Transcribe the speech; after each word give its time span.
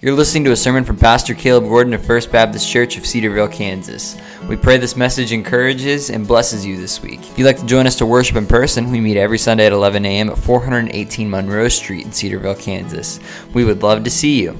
You're 0.00 0.14
listening 0.14 0.44
to 0.44 0.52
a 0.52 0.56
sermon 0.56 0.84
from 0.84 0.96
Pastor 0.96 1.34
Caleb 1.34 1.64
Gordon 1.64 1.92
of 1.92 2.06
First 2.06 2.30
Baptist 2.30 2.70
Church 2.70 2.96
of 2.96 3.04
Cedar 3.04 3.30
Vale, 3.30 3.48
Kansas. 3.48 4.16
We 4.48 4.54
pray 4.54 4.76
this 4.76 4.94
message 4.94 5.32
encourages 5.32 6.08
and 6.08 6.24
blesses 6.24 6.64
you 6.64 6.76
this 6.76 7.02
week. 7.02 7.18
If 7.18 7.36
you'd 7.36 7.46
like 7.46 7.58
to 7.58 7.66
join 7.66 7.84
us 7.84 7.96
to 7.96 8.06
worship 8.06 8.36
in 8.36 8.46
person, 8.46 8.92
we 8.92 9.00
meet 9.00 9.16
every 9.16 9.38
Sunday 9.38 9.66
at 9.66 9.72
11 9.72 10.04
a.m. 10.04 10.30
at 10.30 10.38
418 10.38 11.28
Monroe 11.28 11.66
Street 11.66 12.06
in 12.06 12.12
Cedar 12.12 12.38
Vale, 12.38 12.54
Kansas. 12.54 13.18
We 13.54 13.64
would 13.64 13.82
love 13.82 14.04
to 14.04 14.10
see 14.10 14.40
you. 14.40 14.56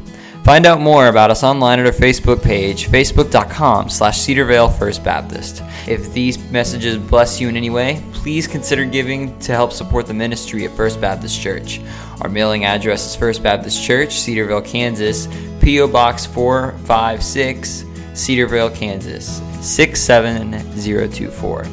Find 0.48 0.64
out 0.64 0.80
more 0.80 1.08
about 1.08 1.30
us 1.30 1.44
online 1.44 1.78
at 1.78 1.84
our 1.84 1.92
Facebook 1.92 2.42
page, 2.42 2.88
facebook.com 2.88 3.90
slash 3.90 4.20
Cedarvale 4.20 4.74
First 4.78 5.04
Baptist. 5.04 5.62
If 5.86 6.10
these 6.14 6.38
messages 6.50 6.96
bless 6.96 7.38
you 7.38 7.50
in 7.50 7.56
any 7.58 7.68
way, 7.68 8.02
please 8.14 8.46
consider 8.46 8.86
giving 8.86 9.38
to 9.40 9.52
help 9.52 9.74
support 9.74 10.06
the 10.06 10.14
ministry 10.14 10.64
at 10.64 10.70
First 10.70 11.02
Baptist 11.02 11.38
Church. 11.38 11.82
Our 12.22 12.30
mailing 12.30 12.64
address 12.64 13.04
is 13.04 13.14
First 13.14 13.42
Baptist 13.42 13.84
Church, 13.84 14.14
Cedar 14.14 14.46
Vale, 14.46 14.62
Kansas, 14.62 15.28
P.O. 15.60 15.86
Box 15.86 16.24
456, 16.24 17.84
Cedar 18.14 18.46
Vale, 18.46 18.70
Kansas 18.70 19.42
67024. 19.60 21.66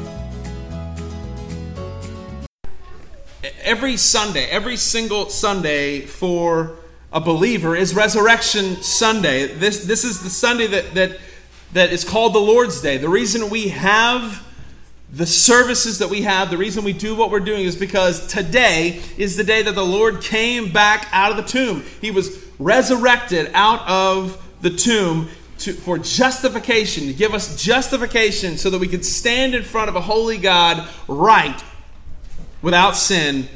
Every 3.62 3.96
Sunday, 3.96 4.44
every 4.50 4.76
single 4.76 5.30
Sunday 5.30 6.02
for 6.02 6.76
a 7.16 7.20
believer 7.20 7.74
is 7.74 7.94
Resurrection 7.94 8.76
Sunday. 8.82 9.46
This, 9.46 9.86
this 9.86 10.04
is 10.04 10.22
the 10.22 10.28
Sunday 10.28 10.66
that, 10.66 10.92
that, 10.92 11.18
that 11.72 11.90
is 11.90 12.04
called 12.04 12.34
the 12.34 12.38
Lord's 12.38 12.82
Day. 12.82 12.98
The 12.98 13.08
reason 13.08 13.48
we 13.48 13.68
have 13.68 14.46
the 15.10 15.24
services 15.24 16.00
that 16.00 16.10
we 16.10 16.22
have, 16.22 16.50
the 16.50 16.58
reason 16.58 16.84
we 16.84 16.92
do 16.92 17.16
what 17.16 17.30
we're 17.30 17.40
doing 17.40 17.64
is 17.64 17.74
because 17.74 18.26
today 18.26 19.00
is 19.16 19.38
the 19.38 19.44
day 19.44 19.62
that 19.62 19.74
the 19.74 19.84
Lord 19.84 20.20
came 20.20 20.70
back 20.70 21.08
out 21.10 21.30
of 21.30 21.38
the 21.38 21.42
tomb. 21.44 21.84
He 22.02 22.10
was 22.10 22.44
resurrected 22.58 23.50
out 23.54 23.80
of 23.88 24.38
the 24.60 24.68
tomb 24.68 25.30
to, 25.60 25.72
for 25.72 25.96
justification, 25.96 27.06
to 27.06 27.14
give 27.14 27.32
us 27.32 27.62
justification 27.62 28.58
so 28.58 28.68
that 28.68 28.78
we 28.78 28.88
could 28.88 29.06
stand 29.06 29.54
in 29.54 29.62
front 29.62 29.88
of 29.88 29.96
a 29.96 30.02
holy 30.02 30.36
God 30.36 30.86
right, 31.08 31.64
without 32.60 32.94
sin, 32.94 33.48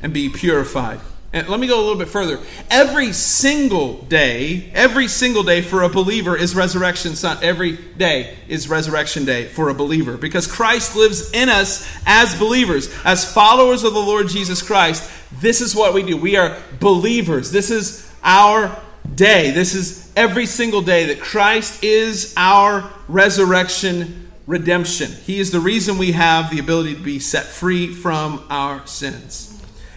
and 0.00 0.14
be 0.14 0.30
purified. 0.30 1.00
And 1.34 1.48
let 1.48 1.58
me 1.58 1.66
go 1.66 1.76
a 1.76 1.82
little 1.82 1.98
bit 1.98 2.06
further. 2.06 2.38
Every 2.70 3.12
single 3.12 3.94
day, 4.02 4.70
every 4.72 5.08
single 5.08 5.42
day 5.42 5.62
for 5.62 5.82
a 5.82 5.88
believer 5.88 6.36
is 6.36 6.54
resurrection 6.54 7.16
sun. 7.16 7.38
Every 7.42 7.72
day 7.76 8.36
is 8.46 8.68
resurrection 8.68 9.24
day 9.24 9.46
for 9.46 9.68
a 9.68 9.74
believer 9.74 10.16
because 10.16 10.46
Christ 10.46 10.94
lives 10.94 11.32
in 11.32 11.48
us 11.48 11.92
as 12.06 12.38
believers, 12.38 12.88
as 13.04 13.30
followers 13.30 13.82
of 13.82 13.94
the 13.94 14.00
Lord 14.00 14.28
Jesus 14.28 14.62
Christ. 14.62 15.10
This 15.40 15.60
is 15.60 15.74
what 15.74 15.92
we 15.92 16.04
do. 16.04 16.16
We 16.16 16.36
are 16.36 16.56
believers. 16.78 17.50
This 17.50 17.72
is 17.72 18.08
our 18.22 18.80
day. 19.12 19.50
This 19.50 19.74
is 19.74 20.12
every 20.14 20.46
single 20.46 20.82
day 20.82 21.06
that 21.06 21.20
Christ 21.20 21.82
is 21.82 22.32
our 22.36 22.88
resurrection 23.08 24.30
redemption. 24.46 25.10
He 25.10 25.40
is 25.40 25.50
the 25.50 25.58
reason 25.58 25.98
we 25.98 26.12
have 26.12 26.50
the 26.50 26.60
ability 26.60 26.94
to 26.94 27.02
be 27.02 27.18
set 27.18 27.46
free 27.46 27.92
from 27.92 28.44
our 28.50 28.86
sins. 28.86 29.53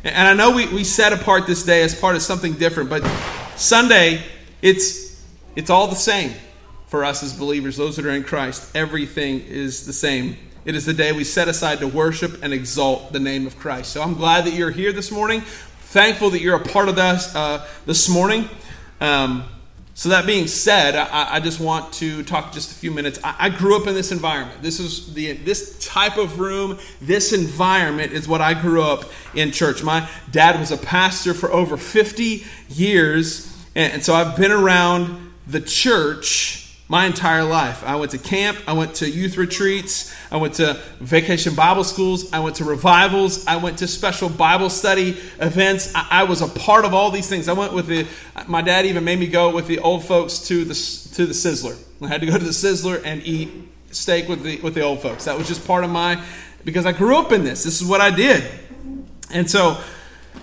And 0.08 0.28
I 0.28 0.34
know 0.34 0.56
we, 0.56 0.68
we 0.68 0.84
set 0.86 1.12
apart 1.12 1.48
this 1.48 1.64
day 1.64 1.82
as 1.82 1.94
part 1.94 2.16
of 2.16 2.22
something 2.22 2.54
different, 2.54 2.90
but 2.90 3.04
Sunday, 3.58 4.24
it's, 4.62 5.22
it's 5.56 5.70
all 5.70 5.88
the 5.88 5.96
same 5.96 6.34
for 6.88 7.04
us 7.04 7.24
as 7.24 7.34
believers, 7.34 7.76
those 7.76 7.98
that 7.98 8.06
are 8.06 8.12
in 8.12 8.24
Christ. 8.24 8.74
Everything 8.74 9.42
is 9.42 9.86
the 9.86 9.92
same. 9.92 10.38
It 10.64 10.76
is 10.76 10.86
the 10.86 10.94
day 10.94 11.12
we 11.12 11.26
set 11.26 11.50
aside 11.50 11.80
to 11.80 11.88
worship 11.88 12.42
and 12.42 12.54
exalt 12.54 13.12
the 13.12 13.20
name 13.20 13.46
of 13.46 13.60
Christ. 13.60 13.92
So 13.92 14.02
I'm 14.02 14.14
glad 14.14 14.46
that 14.46 14.54
you're 14.54 14.72
here 14.72 14.94
this 14.94 15.12
morning. 15.12 15.42
Thankful 15.42 16.30
that 16.30 16.42
you're 16.42 16.56
a 16.56 16.64
part 16.64 16.88
of 16.88 16.98
us 16.98 17.36
uh, 17.36 17.68
this 17.86 18.08
morning. 18.08 18.48
Um, 19.02 19.44
so 19.98 20.10
that 20.10 20.28
being 20.28 20.46
said, 20.46 20.96
I, 20.96 21.38
I, 21.38 21.40
just 21.40 21.60
want 21.60 21.92
to 21.94 22.22
talk 22.22 22.54
just 22.54 22.72
a 22.72 22.76
few 22.76 22.92
minutes. 22.92 23.18
I, 23.24 23.36
I, 23.40 23.50
grew 23.50 23.76
up 23.76 23.88
in 23.88 23.96
this 23.96 24.12
environment. 24.12 24.62
This 24.62 24.80
is 24.80 25.12
the 25.16 25.34
this 25.34 25.76
type 25.84 26.18
of 26.18 26.40
room, 26.40 26.78
this 27.02 27.34
environment 27.34 28.12
is 28.12 28.28
what 28.28 28.40
I 28.40 28.54
grew 28.54 28.84
up 28.84 29.06
in 29.34 29.52
church. 29.52 29.82
My 29.82 30.08
dad 30.30 30.60
was 30.60 30.70
a 30.70 30.78
pastor 30.78 31.34
for 31.34 31.52
over 31.52 31.78
50 31.78 32.44
years, 32.70 33.52
and, 33.74 33.94
and 33.94 34.06
so 34.06 34.14
I've 34.14 34.38
been 34.38 34.52
around 34.52 35.34
the 35.48 35.62
church 35.62 36.67
my 36.90 37.06
entire 37.06 37.44
life. 37.44 37.84
I 37.84 37.96
went 37.98 38.12
to 38.12 38.18
camp, 38.18 38.58
I 38.66 38.74
went 38.74 38.96
to 38.96 39.10
youth 39.10 39.38
retreats, 39.38 40.14
I 40.32 40.38
went 40.38 40.56
to 40.56 40.80
vacation 41.00 41.54
Bible 41.54 41.84
schools, 41.84 42.32
I 42.32 42.40
went 42.40 42.56
to 42.58 42.64
revivals, 42.64 43.46
I 43.46 43.58
went 43.58 43.80
to 43.80 43.88
special 43.88 44.30
Bible 44.30 44.70
study 44.70 45.18
events. 45.40 45.94
I, 45.94 46.08
I, 46.12 46.24
was 46.24 46.42
a 46.42 46.48
part 46.48 46.86
of 46.86 46.94
all 46.94 47.12
these 47.12 47.28
things. 47.28 47.50
I 47.50 47.54
went 47.54 47.74
with 47.74 47.88
the 47.88 48.08
my 48.48 48.62
dad 48.62 48.86
even 48.86 49.04
made 49.04 49.20
me 49.20 49.28
go 49.28 49.54
with 49.54 49.68
the 49.68 49.80
old 49.80 50.06
folks 50.06 50.40
to 50.48 50.64
the 50.64 50.74
to 51.16 51.26
the 51.26 51.34
Sizzler. 51.34 51.78
I 52.02 52.08
had 52.08 52.22
to 52.22 52.28
go 52.28 52.38
to 52.38 52.44
the 52.44 52.52
Sizzler 52.52 53.02
and 53.04 53.22
eat 53.24 53.50
steak 53.92 54.30
with 54.30 54.44
the 54.44 54.62
with 54.62 54.74
the 54.74 54.82
old 54.82 55.02
folks. 55.02 55.26
That 55.26 55.38
was 55.38 55.48
just 55.48 55.68
part 55.68 55.84
of 55.84 55.90
my 55.90 56.24
because 56.64 56.86
I 56.86 56.94
grew 56.94 57.18
up 57.18 57.34
in 57.34 57.44
this. 57.44 57.64
This 57.64 57.82
is 57.82 57.88
what 57.88 58.00
I 58.00 58.12
did. 58.12 58.44
And 59.30 59.50
so 59.50 59.82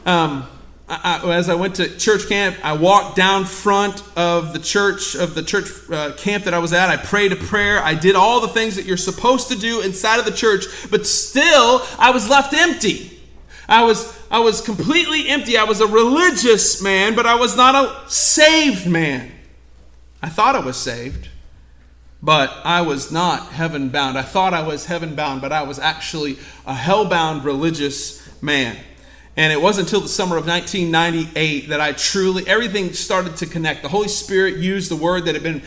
um, 0.05 0.47
I, 0.86 1.20
as 1.32 1.48
I 1.48 1.54
went 1.54 1.76
to 1.76 1.96
church 1.96 2.28
camp, 2.28 2.56
I 2.62 2.76
walked 2.76 3.16
down 3.16 3.46
front 3.46 4.02
of 4.18 4.52
the 4.52 4.58
church 4.58 5.14
of 5.14 5.34
the 5.34 5.42
church 5.42 5.68
uh, 5.90 6.12
camp 6.12 6.44
that 6.44 6.52
I 6.52 6.58
was 6.58 6.74
at. 6.74 6.90
I 6.90 6.98
prayed 6.98 7.32
a 7.32 7.36
prayer. 7.36 7.82
I 7.82 7.94
did 7.94 8.16
all 8.16 8.42
the 8.42 8.48
things 8.48 8.76
that 8.76 8.84
you're 8.84 8.98
supposed 8.98 9.48
to 9.48 9.58
do 9.58 9.80
inside 9.80 10.18
of 10.18 10.26
the 10.26 10.32
church, 10.32 10.66
but 10.90 11.06
still 11.06 11.82
I 11.98 12.10
was 12.10 12.28
left 12.28 12.52
empty. 12.52 13.18
I 13.66 13.84
was 13.84 14.14
I 14.30 14.40
was 14.40 14.60
completely 14.60 15.28
empty. 15.28 15.56
I 15.56 15.64
was 15.64 15.80
a 15.80 15.86
religious 15.86 16.82
man, 16.82 17.14
but 17.14 17.24
I 17.24 17.36
was 17.36 17.56
not 17.56 17.74
a 17.74 18.10
saved 18.10 18.86
man. 18.86 19.32
I 20.22 20.28
thought 20.28 20.54
I 20.54 20.60
was 20.60 20.76
saved, 20.76 21.28
but 22.22 22.52
I 22.62 22.82
was 22.82 23.10
not 23.10 23.52
heaven 23.52 23.88
bound. 23.88 24.18
I 24.18 24.22
thought 24.22 24.52
I 24.52 24.66
was 24.66 24.84
heaven 24.86 25.14
bound, 25.14 25.40
but 25.40 25.52
I 25.52 25.62
was 25.62 25.78
actually 25.78 26.38
a 26.66 26.74
hell 26.74 27.06
bound 27.06 27.44
religious 27.44 28.42
man. 28.42 28.76
And 29.36 29.52
it 29.52 29.60
wasn't 29.60 29.88
until 29.88 30.00
the 30.00 30.08
summer 30.08 30.36
of 30.36 30.46
1998 30.46 31.68
that 31.70 31.80
I 31.80 31.92
truly, 31.92 32.46
everything 32.46 32.92
started 32.92 33.36
to 33.38 33.46
connect. 33.46 33.82
The 33.82 33.88
Holy 33.88 34.08
Spirit 34.08 34.58
used 34.58 34.90
the 34.90 34.96
word 34.96 35.24
that 35.24 35.34
had 35.34 35.42
been 35.42 35.62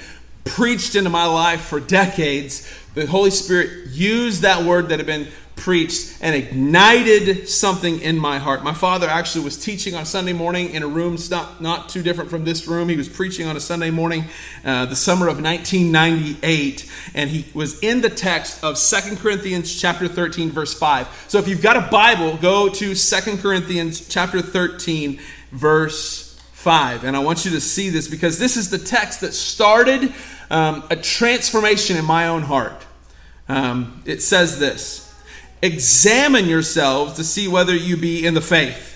preached 0.45 0.95
into 0.95 1.09
my 1.09 1.25
life 1.25 1.61
for 1.61 1.79
decades. 1.79 2.71
The 2.93 3.05
Holy 3.05 3.31
Spirit 3.31 3.87
used 3.89 4.43
that 4.43 4.63
word 4.63 4.89
that 4.89 4.99
had 4.99 5.05
been 5.05 5.27
preached 5.57 6.17
and 6.21 6.35
ignited 6.35 7.49
something 7.49 7.99
in 8.01 8.17
my 8.17 8.37
heart. 8.37 8.63
My 8.63 8.73
father 8.73 9.07
actually 9.07 9.43
was 9.43 9.57
teaching 9.57 9.95
on 9.95 10.05
Sunday 10.05 10.33
morning 10.33 10.69
in 10.69 10.83
a 10.83 10.87
room 10.87 11.17
not, 11.29 11.61
not 11.61 11.89
too 11.89 12.01
different 12.01 12.29
from 12.29 12.45
this 12.45 12.67
room. 12.67 12.89
He 12.89 12.95
was 12.95 13.09
preaching 13.09 13.47
on 13.47 13.57
a 13.57 13.59
Sunday 13.59 13.89
morning, 13.89 14.25
uh, 14.63 14.85
the 14.85 14.95
summer 14.95 15.27
of 15.27 15.41
1998, 15.41 16.89
and 17.13 17.29
he 17.29 17.45
was 17.53 17.79
in 17.79 18.01
the 18.01 18.09
text 18.09 18.63
of 18.63 18.77
Second 18.77 19.17
Corinthians 19.17 19.79
chapter 19.79 20.07
13, 20.07 20.51
verse 20.51 20.73
5. 20.73 21.25
So 21.27 21.39
if 21.39 21.47
you've 21.47 21.61
got 21.61 21.75
a 21.75 21.89
Bible, 21.89 22.37
go 22.37 22.69
to 22.69 22.95
Second 22.95 23.39
Corinthians 23.39 24.07
chapter 24.07 24.41
13, 24.41 25.19
verse 25.51 26.39
5. 26.53 27.03
And 27.03 27.15
I 27.15 27.19
want 27.19 27.45
you 27.45 27.51
to 27.51 27.61
see 27.61 27.89
this 27.89 28.07
because 28.07 28.39
this 28.39 28.57
is 28.57 28.69
the 28.69 28.77
text 28.77 29.21
that 29.21 29.33
started 29.33 30.13
um, 30.49 30.83
a 30.89 30.95
transformation 30.95 31.97
in 31.97 32.05
my 32.05 32.27
own 32.27 32.43
heart. 32.43 32.85
Um, 33.49 34.01
it 34.05 34.21
says 34.21 34.59
this. 34.59 35.06
Examine 35.61 36.45
yourselves 36.45 37.13
to 37.13 37.23
see 37.23 37.47
whether 37.47 37.75
you 37.75 37.97
be 37.97 38.25
in 38.25 38.33
the 38.33 38.41
faith. 38.41 38.93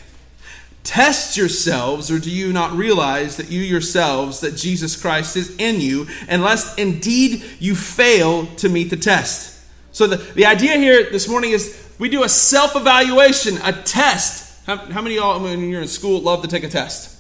Test 0.83 1.38
yourselves, 1.38 2.09
or 2.09 2.19
do 2.19 2.31
you 2.31 2.51
not 2.51 2.72
realize 2.72 3.38
that 3.38 3.51
you 3.51 3.61
yourselves, 3.61 4.39
that 4.39 4.55
Jesus 4.55 5.00
Christ 5.00 5.38
is 5.38 5.55
in 5.57 5.79
you, 5.79 6.07
unless 6.27 6.75
indeed 6.75 7.44
you 7.59 7.75
fail 7.75 8.47
to 8.57 8.67
meet 8.67 8.89
the 8.89 8.97
test? 8.97 9.63
So, 9.91 10.07
the, 10.07 10.17
the 10.17 10.45
idea 10.45 10.77
here 10.77 11.09
this 11.11 11.27
morning 11.27 11.51
is 11.51 11.77
we 12.00 12.09
do 12.09 12.23
a 12.23 12.29
self 12.29 12.75
evaluation, 12.75 13.57
a 13.63 13.73
test. 13.73 14.66
How, 14.66 14.77
how 14.77 15.01
many 15.01 15.17
of 15.17 15.23
y'all, 15.23 15.39
when 15.39 15.69
you're 15.69 15.81
in 15.81 15.88
school, 15.88 16.19
love 16.21 16.41
to 16.41 16.47
take 16.47 16.63
a 16.63 16.69
test? 16.69 17.17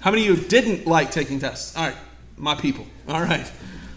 How 0.00 0.10
many 0.10 0.28
of 0.28 0.36
you 0.36 0.48
didn't 0.48 0.86
like 0.86 1.10
taking 1.10 1.38
tests? 1.38 1.76
All 1.76 1.86
right, 1.86 1.96
my 2.36 2.54
people. 2.54 2.86
All 3.08 3.22
right. 3.22 3.50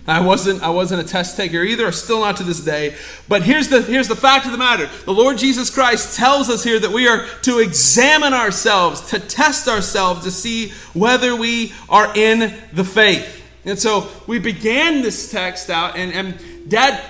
I 0.09 0.21
wasn't, 0.21 0.63
I 0.63 0.69
wasn't 0.69 1.01
a 1.01 1.03
test 1.03 1.37
taker 1.37 1.61
either, 1.61 1.91
still 1.91 2.21
not 2.21 2.37
to 2.37 2.43
this 2.43 2.61
day. 2.61 2.95
But 3.27 3.43
here's 3.43 3.67
the, 3.67 3.81
here's 3.81 4.07
the 4.07 4.15
fact 4.15 4.45
of 4.45 4.51
the 4.51 4.57
matter. 4.57 4.89
The 5.05 5.13
Lord 5.13 5.37
Jesus 5.37 5.69
Christ 5.69 6.17
tells 6.17 6.49
us 6.49 6.63
here 6.63 6.79
that 6.79 6.91
we 6.91 7.07
are 7.07 7.27
to 7.43 7.59
examine 7.59 8.33
ourselves, 8.33 9.01
to 9.09 9.19
test 9.19 9.67
ourselves, 9.67 10.23
to 10.23 10.31
see 10.31 10.69
whether 10.93 11.35
we 11.35 11.73
are 11.89 12.15
in 12.15 12.53
the 12.73 12.83
faith. 12.83 13.43
And 13.65 13.77
so 13.77 14.09
we 14.25 14.39
began 14.39 15.01
this 15.01 15.29
text 15.31 15.69
out, 15.69 15.95
and, 15.95 16.11
and 16.13 16.69
Dad 16.69 17.03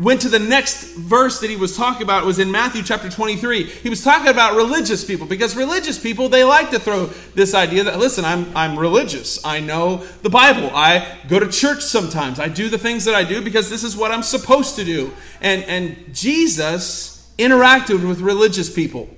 went 0.00 0.22
to 0.22 0.30
the 0.30 0.38
next 0.38 0.94
verse 0.94 1.40
that 1.40 1.50
he 1.50 1.56
was 1.56 1.76
talking 1.76 2.02
about 2.02 2.24
was 2.24 2.38
in 2.38 2.50
Matthew 2.50 2.82
chapter 2.82 3.10
23. 3.10 3.64
He 3.64 3.90
was 3.90 4.02
talking 4.02 4.28
about 4.28 4.56
religious 4.56 5.04
people 5.04 5.26
because 5.26 5.54
religious 5.54 5.98
people 5.98 6.28
they 6.28 6.42
like 6.42 6.70
to 6.70 6.78
throw 6.78 7.06
this 7.34 7.54
idea 7.54 7.84
that 7.84 7.98
listen, 7.98 8.24
I'm 8.24 8.56
I'm 8.56 8.78
religious. 8.78 9.44
I 9.44 9.60
know 9.60 9.98
the 10.22 10.30
Bible. 10.30 10.70
I 10.74 11.18
go 11.28 11.38
to 11.38 11.48
church 11.48 11.82
sometimes. 11.82 12.40
I 12.40 12.48
do 12.48 12.68
the 12.68 12.78
things 12.78 13.04
that 13.04 13.14
I 13.14 13.24
do 13.24 13.42
because 13.42 13.68
this 13.68 13.84
is 13.84 13.96
what 13.96 14.10
I'm 14.10 14.22
supposed 14.22 14.76
to 14.76 14.84
do. 14.84 15.12
And 15.40 15.62
and 15.64 16.14
Jesus 16.14 17.30
interacted 17.38 18.06
with 18.06 18.20
religious 18.20 18.72
people 18.72 19.08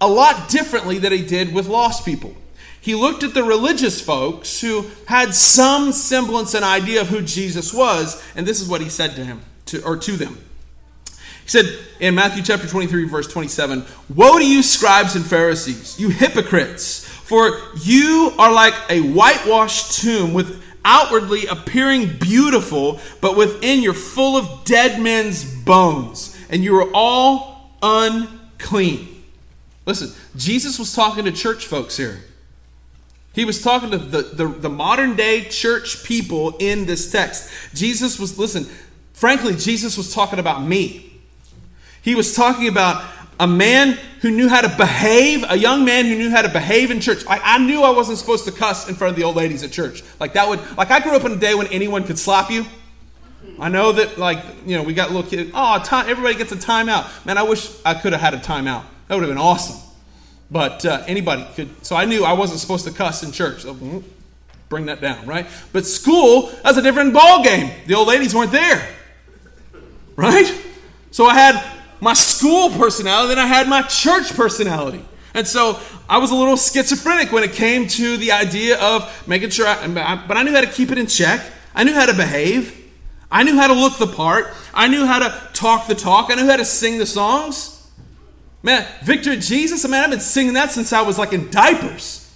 a 0.00 0.08
lot 0.08 0.48
differently 0.48 0.98
than 0.98 1.12
he 1.12 1.24
did 1.24 1.54
with 1.54 1.68
lost 1.68 2.04
people. 2.04 2.34
He 2.80 2.96
looked 2.96 3.22
at 3.22 3.32
the 3.32 3.44
religious 3.44 4.00
folks 4.00 4.60
who 4.60 4.86
had 5.06 5.34
some 5.34 5.92
semblance 5.92 6.54
and 6.54 6.64
idea 6.64 7.00
of 7.00 7.08
who 7.08 7.22
Jesus 7.22 7.72
was, 7.72 8.20
and 8.34 8.44
this 8.44 8.60
is 8.60 8.68
what 8.68 8.80
he 8.80 8.88
said 8.88 9.14
to 9.14 9.24
him, 9.24 9.40
to, 9.72 9.84
or 9.84 9.96
to 9.96 10.12
them. 10.12 10.38
He 11.42 11.48
said 11.48 11.66
in 11.98 12.14
Matthew 12.14 12.42
chapter 12.42 12.68
23, 12.68 13.04
verse 13.04 13.26
27, 13.26 13.84
Woe 14.14 14.38
to 14.38 14.46
you, 14.46 14.62
scribes 14.62 15.16
and 15.16 15.26
Pharisees, 15.26 15.98
you 15.98 16.08
hypocrites, 16.10 17.04
for 17.06 17.58
you 17.82 18.32
are 18.38 18.52
like 18.52 18.74
a 18.88 19.00
whitewashed 19.00 20.00
tomb 20.00 20.32
with 20.34 20.62
outwardly 20.84 21.46
appearing 21.46 22.16
beautiful, 22.18 23.00
but 23.20 23.36
within 23.36 23.82
you're 23.82 23.94
full 23.94 24.36
of 24.36 24.64
dead 24.64 25.00
men's 25.00 25.44
bones, 25.44 26.36
and 26.48 26.62
you 26.62 26.76
are 26.76 26.90
all 26.94 27.76
unclean. 27.82 29.08
Listen, 29.84 30.12
Jesus 30.36 30.78
was 30.78 30.94
talking 30.94 31.24
to 31.24 31.32
church 31.32 31.66
folks 31.66 31.96
here. 31.96 32.20
He 33.34 33.44
was 33.44 33.62
talking 33.62 33.90
to 33.90 33.98
the, 33.98 34.22
the, 34.22 34.46
the, 34.46 34.68
modern 34.68 35.16
day 35.16 35.44
church 35.44 36.04
people 36.04 36.54
in 36.58 36.84
this 36.84 37.10
text. 37.10 37.50
Jesus 37.72 38.18
was, 38.18 38.38
listen, 38.38 38.66
frankly, 39.22 39.54
Jesus 39.54 39.96
was 39.96 40.12
talking 40.12 40.40
about 40.40 40.64
me. 40.64 41.12
He 42.02 42.16
was 42.16 42.34
talking 42.34 42.66
about 42.66 43.04
a 43.38 43.46
man 43.46 43.96
who 44.20 44.32
knew 44.32 44.48
how 44.48 44.62
to 44.62 44.68
behave, 44.76 45.44
a 45.48 45.56
young 45.56 45.84
man 45.84 46.06
who 46.06 46.18
knew 46.18 46.28
how 46.28 46.42
to 46.42 46.48
behave 46.48 46.90
in 46.90 46.98
church. 46.98 47.24
Like 47.24 47.40
I 47.44 47.58
knew 47.58 47.82
I 47.84 47.90
wasn't 47.90 48.18
supposed 48.18 48.46
to 48.46 48.50
cuss 48.50 48.88
in 48.88 48.96
front 48.96 49.12
of 49.12 49.16
the 49.16 49.22
old 49.22 49.36
ladies 49.36 49.62
at 49.62 49.70
church. 49.70 50.02
Like 50.18 50.32
that 50.32 50.48
would, 50.48 50.58
like 50.76 50.90
I 50.90 50.98
grew 50.98 51.14
up 51.14 51.24
in 51.24 51.30
a 51.30 51.36
day 51.36 51.54
when 51.54 51.68
anyone 51.68 52.02
could 52.02 52.18
slap 52.18 52.50
you. 52.50 52.66
I 53.60 53.68
know 53.68 53.92
that, 53.92 54.18
like, 54.18 54.42
you 54.66 54.76
know, 54.76 54.82
we 54.82 54.92
got 54.92 55.12
little 55.12 55.30
kids. 55.30 55.52
Oh, 55.54 55.80
time, 55.84 56.08
everybody 56.08 56.34
gets 56.34 56.50
a 56.50 56.56
timeout. 56.56 57.24
Man, 57.24 57.38
I 57.38 57.44
wish 57.44 57.70
I 57.84 57.94
could 57.94 58.12
have 58.14 58.20
had 58.20 58.34
a 58.34 58.38
timeout. 58.38 58.82
That 59.06 59.14
would 59.14 59.22
have 59.22 59.30
been 59.30 59.38
awesome. 59.38 59.80
But 60.50 60.84
uh, 60.84 61.04
anybody 61.06 61.46
could. 61.54 61.86
So 61.86 61.94
I 61.94 62.06
knew 62.06 62.24
I 62.24 62.32
wasn't 62.32 62.58
supposed 62.58 62.86
to 62.86 62.90
cuss 62.92 63.22
in 63.22 63.30
church. 63.30 63.62
So 63.62 64.02
bring 64.68 64.86
that 64.86 65.00
down, 65.00 65.26
right? 65.26 65.46
But 65.72 65.86
school, 65.86 66.50
that's 66.64 66.76
a 66.76 66.82
different 66.82 67.14
ball 67.14 67.44
game. 67.44 67.70
The 67.86 67.94
old 67.94 68.08
ladies 68.08 68.34
weren't 68.34 68.50
there, 68.50 68.88
right? 70.16 70.52
So 71.10 71.26
I 71.26 71.34
had 71.34 71.64
my 72.00 72.14
school 72.14 72.70
personality, 72.70 73.32
and 73.32 73.40
I 73.40 73.46
had 73.46 73.68
my 73.68 73.82
church 73.82 74.34
personality. 74.34 75.04
And 75.34 75.46
so 75.46 75.80
I 76.08 76.18
was 76.18 76.30
a 76.30 76.34
little 76.34 76.56
schizophrenic 76.56 77.32
when 77.32 77.42
it 77.42 77.52
came 77.52 77.86
to 77.88 78.16
the 78.16 78.32
idea 78.32 78.78
of 78.80 79.26
making 79.26 79.50
sure, 79.50 79.66
I, 79.66 79.86
but 80.26 80.36
I 80.36 80.42
knew 80.42 80.52
how 80.52 80.60
to 80.60 80.66
keep 80.66 80.90
it 80.90 80.98
in 80.98 81.06
check. 81.06 81.40
I 81.74 81.84
knew 81.84 81.94
how 81.94 82.06
to 82.06 82.14
behave. 82.14 82.78
I 83.30 83.44
knew 83.44 83.56
how 83.56 83.68
to 83.68 83.72
look 83.72 83.96
the 83.96 84.06
part. 84.06 84.52
I 84.74 84.88
knew 84.88 85.06
how 85.06 85.20
to 85.20 85.48
talk 85.54 85.86
the 85.86 85.94
talk. 85.94 86.30
I 86.30 86.34
knew 86.34 86.46
how 86.46 86.56
to 86.56 86.66
sing 86.66 86.98
the 86.98 87.06
songs. 87.06 87.90
Man, 88.62 88.86
Victory 89.02 89.38
Jesus, 89.38 89.88
man, 89.88 90.04
I've 90.04 90.10
been 90.10 90.20
singing 90.20 90.52
that 90.54 90.70
since 90.70 90.92
I 90.92 91.02
was 91.02 91.18
like 91.18 91.32
in 91.32 91.50
diapers. 91.50 92.30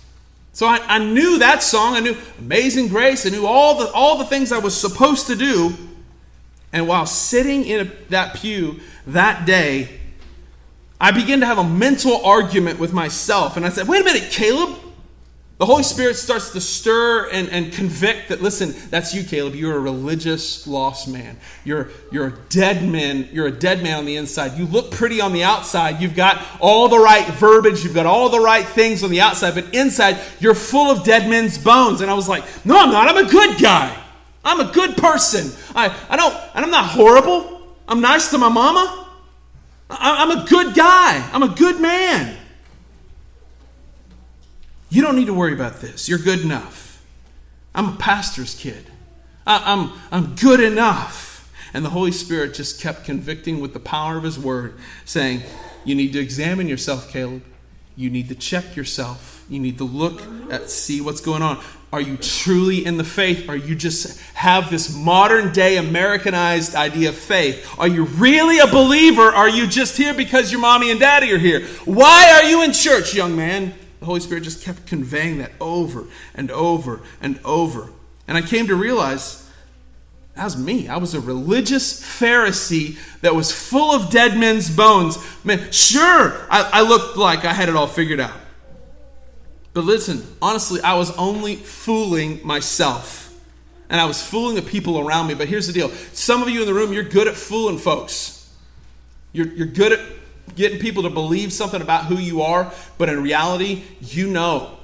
So 0.52 0.66
I, 0.66 0.80
I 0.88 0.98
knew 0.98 1.38
that 1.40 1.62
song. 1.62 1.96
I 1.96 2.00
knew 2.00 2.16
Amazing 2.38 2.88
Grace. 2.88 3.26
I 3.26 3.28
knew 3.28 3.46
all 3.46 3.76
the, 3.78 3.92
all 3.92 4.16
the 4.16 4.24
things 4.24 4.52
I 4.52 4.58
was 4.58 4.74
supposed 4.74 5.26
to 5.26 5.36
do. 5.36 5.74
And 6.76 6.86
while 6.86 7.06
sitting 7.06 7.64
in 7.64 7.90
that 8.10 8.34
pew 8.34 8.80
that 9.06 9.46
day, 9.46 9.98
I 11.00 11.10
began 11.10 11.40
to 11.40 11.46
have 11.46 11.56
a 11.56 11.64
mental 11.64 12.22
argument 12.22 12.78
with 12.78 12.92
myself. 12.92 13.56
And 13.56 13.64
I 13.64 13.70
said, 13.70 13.88
wait 13.88 14.02
a 14.02 14.04
minute, 14.04 14.30
Caleb, 14.30 14.78
the 15.56 15.64
Holy 15.64 15.82
Spirit 15.82 16.16
starts 16.16 16.50
to 16.50 16.60
stir 16.60 17.30
and, 17.30 17.48
and 17.48 17.72
convict 17.72 18.28
that, 18.28 18.42
listen, 18.42 18.74
that's 18.90 19.14
you, 19.14 19.24
Caleb. 19.24 19.54
You're 19.54 19.74
a 19.74 19.80
religious 19.80 20.66
lost 20.66 21.08
man. 21.08 21.38
You're, 21.64 21.88
you're 22.12 22.26
a 22.26 22.38
dead 22.50 22.86
man. 22.86 23.30
You're 23.32 23.46
a 23.46 23.58
dead 23.58 23.82
man 23.82 23.96
on 23.96 24.04
the 24.04 24.16
inside. 24.16 24.58
You 24.58 24.66
look 24.66 24.90
pretty 24.90 25.22
on 25.22 25.32
the 25.32 25.44
outside. 25.44 26.02
You've 26.02 26.14
got 26.14 26.44
all 26.60 26.88
the 26.88 26.98
right 26.98 27.26
verbiage. 27.26 27.84
You've 27.84 27.94
got 27.94 28.04
all 28.04 28.28
the 28.28 28.40
right 28.40 28.66
things 28.66 29.02
on 29.02 29.08
the 29.08 29.22
outside. 29.22 29.54
But 29.54 29.74
inside, 29.74 30.18
you're 30.40 30.54
full 30.54 30.90
of 30.90 31.04
dead 31.04 31.26
men's 31.26 31.56
bones. 31.56 32.02
And 32.02 32.10
I 32.10 32.14
was 32.14 32.28
like, 32.28 32.44
no, 32.66 32.78
I'm 32.78 32.90
not. 32.90 33.08
I'm 33.08 33.26
a 33.26 33.30
good 33.30 33.58
guy. 33.58 34.02
I'm 34.46 34.60
a 34.60 34.72
good 34.72 34.96
person. 34.96 35.50
I, 35.74 35.94
I 36.08 36.16
don't, 36.16 36.32
and 36.54 36.64
I'm 36.64 36.70
not 36.70 36.86
horrible. 36.86 37.76
I'm 37.88 38.00
nice 38.00 38.30
to 38.30 38.38
my 38.38 38.48
mama. 38.48 39.08
I, 39.90 40.22
I'm 40.22 40.38
a 40.38 40.48
good 40.48 40.74
guy. 40.74 41.28
I'm 41.32 41.42
a 41.42 41.48
good 41.48 41.80
man. 41.80 42.36
You 44.88 45.02
don't 45.02 45.16
need 45.16 45.26
to 45.26 45.34
worry 45.34 45.52
about 45.52 45.80
this. 45.80 46.08
You're 46.08 46.20
good 46.20 46.40
enough. 46.40 47.04
I'm 47.74 47.94
a 47.94 47.96
pastor's 47.96 48.54
kid. 48.54 48.86
I, 49.46 49.62
I'm, 49.64 49.92
I'm 50.12 50.36
good 50.36 50.60
enough. 50.60 51.52
And 51.74 51.84
the 51.84 51.90
Holy 51.90 52.12
Spirit 52.12 52.54
just 52.54 52.80
kept 52.80 53.04
convicting 53.04 53.60
with 53.60 53.74
the 53.74 53.80
power 53.80 54.16
of 54.16 54.22
His 54.22 54.38
Word, 54.38 54.78
saying, 55.04 55.42
You 55.84 55.96
need 55.96 56.12
to 56.12 56.20
examine 56.20 56.68
yourself, 56.68 57.10
Caleb. 57.10 57.42
You 57.96 58.10
need 58.10 58.28
to 58.28 58.34
check 58.34 58.76
yourself. 58.76 59.44
You 59.48 59.58
need 59.58 59.78
to 59.78 59.84
look 59.84 60.22
at, 60.50 60.70
see 60.70 61.00
what's 61.00 61.20
going 61.20 61.42
on. 61.42 61.62
Are 61.92 62.00
you 62.00 62.16
truly 62.18 62.84
in 62.84 62.98
the 62.98 63.04
faith? 63.04 63.48
Are 63.48 63.56
you 63.56 63.74
just 63.74 64.20
have 64.34 64.70
this 64.70 64.94
modern 64.94 65.52
day 65.52 65.78
Americanized 65.78 66.74
idea 66.74 67.08
of 67.08 67.14
faith? 67.14 67.66
Are 67.78 67.88
you 67.88 68.04
really 68.04 68.58
a 68.58 68.66
believer? 68.66 69.22
Are 69.22 69.48
you 69.48 69.66
just 69.66 69.96
here 69.96 70.12
because 70.12 70.52
your 70.52 70.60
mommy 70.60 70.90
and 70.90 71.00
daddy 71.00 71.32
are 71.32 71.38
here? 71.38 71.64
Why 71.84 72.32
are 72.32 72.50
you 72.50 72.62
in 72.62 72.72
church, 72.72 73.14
young 73.14 73.34
man? 73.34 73.72
The 74.00 74.06
Holy 74.06 74.20
Spirit 74.20 74.44
just 74.44 74.62
kept 74.62 74.86
conveying 74.86 75.38
that 75.38 75.52
over 75.58 76.06
and 76.34 76.50
over 76.50 77.00
and 77.22 77.40
over. 77.44 77.90
And 78.28 78.36
I 78.36 78.42
came 78.42 78.66
to 78.66 78.74
realize 78.74 79.45
that 80.36 80.44
was 80.44 80.56
me. 80.56 80.86
I 80.86 80.98
was 80.98 81.14
a 81.14 81.20
religious 81.20 82.02
Pharisee 82.02 82.98
that 83.22 83.34
was 83.34 83.50
full 83.50 83.94
of 83.94 84.10
dead 84.10 84.36
men's 84.38 84.74
bones. 84.74 85.18
Man, 85.44 85.72
sure, 85.72 86.46
I, 86.50 86.70
I 86.72 86.82
looked 86.82 87.16
like 87.16 87.46
I 87.46 87.54
had 87.54 87.70
it 87.70 87.74
all 87.74 87.86
figured 87.86 88.20
out. 88.20 88.36
But 89.72 89.84
listen, 89.84 90.26
honestly, 90.42 90.80
I 90.82 90.94
was 90.94 91.10
only 91.16 91.56
fooling 91.56 92.46
myself. 92.46 93.22
And 93.88 94.00
I 94.00 94.04
was 94.04 94.22
fooling 94.22 94.56
the 94.56 94.62
people 94.62 94.98
around 94.98 95.26
me. 95.28 95.34
But 95.34 95.48
here's 95.48 95.66
the 95.66 95.72
deal 95.72 95.88
some 96.12 96.42
of 96.42 96.50
you 96.50 96.60
in 96.60 96.66
the 96.66 96.74
room, 96.74 96.92
you're 96.92 97.02
good 97.02 97.28
at 97.28 97.34
fooling 97.34 97.78
folks. 97.78 98.50
You're, 99.32 99.48
you're 99.48 99.66
good 99.66 99.92
at 99.92 100.00
getting 100.54 100.78
people 100.78 101.02
to 101.04 101.10
believe 101.10 101.52
something 101.52 101.80
about 101.80 102.06
who 102.06 102.16
you 102.16 102.42
are, 102.42 102.72
but 102.98 103.08
in 103.08 103.22
reality, 103.22 103.84
you 104.00 104.28
know. 104.28 104.75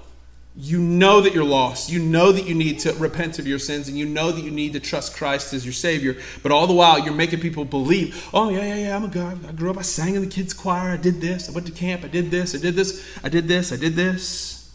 You 0.55 0.81
know 0.81 1.23
that 1.23 1.33
you're 1.33 1.45
lost. 1.45 1.91
You 1.91 1.99
know 1.99 2.31
that 2.31 2.47
you 2.47 2.55
need 2.55 2.79
to 2.81 2.93
repent 2.95 3.39
of 3.39 3.47
your 3.47 3.59
sins, 3.59 3.89
and 3.89 3.97
you 3.97 4.05
know 4.05 4.33
that 4.33 4.45
you 4.45 4.51
need 4.51 4.75
to 4.75 4.81
trust 4.81 5.17
Christ 5.17 5.55
as 5.55 5.65
your 5.65 5.73
Savior. 5.73 6.17
But 6.43 6.53
all 6.53 6.67
the 6.67 6.75
while, 6.75 6.99
you're 6.99 7.15
making 7.15 7.41
people 7.41 7.65
believe, 7.65 8.29
oh, 8.35 8.51
yeah, 8.51 8.63
yeah, 8.63 8.77
yeah, 8.77 8.97
I'm 8.97 9.05
a 9.05 9.09
guy. 9.09 9.35
I 9.49 9.53
grew 9.53 9.71
up, 9.71 9.79
I 9.79 9.83
sang 9.83 10.15
in 10.15 10.21
the 10.21 10.27
kids' 10.27 10.53
choir, 10.53 10.91
I 10.91 10.99
did 10.99 11.23
this, 11.23 11.49
I 11.49 11.53
went 11.53 11.67
to 11.69 11.73
camp, 11.73 12.05
I 12.05 12.09
did 12.09 12.31
this, 12.31 12.55
I 12.55 12.59
did 12.59 12.75
this, 12.75 13.19
I 13.25 13.31
did 13.31 13.49
this, 13.49 13.73
I 13.73 13.77
did 13.77 13.95
this. 13.95 14.71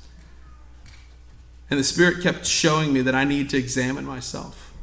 And 1.70 1.80
the 1.80 1.84
Spirit 1.84 2.24
kept 2.24 2.46
showing 2.46 2.92
me 2.92 3.02
that 3.02 3.14
I 3.14 3.24
need 3.24 3.50
to 3.52 3.58
examine 3.58 4.06
myself. 4.06 4.74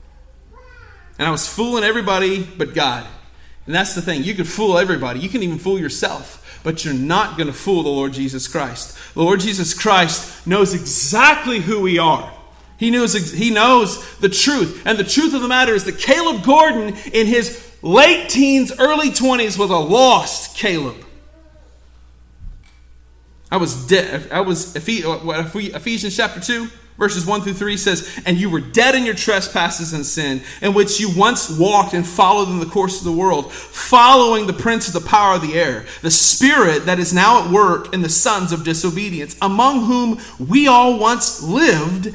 And 1.18 1.26
I 1.26 1.30
was 1.30 1.48
fooling 1.48 1.82
everybody 1.82 2.44
but 2.44 2.74
God. 2.74 3.06
And 3.66 3.74
that's 3.74 3.94
the 3.94 4.02
thing. 4.02 4.24
You 4.24 4.34
can 4.34 4.44
fool 4.44 4.78
everybody. 4.78 5.20
You 5.20 5.28
can 5.28 5.42
even 5.42 5.58
fool 5.58 5.78
yourself. 5.78 6.60
But 6.62 6.84
you're 6.84 6.94
not 6.94 7.36
going 7.36 7.46
to 7.46 7.52
fool 7.52 7.82
the 7.82 7.88
Lord 7.88 8.12
Jesus 8.12 8.48
Christ. 8.48 8.96
The 9.14 9.22
Lord 9.22 9.40
Jesus 9.40 9.74
Christ 9.74 10.46
knows 10.46 10.74
exactly 10.74 11.60
who 11.60 11.80
we 11.80 11.98
are. 11.98 12.32
He 12.76 12.90
knows, 12.90 13.32
he 13.32 13.50
knows 13.50 14.18
the 14.18 14.28
truth. 14.28 14.82
And 14.84 14.98
the 14.98 15.04
truth 15.04 15.34
of 15.34 15.42
the 15.42 15.48
matter 15.48 15.74
is 15.74 15.84
that 15.84 15.98
Caleb 15.98 16.42
Gordon, 16.42 16.94
in 17.12 17.26
his 17.26 17.72
late 17.82 18.28
teens, 18.28 18.72
early 18.78 19.10
20s, 19.10 19.58
was 19.58 19.70
a 19.70 19.76
lost 19.76 20.56
Caleb. 20.56 20.96
I 23.50 23.56
was 23.56 23.86
dead. 23.86 24.30
I 24.32 24.40
was 24.40 24.74
Ephesians 24.74 26.16
chapter 26.16 26.40
2 26.40 26.68
Verses 26.96 27.26
1 27.26 27.42
through 27.42 27.54
3 27.54 27.76
says, 27.76 28.22
And 28.24 28.38
you 28.38 28.48
were 28.48 28.60
dead 28.60 28.94
in 28.94 29.04
your 29.04 29.16
trespasses 29.16 29.92
and 29.92 30.06
sin, 30.06 30.42
in 30.62 30.74
which 30.74 31.00
you 31.00 31.10
once 31.16 31.50
walked 31.50 31.92
and 31.92 32.06
followed 32.06 32.48
in 32.48 32.60
the 32.60 32.66
course 32.66 32.98
of 32.98 33.04
the 33.04 33.12
world, 33.12 33.52
following 33.52 34.46
the 34.46 34.52
prince 34.52 34.86
of 34.86 34.94
the 34.94 35.08
power 35.08 35.34
of 35.34 35.42
the 35.42 35.54
air, 35.54 35.86
the 36.02 36.10
spirit 36.10 36.86
that 36.86 37.00
is 37.00 37.12
now 37.12 37.44
at 37.44 37.50
work 37.50 37.92
in 37.92 38.02
the 38.02 38.08
sons 38.08 38.52
of 38.52 38.62
disobedience, 38.62 39.36
among 39.42 39.86
whom 39.86 40.20
we 40.38 40.68
all 40.68 40.98
once 40.98 41.42
lived 41.42 42.14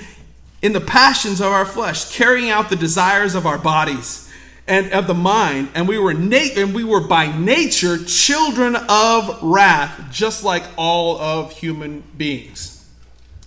in 0.61 0.71
the 0.71 0.81
passions 0.81 1.41
of 1.41 1.47
our 1.47 1.65
flesh, 1.65 2.11
carrying 2.15 2.49
out 2.49 2.69
the 2.69 2.75
desires 2.75 3.35
of 3.35 3.45
our 3.45 3.57
bodies 3.57 4.29
and 4.65 4.91
of 4.93 5.07
the 5.07 5.13
mind, 5.13 5.67
and 5.73 5.87
we 5.87 5.97
were 5.97 6.13
na- 6.13 6.53
and 6.55 6.75
we 6.75 6.83
were 6.83 7.01
by 7.01 7.35
nature 7.37 7.97
children 7.97 8.77
of 8.87 9.41
wrath, 9.41 9.99
just 10.11 10.43
like 10.43 10.63
all 10.77 11.19
of 11.19 11.51
human 11.53 12.03
beings. 12.17 12.85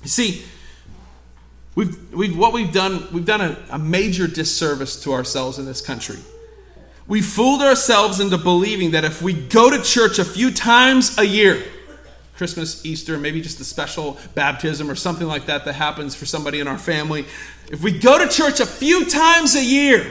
You 0.02 0.08
see, 0.08 0.42
We've, 1.74 2.12
we've, 2.12 2.36
what 2.36 2.52
we've 2.52 2.72
done, 2.72 3.06
we've 3.12 3.24
done 3.24 3.40
a, 3.40 3.56
a 3.70 3.78
major 3.78 4.26
disservice 4.26 5.02
to 5.04 5.12
ourselves 5.12 5.58
in 5.58 5.64
this 5.64 5.80
country. 5.80 6.18
We 7.08 7.22
fooled 7.22 7.62
ourselves 7.62 8.20
into 8.20 8.38
believing 8.38 8.92
that 8.92 9.04
if 9.04 9.22
we 9.22 9.32
go 9.32 9.70
to 9.70 9.82
church 9.82 10.18
a 10.18 10.24
few 10.24 10.50
times 10.50 11.18
a 11.18 11.26
year, 11.26 11.62
Christmas, 12.36 12.84
Easter, 12.84 13.18
maybe 13.18 13.40
just 13.40 13.60
a 13.60 13.64
special 13.64 14.18
baptism 14.34 14.90
or 14.90 14.94
something 14.94 15.26
like 15.26 15.46
that 15.46 15.64
that 15.64 15.74
happens 15.74 16.14
for 16.14 16.26
somebody 16.26 16.60
in 16.60 16.68
our 16.68 16.78
family, 16.78 17.24
if 17.70 17.82
we 17.82 17.98
go 17.98 18.18
to 18.18 18.28
church 18.28 18.60
a 18.60 18.66
few 18.66 19.08
times 19.08 19.54
a 19.54 19.64
year 19.64 20.10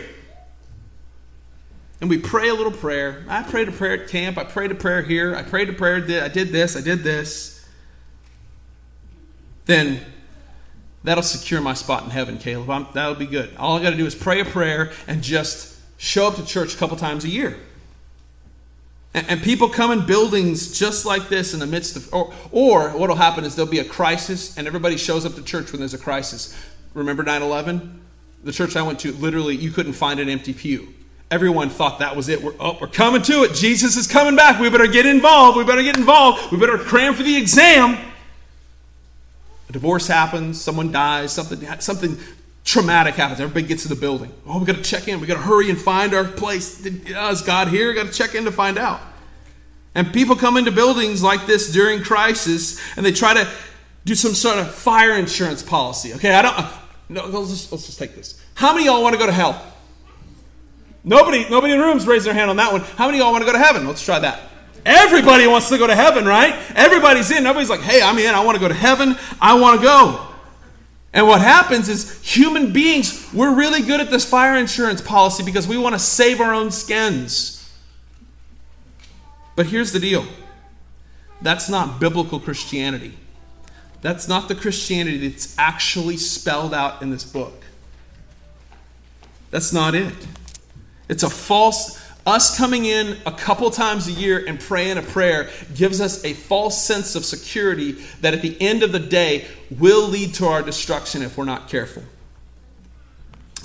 and 2.00 2.10
we 2.10 2.18
pray 2.18 2.50
a 2.50 2.54
little 2.54 2.72
prayer, 2.72 3.24
I 3.28 3.44
prayed 3.44 3.68
a 3.68 3.72
prayer 3.72 4.04
at 4.04 4.10
camp, 4.10 4.38
I 4.38 4.44
prayed 4.44 4.72
a 4.72 4.76
prayer 4.76 5.02
here, 5.02 5.36
I 5.36 5.44
prayed 5.44 5.70
a 5.70 5.74
prayer, 5.74 5.98
I 5.98 6.28
did 6.28 6.50
this, 6.50 6.76
I 6.76 6.82
did 6.82 7.04
this, 7.04 7.66
then 9.66 10.02
That'll 11.04 11.24
secure 11.24 11.62
my 11.62 11.74
spot 11.74 12.04
in 12.04 12.12
heaven, 12.12 12.38
Caleb. 12.38 12.70
I'm, 12.70 12.88
that'll 12.94 13.16
be 13.16 13.26
good. 13.26 13.56
All 13.58 13.78
I 13.78 13.82
got 13.82 13.90
to 13.92 13.98
do 13.98 14.06
is 14.06 14.14
pray 14.14 14.40
a 14.40 14.46
prayer 14.46 14.92
and 15.08 15.24
just 15.24 15.80
show 15.98 16.28
up 16.28 16.36
to 16.36 16.46
church 16.46 16.76
a 16.76 16.78
couple 16.78 16.96
times 16.98 17.26
a 17.26 17.30
year. 17.30 17.58
And, 19.14 19.28
and 19.28 19.42
people 19.42 19.68
come 19.68 19.92
in 19.92 20.06
buildings 20.06 20.78
just 20.78 21.06
like 21.06 21.28
this 21.28 21.54
in 21.54 21.60
the 21.60 21.68
midst 21.68 21.96
of, 21.96 22.14
or, 22.14 22.34
or 22.52 22.90
what 22.92 23.10
will 23.10 23.16
happen 23.16 23.44
is 23.44 23.56
there'll 23.56 23.70
be 23.70 23.80
a 23.80 23.86
crisis 23.86 24.58
and 24.58 24.68
everybody 24.68 24.96
shows 24.96 25.26
up 25.26 25.34
to 25.36 25.44
church 25.44 25.72
when 25.72 25.80
there's 25.80 25.94
a 25.94 25.98
crisis. 25.98 26.58
Remember 26.94 27.24
9 27.24 27.42
11? 27.42 28.02
The 28.44 28.52
church 28.52 28.76
I 28.76 28.82
went 28.82 29.00
to, 29.02 29.12
literally, 29.14 29.56
you 29.56 29.72
couldn't 29.72 29.94
find 29.94 30.20
an 30.20 30.30
empty 30.30 30.54
pew. 30.54 30.94
Everyone 31.30 31.70
thought 31.70 32.00
that 32.00 32.16
was 32.16 32.28
it. 32.30 32.42
We're, 32.42 32.54
oh, 32.60 32.78
we're 32.82 32.88
coming 32.88 33.22
to 33.24 33.44
it. 33.44 33.54
Jesus 33.54 33.96
is 33.96 34.08
coming 34.08 34.36
back. 34.36 34.60
We 34.60 34.70
better 34.70 34.88
get 34.88 35.06
involved. 35.06 35.58
We 35.58 35.64
better 35.64 35.84
get 35.84 35.98
involved. 35.98 36.52
We 36.52 36.60
better 36.60 36.78
cram 36.78 37.14
for 37.14 37.24
the 37.24 37.38
exam. 37.38 37.98
A 39.72 39.74
divorce 39.74 40.06
happens, 40.06 40.60
someone 40.60 40.92
dies, 40.92 41.32
something, 41.32 41.66
something 41.80 42.18
traumatic 42.66 43.16
happens. 43.16 43.40
Everybody 43.40 43.66
gets 43.66 43.84
to 43.84 43.88
the 43.88 43.96
building. 43.96 44.30
Oh, 44.46 44.60
we 44.60 44.66
got 44.66 44.76
to 44.76 44.82
check 44.82 45.08
in. 45.08 45.22
We 45.22 45.28
got 45.28 45.36
to 45.36 45.44
hurry 45.44 45.70
and 45.70 45.80
find 45.80 46.14
our 46.14 46.26
place. 46.26 46.86
Is 46.86 47.42
God 47.42 47.70
here? 47.70 47.94
Got 47.94 48.08
to 48.08 48.12
check 48.12 48.36
in 48.36 48.44
to 48.44 48.52
find 48.52 48.78
out. 48.78 49.00
And 49.96 50.12
people 50.12 50.36
come 50.36 50.58
into 50.58 50.74
buildings 50.74 51.24
like 51.24 51.46
this 51.48 51.72
during 51.72 52.04
crisis, 52.04 52.82
and 52.98 53.06
they 53.06 53.14
try 53.14 53.34
to 53.34 53.50
do 54.04 54.14
some 54.14 54.34
sort 54.34 54.58
of 54.58 54.76
fire 54.76 55.14
insurance 55.14 55.64
policy. 55.64 56.14
Okay, 56.16 56.34
I 56.34 56.42
don't. 56.42 56.60
Uh, 56.60 56.70
no, 57.08 57.28
let's 57.28 57.50
just, 57.52 57.72
let's 57.72 57.86
just 57.86 57.98
take 57.98 58.14
this. 58.14 58.44
How 58.56 58.74
many 58.74 58.88
y'all 58.88 59.02
want 59.02 59.14
to 59.14 59.20
go 59.20 59.26
to 59.26 59.32
hell? 59.32 59.74
Nobody, 61.06 61.50
nobody 61.50 61.72
in 61.72 61.80
the 61.80 61.86
room's 61.86 62.06
raising 62.06 62.26
their 62.26 62.34
hand 62.34 62.50
on 62.50 62.58
that 62.58 62.74
one. 62.74 62.82
How 62.82 63.06
many 63.06 63.20
y'all 63.20 63.32
want 63.32 63.42
to 63.44 63.46
go 63.46 63.54
to 63.54 63.64
heaven? 63.64 63.88
Let's 63.88 64.04
try 64.04 64.20
that. 64.20 64.51
Everybody 64.86 65.48
wants 65.48 65.70
to 65.70 65.78
go 65.78 65.88
to 65.88 65.96
heaven, 65.96 66.26
right? 66.26 66.56
Everybody's 66.76 67.30
in. 67.32 67.44
Nobody's 67.44 67.70
like, 67.70 67.82
hey, 67.82 68.02
I'm 68.02 68.18
in. 68.18 68.34
I 68.34 68.44
want 68.44 68.56
to 68.56 68.60
go 68.60 68.68
to 68.68 68.74
heaven. 68.74 69.16
I 69.40 69.60
want 69.60 69.80
to 69.80 69.86
go. 69.86 70.28
And 71.14 71.28
what 71.28 71.42
happens 71.42 71.90
is 71.90 72.22
human 72.22 72.72
beings, 72.72 73.30
we're 73.34 73.54
really 73.54 73.82
good 73.82 74.00
at 74.00 74.10
this 74.10 74.24
fire 74.24 74.58
insurance 74.58 75.02
policy 75.02 75.44
because 75.44 75.68
we 75.68 75.78
want 75.78 75.94
to 75.94 76.00
save 76.00 76.40
our 76.40 76.54
own 76.54 76.72
skins. 76.72 77.70
But 79.56 79.68
here's 79.68 79.92
the 79.92 80.00
deal 80.00 80.26
that's 81.42 81.70
not 81.70 82.00
biblical 82.00 82.40
Christianity. 82.40 83.18
That's 84.02 84.28
not 84.28 84.48
the 84.48 84.56
Christianity 84.56 85.28
that's 85.28 85.56
actually 85.60 86.18
spelled 86.18 86.74
out 86.74 87.02
in 87.02 87.12
this 87.12 87.24
book. 87.24 87.64
That's 89.52 89.74
not 89.74 89.94
it. 89.94 90.16
It's 91.08 91.24
a 91.24 91.30
false, 91.30 92.01
us 92.26 92.58
coming 92.58 92.86
in 92.86 93.18
a 93.26 93.32
couple 93.32 93.70
times 93.72 94.08
a 94.08 94.12
year 94.12 94.44
and 94.46 94.60
praying 94.60 94.98
a 94.98 95.02
prayer 95.02 95.50
gives 95.76 96.00
us 96.00 96.24
a 96.24 96.34
false 96.34 96.84
sense 96.84 97.16
of 97.16 97.26
security 97.26 97.94
that 98.22 98.34
at 98.34 98.42
the 98.42 98.56
end 98.62 98.84
of 98.84 98.92
the 98.92 99.00
day 99.00 99.46
will 99.80 100.08
lead 100.08 100.34
to 100.36 100.46
our 100.46 100.62
destruction 100.62 101.22
if 101.22 101.38
we're 101.38 101.46
not 101.46 101.68
careful. 101.68 102.04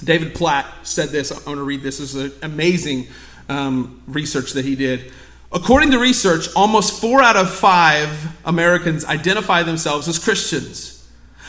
David 0.03 0.35
Platt 0.35 0.67
said 0.83 1.11
this. 1.11 1.33
I 1.33 1.35
want 1.47 1.59
to 1.59 1.63
read 1.63 1.83
this. 1.83 1.99
This 1.99 2.15
is 2.15 2.33
an 2.33 2.39
amazing 2.43 3.09
um, 3.49 4.03
research 4.07 4.53
that 4.53 4.65
he 4.65 4.77
did. 4.77 5.13
According 5.53 5.91
to 5.93 5.99
research, 5.99 6.49
almost 6.55 7.01
four 7.01 7.23
out 7.23 7.37
of 7.37 7.51
five 7.51 8.11
Americans 8.45 9.05
identify 9.05 9.63
themselves 9.63 10.09
as 10.09 10.19
Christians. 10.19 10.96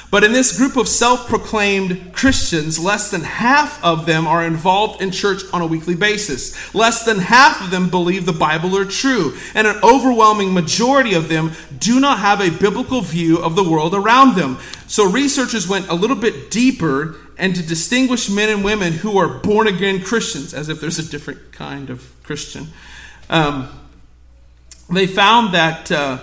But 0.10 0.24
in 0.24 0.32
this 0.32 0.58
group 0.58 0.78
of 0.78 0.88
self 0.88 1.28
proclaimed 1.28 2.14
Christians, 2.14 2.80
less 2.80 3.12
than 3.12 3.22
half 3.22 3.84
of 3.84 4.06
them 4.06 4.26
are 4.26 4.46
involved 4.46 5.02
in 5.02 5.12
church 5.12 5.42
on 5.52 5.62
a 5.62 5.68
weekly 5.68 5.96
basis. 5.96 6.74
Less 6.74 7.04
than 7.04 7.20
half 7.20 7.62
of 7.62 7.72
them 7.72 7.90
believe 7.90 8.26
the 8.26 8.32
Bible 8.32 8.78
are 8.78 8.86
true. 8.86 9.36
And 9.54 9.68
an 9.68 9.78
overwhelming 9.84 10.54
majority 10.54 11.14
of 11.14 11.28
them 11.28 11.52
do 11.78 12.00
not 12.00 12.20
have 12.20 12.40
a 12.40 12.58
biblical 12.58 13.02
view 13.02 13.38
of 13.40 13.56
the 13.56 13.70
world 13.70 13.94
around 13.94 14.36
them. 14.36 14.60
So 14.88 15.10
researchers 15.10 15.68
went 15.68 15.90
a 15.90 15.94
little 15.94 16.16
bit 16.16 16.52
deeper 16.52 17.18
and 17.38 17.54
to 17.56 17.62
distinguish 17.62 18.30
men 18.30 18.50
and 18.50 18.64
women 18.64 18.94
who 18.94 19.18
are 19.18 19.28
born 19.28 19.68
again 19.68 20.02
Christians, 20.02 20.54
as 20.54 20.70
if 20.70 20.80
there's 20.80 21.00
a 21.00 21.08
different 21.08 21.52
kind 21.52 21.90
of 21.90 22.10
Christian. 22.24 22.68
Um, 23.30 23.70
they 24.90 25.06
found 25.06 25.54
that. 25.54 25.92
Uh, 25.92 26.20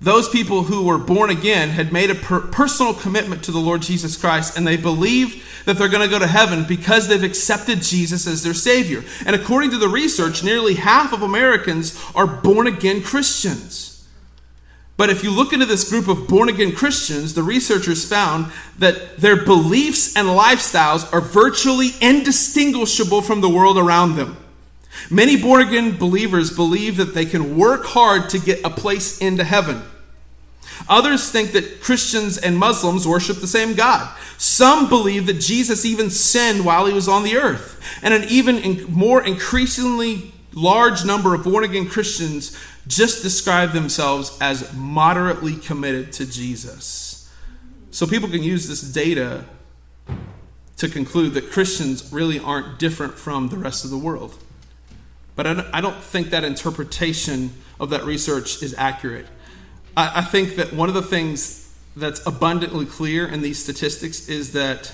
those 0.00 0.30
people 0.30 0.62
who 0.62 0.84
were 0.84 0.96
born 0.96 1.28
again 1.28 1.70
had 1.70 1.92
made 1.92 2.10
a 2.10 2.14
per- 2.14 2.40
personal 2.40 2.94
commitment 2.94 3.44
to 3.44 3.52
the 3.52 3.58
Lord 3.58 3.82
Jesus 3.82 4.16
Christ, 4.16 4.56
and 4.56 4.66
they 4.66 4.78
believe 4.78 5.62
that 5.66 5.76
they're 5.76 5.88
going 5.88 6.02
to 6.02 6.08
go 6.08 6.18
to 6.18 6.26
heaven 6.26 6.64
because 6.64 7.06
they've 7.06 7.22
accepted 7.22 7.82
Jesus 7.82 8.26
as 8.26 8.42
their 8.42 8.54
Savior. 8.54 9.04
And 9.26 9.36
according 9.36 9.70
to 9.72 9.78
the 9.78 9.88
research, 9.88 10.42
nearly 10.42 10.74
half 10.74 11.12
of 11.12 11.20
Americans 11.20 12.02
are 12.14 12.26
born 12.26 12.66
again 12.66 13.02
Christians. 13.02 14.08
But 14.96 15.10
if 15.10 15.22
you 15.22 15.30
look 15.30 15.52
into 15.52 15.66
this 15.66 15.88
group 15.88 16.08
of 16.08 16.28
born 16.28 16.48
again 16.48 16.72
Christians, 16.72 17.34
the 17.34 17.42
researchers 17.42 18.06
found 18.06 18.52
that 18.78 19.18
their 19.18 19.44
beliefs 19.44 20.16
and 20.16 20.28
lifestyles 20.28 21.10
are 21.12 21.22
virtually 21.22 21.90
indistinguishable 22.00 23.22
from 23.22 23.40
the 23.40 23.48
world 23.48 23.78
around 23.78 24.16
them. 24.16 24.36
Many 25.10 25.40
born 25.40 25.66
again 25.66 25.96
believers 25.96 26.54
believe 26.54 26.96
that 26.96 27.14
they 27.14 27.24
can 27.24 27.56
work 27.56 27.84
hard 27.84 28.28
to 28.30 28.38
get 28.38 28.64
a 28.64 28.70
place 28.70 29.18
into 29.18 29.44
heaven. 29.44 29.82
Others 30.88 31.30
think 31.30 31.52
that 31.52 31.80
Christians 31.82 32.38
and 32.38 32.58
Muslims 32.58 33.06
worship 33.06 33.38
the 33.38 33.46
same 33.46 33.74
God. 33.74 34.16
Some 34.38 34.88
believe 34.88 35.26
that 35.26 35.40
Jesus 35.40 35.84
even 35.84 36.10
sinned 36.10 36.64
while 36.64 36.86
he 36.86 36.92
was 36.92 37.08
on 37.08 37.22
the 37.22 37.36
earth. 37.36 37.80
And 38.02 38.14
an 38.14 38.24
even 38.28 38.84
more 38.92 39.22
increasingly 39.22 40.32
large 40.52 41.04
number 41.04 41.34
of 41.34 41.44
born 41.44 41.64
again 41.64 41.88
Christians 41.88 42.58
just 42.86 43.22
describe 43.22 43.72
themselves 43.72 44.36
as 44.40 44.72
moderately 44.74 45.54
committed 45.54 46.12
to 46.14 46.26
Jesus. 46.26 47.30
So 47.90 48.06
people 48.06 48.28
can 48.28 48.42
use 48.42 48.66
this 48.66 48.80
data 48.80 49.44
to 50.76 50.88
conclude 50.88 51.34
that 51.34 51.50
Christians 51.50 52.12
really 52.12 52.40
aren't 52.40 52.78
different 52.78 53.14
from 53.14 53.48
the 53.48 53.58
rest 53.58 53.84
of 53.84 53.90
the 53.90 53.98
world. 53.98 54.34
But 55.36 55.74
I 55.74 55.80
don't 55.80 56.02
think 56.02 56.30
that 56.30 56.42
interpretation 56.42 57.52
of 57.78 57.90
that 57.90 58.04
research 58.04 58.62
is 58.62 58.74
accurate. 58.76 59.26
I 59.96 60.22
think 60.22 60.56
that 60.56 60.72
one 60.72 60.88
of 60.88 60.94
the 60.94 61.02
things 61.02 61.74
that's 61.96 62.24
abundantly 62.26 62.86
clear 62.86 63.26
in 63.26 63.42
these 63.42 63.62
statistics 63.62 64.28
is 64.28 64.52
that 64.52 64.92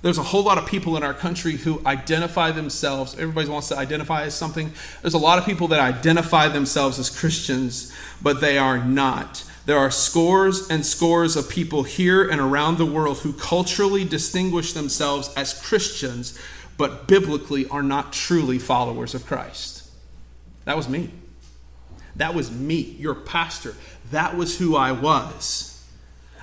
there's 0.00 0.18
a 0.18 0.22
whole 0.22 0.44
lot 0.44 0.58
of 0.58 0.66
people 0.66 0.96
in 0.96 1.02
our 1.02 1.14
country 1.14 1.56
who 1.56 1.82
identify 1.84 2.52
themselves, 2.52 3.14
everybody 3.14 3.48
wants 3.48 3.68
to 3.68 3.76
identify 3.76 4.22
as 4.22 4.34
something. 4.34 4.72
There's 5.02 5.14
a 5.14 5.18
lot 5.18 5.38
of 5.38 5.44
people 5.44 5.68
that 5.68 5.80
identify 5.80 6.48
themselves 6.48 7.00
as 7.00 7.10
Christians, 7.10 7.92
but 8.22 8.40
they 8.40 8.58
are 8.58 8.78
not. 8.78 9.44
There 9.66 9.76
are 9.76 9.90
scores 9.90 10.70
and 10.70 10.86
scores 10.86 11.36
of 11.36 11.48
people 11.48 11.82
here 11.82 12.26
and 12.26 12.40
around 12.40 12.78
the 12.78 12.86
world 12.86 13.18
who 13.18 13.32
culturally 13.32 14.04
distinguish 14.04 14.72
themselves 14.72 15.30
as 15.36 15.60
Christians, 15.60 16.38
but 16.76 17.08
biblically 17.08 17.68
are 17.68 17.82
not 17.82 18.12
truly 18.12 18.58
followers 18.58 19.14
of 19.14 19.26
Christ. 19.26 19.90
That 20.64 20.76
was 20.76 20.88
me. 20.88 21.10
That 22.18 22.34
was 22.34 22.50
me, 22.50 22.80
your 22.98 23.14
pastor. 23.14 23.74
That 24.10 24.36
was 24.36 24.58
who 24.58 24.76
I 24.76 24.92
was. 24.92 25.68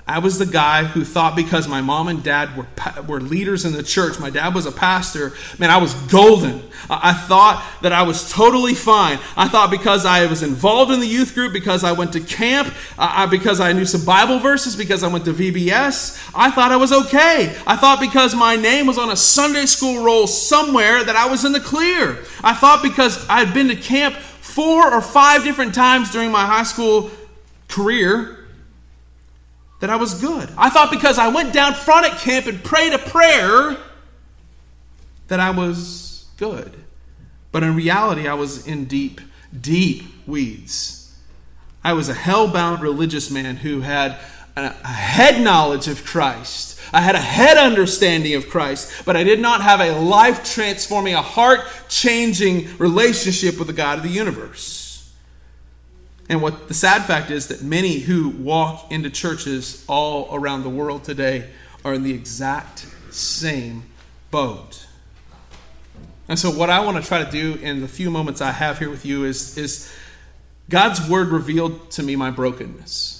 I 0.08 0.20
was 0.20 0.38
the 0.38 0.46
guy 0.46 0.84
who 0.84 1.04
thought 1.04 1.34
because 1.34 1.66
my 1.66 1.80
mom 1.80 2.06
and 2.06 2.22
dad 2.22 2.56
were, 2.56 2.66
were 3.08 3.20
leaders 3.20 3.64
in 3.64 3.72
the 3.72 3.82
church, 3.82 4.20
my 4.20 4.30
dad 4.30 4.54
was 4.54 4.64
a 4.64 4.70
pastor, 4.70 5.32
man, 5.58 5.68
I 5.68 5.78
was 5.78 5.94
golden. 5.94 6.62
I, 6.88 7.12
thought 7.12 7.66
that 7.82 7.92
I 7.92 8.04
was 8.04 8.30
totally 8.30 8.74
fine. 8.74 9.18
I 9.36 9.48
thought 9.48 9.68
because 9.68 10.06
I 10.06 10.26
was 10.26 10.44
involved 10.44 10.92
in 10.92 11.00
the 11.00 11.08
youth 11.08 11.34
group, 11.34 11.52
because 11.52 11.82
I 11.82 11.90
went 11.90 12.12
to 12.12 12.20
camp, 12.20 12.72
uh, 12.96 13.26
because 13.26 13.58
I 13.58 13.72
knew 13.72 13.84
some 13.84 14.04
Bible 14.04 14.38
verses, 14.38 14.76
because 14.76 15.02
I 15.02 15.08
went 15.08 15.24
to 15.24 15.32
VBS, 15.32 16.30
I 16.36 16.52
thought 16.52 16.70
I 16.70 16.76
was 16.76 16.92
okay. 16.92 17.56
I 17.66 17.74
thought 17.74 17.98
because 17.98 18.32
my 18.36 18.54
name 18.54 18.86
was 18.86 18.98
on 18.98 19.10
a 19.10 19.16
Sunday 19.16 19.66
school 19.66 20.04
roll 20.04 20.28
somewhere 20.28 21.02
that 21.02 21.16
I 21.16 21.28
was 21.28 21.44
in 21.44 21.50
the 21.50 21.58
clear. 21.58 22.22
I 22.44 22.54
thought 22.54 22.80
because 22.80 23.26
I 23.28 23.42
had 23.42 23.52
been 23.52 23.66
to 23.68 23.76
camp 23.76 24.14
four 24.56 24.90
or 24.90 25.02
five 25.02 25.44
different 25.44 25.74
times 25.74 26.10
during 26.10 26.32
my 26.32 26.46
high 26.46 26.62
school 26.62 27.10
career 27.68 28.46
that 29.80 29.90
I 29.90 29.96
was 29.96 30.14
good. 30.14 30.48
I 30.56 30.70
thought 30.70 30.90
because 30.90 31.18
I 31.18 31.28
went 31.28 31.52
down 31.52 31.74
front 31.74 32.06
at 32.06 32.18
camp 32.20 32.46
and 32.46 32.64
prayed 32.64 32.94
a 32.94 32.98
prayer 32.98 33.76
that 35.28 35.40
I 35.40 35.50
was 35.50 36.24
good. 36.38 36.72
But 37.52 37.64
in 37.64 37.76
reality, 37.76 38.26
I 38.26 38.32
was 38.32 38.66
in 38.66 38.86
deep, 38.86 39.20
deep 39.60 40.04
weeds. 40.26 41.14
I 41.84 41.92
was 41.92 42.08
a 42.08 42.14
hell-bound 42.14 42.80
religious 42.80 43.30
man 43.30 43.56
who 43.56 43.82
had 43.82 44.18
a 44.56 44.88
head 44.88 45.42
knowledge 45.42 45.88
of 45.88 46.04
Christ. 46.04 46.80
I 46.92 47.00
had 47.00 47.14
a 47.14 47.20
head 47.20 47.58
understanding 47.58 48.34
of 48.34 48.48
Christ, 48.48 49.04
but 49.04 49.16
I 49.16 49.24
did 49.24 49.40
not 49.40 49.60
have 49.60 49.80
a 49.80 49.98
life 49.98 50.44
transforming, 50.44 51.14
a 51.14 51.22
heart 51.22 51.60
changing 51.88 52.68
relationship 52.78 53.58
with 53.58 53.66
the 53.66 53.74
God 53.74 53.98
of 53.98 54.04
the 54.04 54.10
universe. 54.10 55.12
And 56.28 56.42
what 56.42 56.68
the 56.68 56.74
sad 56.74 57.04
fact 57.04 57.30
is 57.30 57.48
that 57.48 57.62
many 57.62 57.98
who 57.98 58.30
walk 58.30 58.90
into 58.90 59.10
churches 59.10 59.84
all 59.88 60.28
around 60.34 60.62
the 60.62 60.70
world 60.70 61.04
today 61.04 61.50
are 61.84 61.94
in 61.94 62.02
the 62.02 62.12
exact 62.12 62.86
same 63.10 63.84
boat. 64.30 64.86
And 66.28 66.38
so, 66.38 66.50
what 66.50 66.70
I 66.70 66.80
want 66.80 67.00
to 67.00 67.06
try 67.06 67.22
to 67.22 67.30
do 67.30 67.54
in 67.62 67.80
the 67.80 67.88
few 67.88 68.10
moments 68.10 68.40
I 68.40 68.50
have 68.50 68.80
here 68.80 68.90
with 68.90 69.06
you 69.06 69.24
is, 69.24 69.56
is 69.56 69.92
God's 70.68 71.08
word 71.08 71.28
revealed 71.28 71.90
to 71.92 72.02
me 72.02 72.16
my 72.16 72.30
brokenness. 72.30 73.15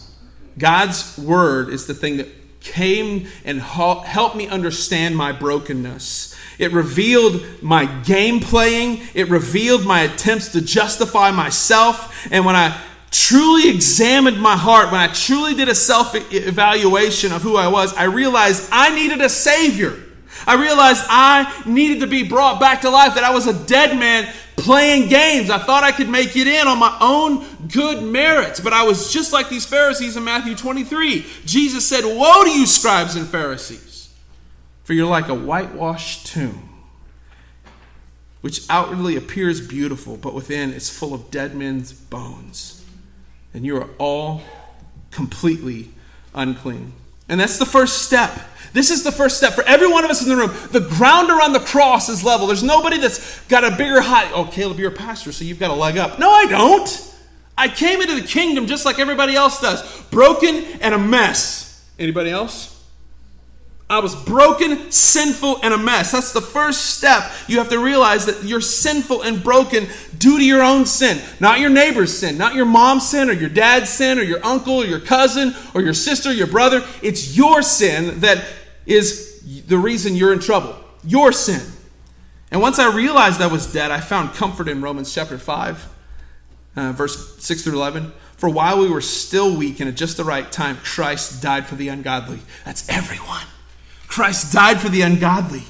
God's 0.58 1.18
word 1.18 1.68
is 1.68 1.86
the 1.86 1.94
thing 1.94 2.16
that 2.16 2.28
came 2.60 3.28
and 3.44 3.60
helped 3.60 4.36
me 4.36 4.48
understand 4.48 5.16
my 5.16 5.32
brokenness. 5.32 6.34
It 6.58 6.72
revealed 6.72 7.62
my 7.62 7.84
game 8.02 8.40
playing. 8.40 9.02
It 9.14 9.28
revealed 9.28 9.84
my 9.84 10.00
attempts 10.00 10.48
to 10.52 10.60
justify 10.60 11.30
myself. 11.30 12.26
And 12.30 12.44
when 12.44 12.56
I 12.56 12.80
truly 13.10 13.68
examined 13.68 14.40
my 14.40 14.56
heart, 14.56 14.90
when 14.90 15.00
I 15.00 15.08
truly 15.08 15.54
did 15.54 15.68
a 15.68 15.75
self 15.75 16.14
evaluation 16.14 17.32
of 17.32 17.42
who 17.42 17.56
I 17.56 17.68
was, 17.68 17.94
I 17.94 18.04
realized 18.04 18.68
I 18.72 18.94
needed 18.94 19.20
a 19.20 19.28
Savior. 19.28 20.02
I 20.46 20.54
realized 20.54 21.04
I 21.08 21.62
needed 21.66 22.00
to 22.00 22.06
be 22.06 22.22
brought 22.22 22.60
back 22.60 22.82
to 22.82 22.90
life, 22.90 23.14
that 23.14 23.25
I 23.25 23.30
was 23.30 23.46
a 23.46 23.66
dead 23.66 23.98
man 23.98 24.32
playing 24.66 25.08
games. 25.08 25.49
I 25.49 25.58
thought 25.58 25.85
I 25.85 25.92
could 25.92 26.08
make 26.08 26.37
it 26.37 26.49
in 26.49 26.66
on 26.66 26.78
my 26.78 26.99
own 27.00 27.46
good 27.68 28.02
merits, 28.02 28.58
but 28.58 28.73
I 28.73 28.82
was 28.82 29.12
just 29.12 29.32
like 29.32 29.49
these 29.49 29.64
Pharisees 29.64 30.16
in 30.16 30.25
Matthew 30.25 30.56
23. 30.56 31.25
Jesus 31.44 31.88
said, 31.88 32.04
Woe 32.04 32.42
to 32.42 32.50
you, 32.50 32.66
scribes 32.66 33.14
and 33.14 33.28
Pharisees, 33.28 34.12
for 34.82 34.92
you're 34.92 35.06
like 35.06 35.28
a 35.28 35.35
whitewashed 35.35 36.26
tomb, 36.26 36.68
which 38.40 38.68
outwardly 38.68 39.14
appears 39.14 39.64
beautiful, 39.64 40.16
but 40.16 40.35
within 40.35 40.73
is 40.73 40.90
full 40.90 41.14
of 41.14 41.30
dead 41.30 41.54
men's 41.54 41.92
bones. 41.92 42.85
And 43.54 43.64
you 43.64 43.76
are 43.76 43.88
all 43.99 44.42
completely 45.12 45.90
unclean. 46.35 46.92
And 47.28 47.40
that's 47.40 47.59
the 47.59 47.66
first 47.66 48.02
step. 48.02 48.33
This 48.73 48.90
is 48.90 49.02
the 49.02 49.12
first 49.12 49.38
step 49.38 49.54
for 49.54 49.64
every 49.64 49.90
one 49.90 50.04
of 50.04 50.11
us 50.11 50.23
in 50.23 50.28
the 50.28 50.37
room. 50.37 50.54
The 50.71 50.80
ground 50.80 51.30
around 51.30 51.54
the 51.54 51.61
cross 51.61 52.09
is 52.09 52.23
level. 52.23 52.47
There's 52.47 52.62
nobody 52.62 52.99
that's 52.99 53.40
got 53.47 53.64
a 53.64 53.71
bigger 53.71 54.00
height. 54.00 54.30
Oh, 54.35 54.45
Caleb, 54.45 54.78
you're 54.78 54.92
a 54.92 54.95
pastor, 54.95 55.33
so 55.33 55.45
you've 55.45 55.59
got 55.59 55.71
a 55.71 55.75
leg 55.75 55.97
up. 55.97 56.18
No, 56.18 56.30
I 56.30 56.45
don't. 56.47 57.14
I 57.56 57.68
came 57.68 58.02
into 58.02 58.14
the 58.14 58.26
kingdom 58.26 58.66
just 58.66 58.85
like 58.85 58.99
everybody 58.99 59.35
else 59.35 59.61
does, 59.61 60.02
broken 60.11 60.56
and 60.83 60.95
a 60.95 60.99
mess. 60.99 61.83
Anybody 61.99 62.30
else? 62.30 62.75
I 63.88 64.00
was 64.00 64.16
broken, 64.16 64.90
sinful, 64.90 65.60
and 65.62 65.72
a 65.72 65.78
mess. 65.78 66.10
That's 66.10 66.32
the 66.32 66.40
first 66.40 66.96
step. 66.96 67.30
You 67.46 67.58
have 67.58 67.68
to 67.68 67.78
realize 67.78 68.26
that 68.26 68.42
you're 68.42 68.60
sinful 68.60 69.22
and 69.22 69.42
broken 69.42 69.86
due 70.18 70.38
to 70.38 70.44
your 70.44 70.62
own 70.62 70.86
sin, 70.86 71.20
not 71.38 71.60
your 71.60 71.70
neighbor's 71.70 72.16
sin, 72.16 72.36
not 72.36 72.56
your 72.56 72.64
mom's 72.64 73.08
sin 73.08 73.30
or 73.30 73.32
your 73.32 73.48
dad's 73.48 73.88
sin 73.88 74.18
or 74.18 74.22
your 74.22 74.44
uncle 74.44 74.78
or 74.78 74.84
your 74.84 74.98
cousin 74.98 75.54
or 75.72 75.82
your 75.82 75.94
sister, 75.94 76.32
your 76.32 76.48
brother. 76.48 76.84
It's 77.00 77.36
your 77.36 77.62
sin 77.62 78.20
that 78.20 78.44
is 78.86 79.64
the 79.66 79.78
reason 79.78 80.16
you're 80.16 80.32
in 80.32 80.40
trouble. 80.40 80.76
Your 81.04 81.30
sin. 81.30 81.62
And 82.50 82.60
once 82.60 82.80
I 82.80 82.92
realized 82.92 83.40
I 83.40 83.46
was 83.46 83.72
dead, 83.72 83.92
I 83.92 84.00
found 84.00 84.34
comfort 84.34 84.68
in 84.68 84.82
Romans 84.82 85.14
chapter 85.14 85.38
5, 85.38 85.88
uh, 86.74 86.92
verse 86.92 87.36
6 87.38 87.62
through 87.62 87.74
11. 87.74 88.12
For 88.36 88.48
while 88.48 88.80
we 88.80 88.90
were 88.90 89.00
still 89.00 89.56
weak 89.56 89.78
and 89.78 89.88
at 89.88 89.94
just 89.94 90.16
the 90.16 90.24
right 90.24 90.50
time, 90.50 90.78
Christ 90.82 91.40
died 91.40 91.66
for 91.66 91.76
the 91.76 91.88
ungodly. 91.88 92.40
That's 92.64 92.88
everyone. 92.88 93.46
Christ 94.06 94.52
died 94.52 94.80
for 94.80 94.88
the 94.88 95.02
ungodly. 95.02 95.64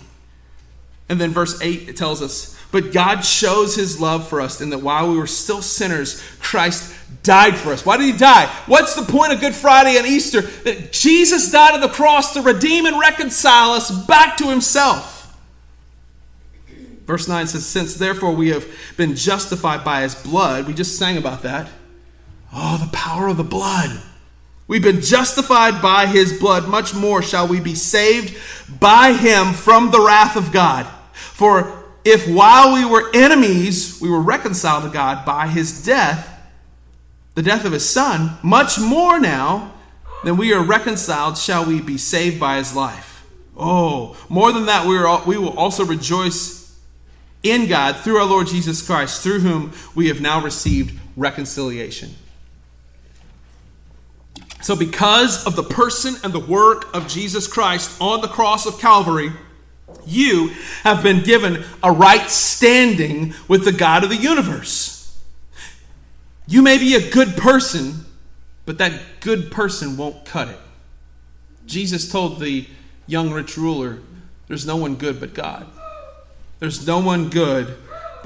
And 1.08 1.20
then 1.20 1.30
verse 1.30 1.60
8 1.60 1.88
it 1.88 1.96
tells 1.96 2.22
us, 2.22 2.58
But 2.72 2.92
God 2.92 3.20
shows 3.20 3.76
his 3.76 4.00
love 4.00 4.28
for 4.28 4.40
us 4.40 4.60
in 4.60 4.70
that 4.70 4.78
while 4.78 5.10
we 5.10 5.18
were 5.18 5.26
still 5.26 5.62
sinners, 5.62 6.22
Christ 6.40 6.94
died 7.22 7.56
for 7.56 7.72
us. 7.72 7.84
Why 7.84 7.96
did 7.96 8.12
he 8.12 8.18
die? 8.18 8.46
What's 8.66 8.94
the 8.94 9.02
point 9.02 9.32
of 9.32 9.40
Good 9.40 9.54
Friday 9.54 9.96
and 9.96 10.06
Easter? 10.06 10.42
That 10.42 10.92
Jesus 10.92 11.50
died 11.50 11.74
on 11.74 11.80
the 11.80 11.88
cross 11.88 12.34
to 12.34 12.42
redeem 12.42 12.86
and 12.86 12.98
reconcile 12.98 13.70
us 13.70 13.90
back 14.06 14.36
to 14.38 14.50
himself. 14.50 15.14
Verse 17.06 17.28
9 17.28 17.46
says, 17.46 17.64
Since 17.64 17.94
therefore 17.94 18.32
we 18.32 18.48
have 18.48 18.66
been 18.96 19.14
justified 19.14 19.84
by 19.84 20.02
his 20.02 20.14
blood, 20.14 20.66
we 20.66 20.74
just 20.74 20.98
sang 20.98 21.16
about 21.16 21.42
that. 21.42 21.68
Oh, 22.52 22.78
the 22.78 22.90
power 22.90 23.28
of 23.28 23.36
the 23.36 23.44
blood. 23.44 24.02
We've 24.68 24.82
been 24.82 25.00
justified 25.00 25.80
by 25.80 26.06
his 26.06 26.38
blood. 26.38 26.68
Much 26.68 26.94
more 26.94 27.22
shall 27.22 27.46
we 27.46 27.60
be 27.60 27.74
saved 27.74 28.36
by 28.80 29.12
him 29.12 29.52
from 29.52 29.90
the 29.90 30.00
wrath 30.00 30.36
of 30.36 30.52
God. 30.52 30.86
For 31.12 31.84
if 32.04 32.28
while 32.28 32.74
we 32.74 32.84
were 32.84 33.10
enemies, 33.14 34.00
we 34.00 34.10
were 34.10 34.20
reconciled 34.20 34.84
to 34.84 34.90
God 34.90 35.24
by 35.24 35.46
his 35.46 35.84
death, 35.84 36.32
the 37.34 37.42
death 37.42 37.64
of 37.64 37.72
his 37.72 37.88
son, 37.88 38.38
much 38.42 38.78
more 38.78 39.20
now 39.20 39.74
than 40.24 40.36
we 40.36 40.52
are 40.52 40.62
reconciled 40.62 41.38
shall 41.38 41.64
we 41.64 41.80
be 41.80 41.98
saved 41.98 42.40
by 42.40 42.56
his 42.56 42.74
life. 42.74 43.24
Oh, 43.56 44.16
more 44.28 44.52
than 44.52 44.66
that, 44.66 44.86
we, 44.86 44.96
are, 44.96 45.22
we 45.24 45.38
will 45.38 45.56
also 45.56 45.84
rejoice 45.84 46.76
in 47.42 47.68
God 47.68 47.96
through 47.96 48.18
our 48.18 48.26
Lord 48.26 48.48
Jesus 48.48 48.84
Christ, 48.84 49.22
through 49.22 49.40
whom 49.40 49.72
we 49.94 50.08
have 50.08 50.20
now 50.20 50.42
received 50.42 50.98
reconciliation. 51.16 52.14
So, 54.62 54.74
because 54.74 55.46
of 55.46 55.54
the 55.54 55.62
person 55.62 56.16
and 56.24 56.32
the 56.32 56.40
work 56.40 56.94
of 56.94 57.08
Jesus 57.08 57.46
Christ 57.46 58.00
on 58.00 58.20
the 58.20 58.28
cross 58.28 58.66
of 58.66 58.78
Calvary, 58.78 59.32
you 60.06 60.52
have 60.82 61.02
been 61.02 61.22
given 61.22 61.64
a 61.82 61.92
right 61.92 62.28
standing 62.30 63.34
with 63.48 63.64
the 63.64 63.72
God 63.72 64.02
of 64.02 64.10
the 64.10 64.16
universe. 64.16 65.20
You 66.46 66.62
may 66.62 66.78
be 66.78 66.94
a 66.94 67.10
good 67.10 67.36
person, 67.36 68.06
but 68.64 68.78
that 68.78 68.92
good 69.20 69.50
person 69.50 69.96
won't 69.96 70.24
cut 70.24 70.48
it. 70.48 70.58
Jesus 71.66 72.10
told 72.10 72.40
the 72.40 72.66
young 73.06 73.32
rich 73.32 73.56
ruler, 73.56 73.98
There's 74.48 74.66
no 74.66 74.76
one 74.76 74.94
good 74.94 75.20
but 75.20 75.34
God. 75.34 75.66
There's 76.58 76.86
no 76.86 77.00
one 77.00 77.28
good 77.28 77.76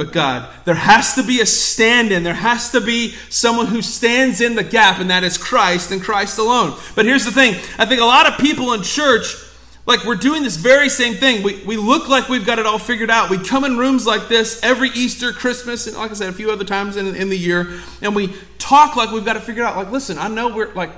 but 0.00 0.12
God. 0.12 0.48
There 0.64 0.74
has 0.74 1.12
to 1.16 1.22
be 1.22 1.42
a 1.42 1.46
stand 1.46 2.10
in. 2.10 2.22
There 2.22 2.32
has 2.32 2.70
to 2.70 2.80
be 2.80 3.10
someone 3.28 3.66
who 3.66 3.82
stands 3.82 4.40
in 4.40 4.54
the 4.54 4.64
gap, 4.64 4.98
and 4.98 5.10
that 5.10 5.24
is 5.24 5.36
Christ 5.36 5.92
and 5.92 6.00
Christ 6.00 6.38
alone. 6.38 6.74
But 6.94 7.04
here's 7.04 7.26
the 7.26 7.30
thing 7.30 7.56
I 7.78 7.84
think 7.84 8.00
a 8.00 8.06
lot 8.06 8.26
of 8.26 8.38
people 8.38 8.72
in 8.72 8.82
church, 8.82 9.36
like 9.84 10.06
we're 10.06 10.14
doing 10.14 10.42
this 10.42 10.56
very 10.56 10.88
same 10.88 11.16
thing. 11.16 11.42
We, 11.42 11.62
we 11.64 11.76
look 11.76 12.08
like 12.08 12.30
we've 12.30 12.46
got 12.46 12.58
it 12.58 12.64
all 12.64 12.78
figured 12.78 13.10
out. 13.10 13.28
We 13.28 13.44
come 13.44 13.62
in 13.62 13.76
rooms 13.76 14.06
like 14.06 14.26
this 14.28 14.58
every 14.62 14.88
Easter, 14.88 15.34
Christmas, 15.34 15.86
and 15.86 15.94
like 15.98 16.10
I 16.10 16.14
said, 16.14 16.30
a 16.30 16.32
few 16.32 16.50
other 16.50 16.64
times 16.64 16.96
in, 16.96 17.14
in 17.14 17.28
the 17.28 17.36
year, 17.36 17.78
and 18.00 18.16
we 18.16 18.32
talk 18.56 18.96
like 18.96 19.10
we've 19.10 19.26
got 19.26 19.36
it 19.36 19.42
figured 19.42 19.66
out. 19.66 19.76
Like, 19.76 19.90
listen, 19.90 20.16
I 20.16 20.28
know 20.28 20.48
we're 20.48 20.72
like, 20.72 20.92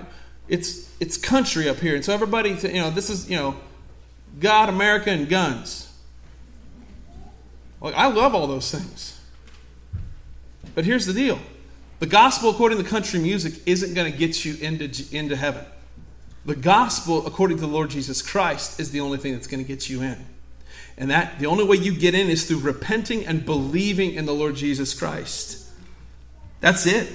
it's 0.46 0.88
it's 1.00 1.16
country 1.16 1.68
up 1.68 1.78
here, 1.78 1.96
and 1.96 2.04
so 2.04 2.14
everybody, 2.14 2.50
you 2.50 2.74
know, 2.74 2.90
this 2.90 3.10
is, 3.10 3.28
you 3.28 3.36
know, 3.36 3.56
God, 4.38 4.68
America, 4.68 5.10
and 5.10 5.28
guns. 5.28 5.91
Like, 7.82 7.94
I 7.94 8.06
love 8.06 8.34
all 8.34 8.46
those 8.46 8.70
things. 8.70 9.20
But 10.74 10.84
here's 10.84 11.04
the 11.04 11.12
deal 11.12 11.38
the 11.98 12.06
gospel, 12.06 12.50
according 12.50 12.78
to 12.78 12.84
country 12.84 13.20
music, 13.20 13.54
isn't 13.66 13.94
going 13.94 14.10
to 14.10 14.16
get 14.16 14.44
you 14.44 14.56
into, 14.60 15.04
into 15.14 15.36
heaven. 15.36 15.64
The 16.44 16.56
gospel, 16.56 17.26
according 17.26 17.58
to 17.58 17.60
the 17.60 17.68
Lord 17.68 17.90
Jesus 17.90 18.22
Christ, 18.22 18.80
is 18.80 18.90
the 18.90 19.00
only 19.00 19.18
thing 19.18 19.32
that's 19.32 19.46
going 19.46 19.62
to 19.62 19.68
get 19.68 19.88
you 19.88 20.02
in. 20.02 20.26
And 20.96 21.10
that 21.10 21.38
the 21.38 21.46
only 21.46 21.64
way 21.64 21.76
you 21.76 21.94
get 21.94 22.14
in 22.14 22.28
is 22.28 22.46
through 22.46 22.60
repenting 22.60 23.24
and 23.24 23.44
believing 23.44 24.14
in 24.14 24.26
the 24.26 24.32
Lord 24.32 24.56
Jesus 24.56 24.94
Christ. 24.94 25.68
That's 26.60 26.86
it. 26.86 27.08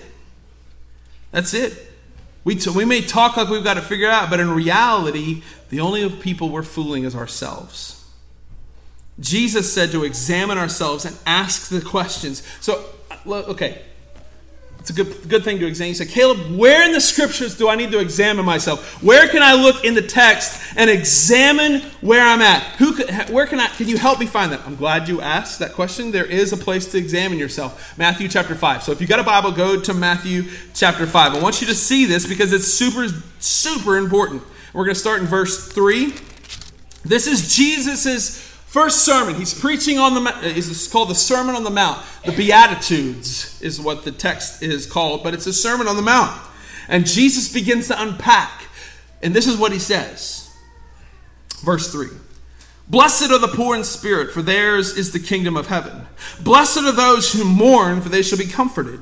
That's 1.32 1.54
it. 1.54 1.92
We, 2.44 2.56
t- 2.56 2.70
we 2.70 2.86
may 2.86 3.02
talk 3.02 3.36
like 3.36 3.50
we've 3.50 3.64
got 3.64 3.78
it 3.78 3.82
figured 3.82 4.10
out, 4.10 4.30
but 4.30 4.40
in 4.40 4.50
reality, 4.50 5.44
the 5.70 5.82
only 5.82 6.10
people 6.10 6.50
we're 6.50 6.64
fooling 6.64 7.04
is 7.04 7.14
ourselves. 7.14 7.97
Jesus 9.20 9.74
said 9.74 9.92
to 9.92 10.04
examine 10.04 10.58
ourselves 10.58 11.06
and 11.06 11.18
ask 11.26 11.70
the 11.70 11.82
questions. 11.82 12.44
So, 12.62 12.84
uh, 13.12 13.34
okay, 13.48 13.82
it's 14.80 14.92
a 14.92 14.94
good, 14.94 15.28
good 15.28 15.44
thing 15.44 15.60
to 15.60 15.66
examine. 15.66 15.90
You 15.90 15.96
say, 15.96 16.06
Caleb, 16.06 16.56
where 16.56 16.86
in 16.86 16.94
the 16.94 17.02
scriptures 17.02 17.58
do 17.58 17.68
I 17.68 17.76
need 17.76 17.92
to 17.92 18.00
examine 18.00 18.46
myself? 18.46 19.04
Where 19.04 19.28
can 19.28 19.42
I 19.44 19.54
look 19.54 19.84
in 19.84 19.96
the 19.96 20.02
text 20.02 20.62
and 20.78 20.90
examine 20.90 21.82
where 22.00 22.22
I'm 22.22 22.42
at? 22.42 22.64
Who, 22.78 22.94
where 23.34 23.46
can 23.48 23.60
I? 23.60 23.68
Can 23.68 23.90
you 23.90 23.98
help 23.98 24.20
me 24.20 24.28
find 24.28 24.52
that? 24.54 24.62
I'm 24.66 24.78
glad 24.78 25.10
you 25.10 25.20
asked 25.20 25.60
that 25.60 25.74
question. 25.74 26.12
There 26.12 26.26
is 26.26 26.54
a 26.54 26.58
place 26.58 26.90
to 26.92 26.98
examine 26.98 27.38
yourself. 27.38 27.98
Matthew 27.98 28.30
chapter 28.30 28.56
five. 28.56 28.82
So 28.82 28.94
if 28.94 29.02
you 29.02 29.08
got 29.08 29.20
a 29.20 29.24
Bible, 29.24 29.52
go 29.52 29.78
to 29.82 29.94
Matthew 29.94 30.44
chapter 30.74 31.06
five. 31.06 31.36
I 31.36 31.42
want 31.42 31.60
you 31.60 31.68
to 31.68 31.76
see 31.76 32.06
this 32.06 32.26
because 32.26 32.54
it's 32.54 32.68
super, 32.68 33.08
super 33.40 33.98
important. 33.98 34.42
We're 34.74 34.86
going 34.86 34.96
to 34.96 35.00
start 35.00 35.20
in 35.20 35.28
verse 35.28 35.68
three. 35.68 36.14
This 37.04 37.28
is 37.28 37.54
Jesus's 37.54 38.47
First 38.68 39.06
sermon, 39.06 39.36
he's 39.36 39.58
preaching 39.58 39.98
on 39.98 40.14
the 40.14 40.30
uh, 40.30 40.42
is 40.42 40.90
called 40.90 41.10
the 41.10 41.16
Sermon 41.16 41.56
on 41.56 41.64
the 41.64 41.70
Mount. 41.70 42.06
The 42.26 42.34
Beatitudes 42.34 43.62
is 43.62 43.80
what 43.80 44.04
the 44.04 44.12
text 44.12 44.62
is 44.62 44.86
called, 44.86 45.24
but 45.24 45.34
it's 45.34 45.48
a 45.48 45.54
Sermon 45.54 45.88
on 45.88 45.96
the 45.96 46.02
Mount. 46.02 46.38
And 46.90 47.08
Jesus 47.08 47.52
begins 47.52 47.88
to 47.88 48.02
unpack. 48.02 48.64
And 49.24 49.34
this 49.34 49.48
is 49.48 49.58
what 49.58 49.72
he 49.72 49.80
says. 49.80 50.54
Verse 51.64 51.90
3. 51.92 52.08
Blessed 52.90 53.32
are 53.32 53.40
the 53.40 53.48
poor 53.48 53.74
in 53.74 53.86
spirit, 53.86 54.32
for 54.32 54.42
theirs 54.42 54.98
is 54.98 55.14
the 55.14 55.20
kingdom 55.20 55.56
of 55.56 55.68
heaven. 55.68 56.06
Blessed 56.42 56.80
are 56.80 56.92
those 56.92 57.32
who 57.32 57.46
mourn, 57.46 58.02
for 58.02 58.10
they 58.10 58.22
shall 58.22 58.38
be 58.38 58.48
comforted. 58.48 59.02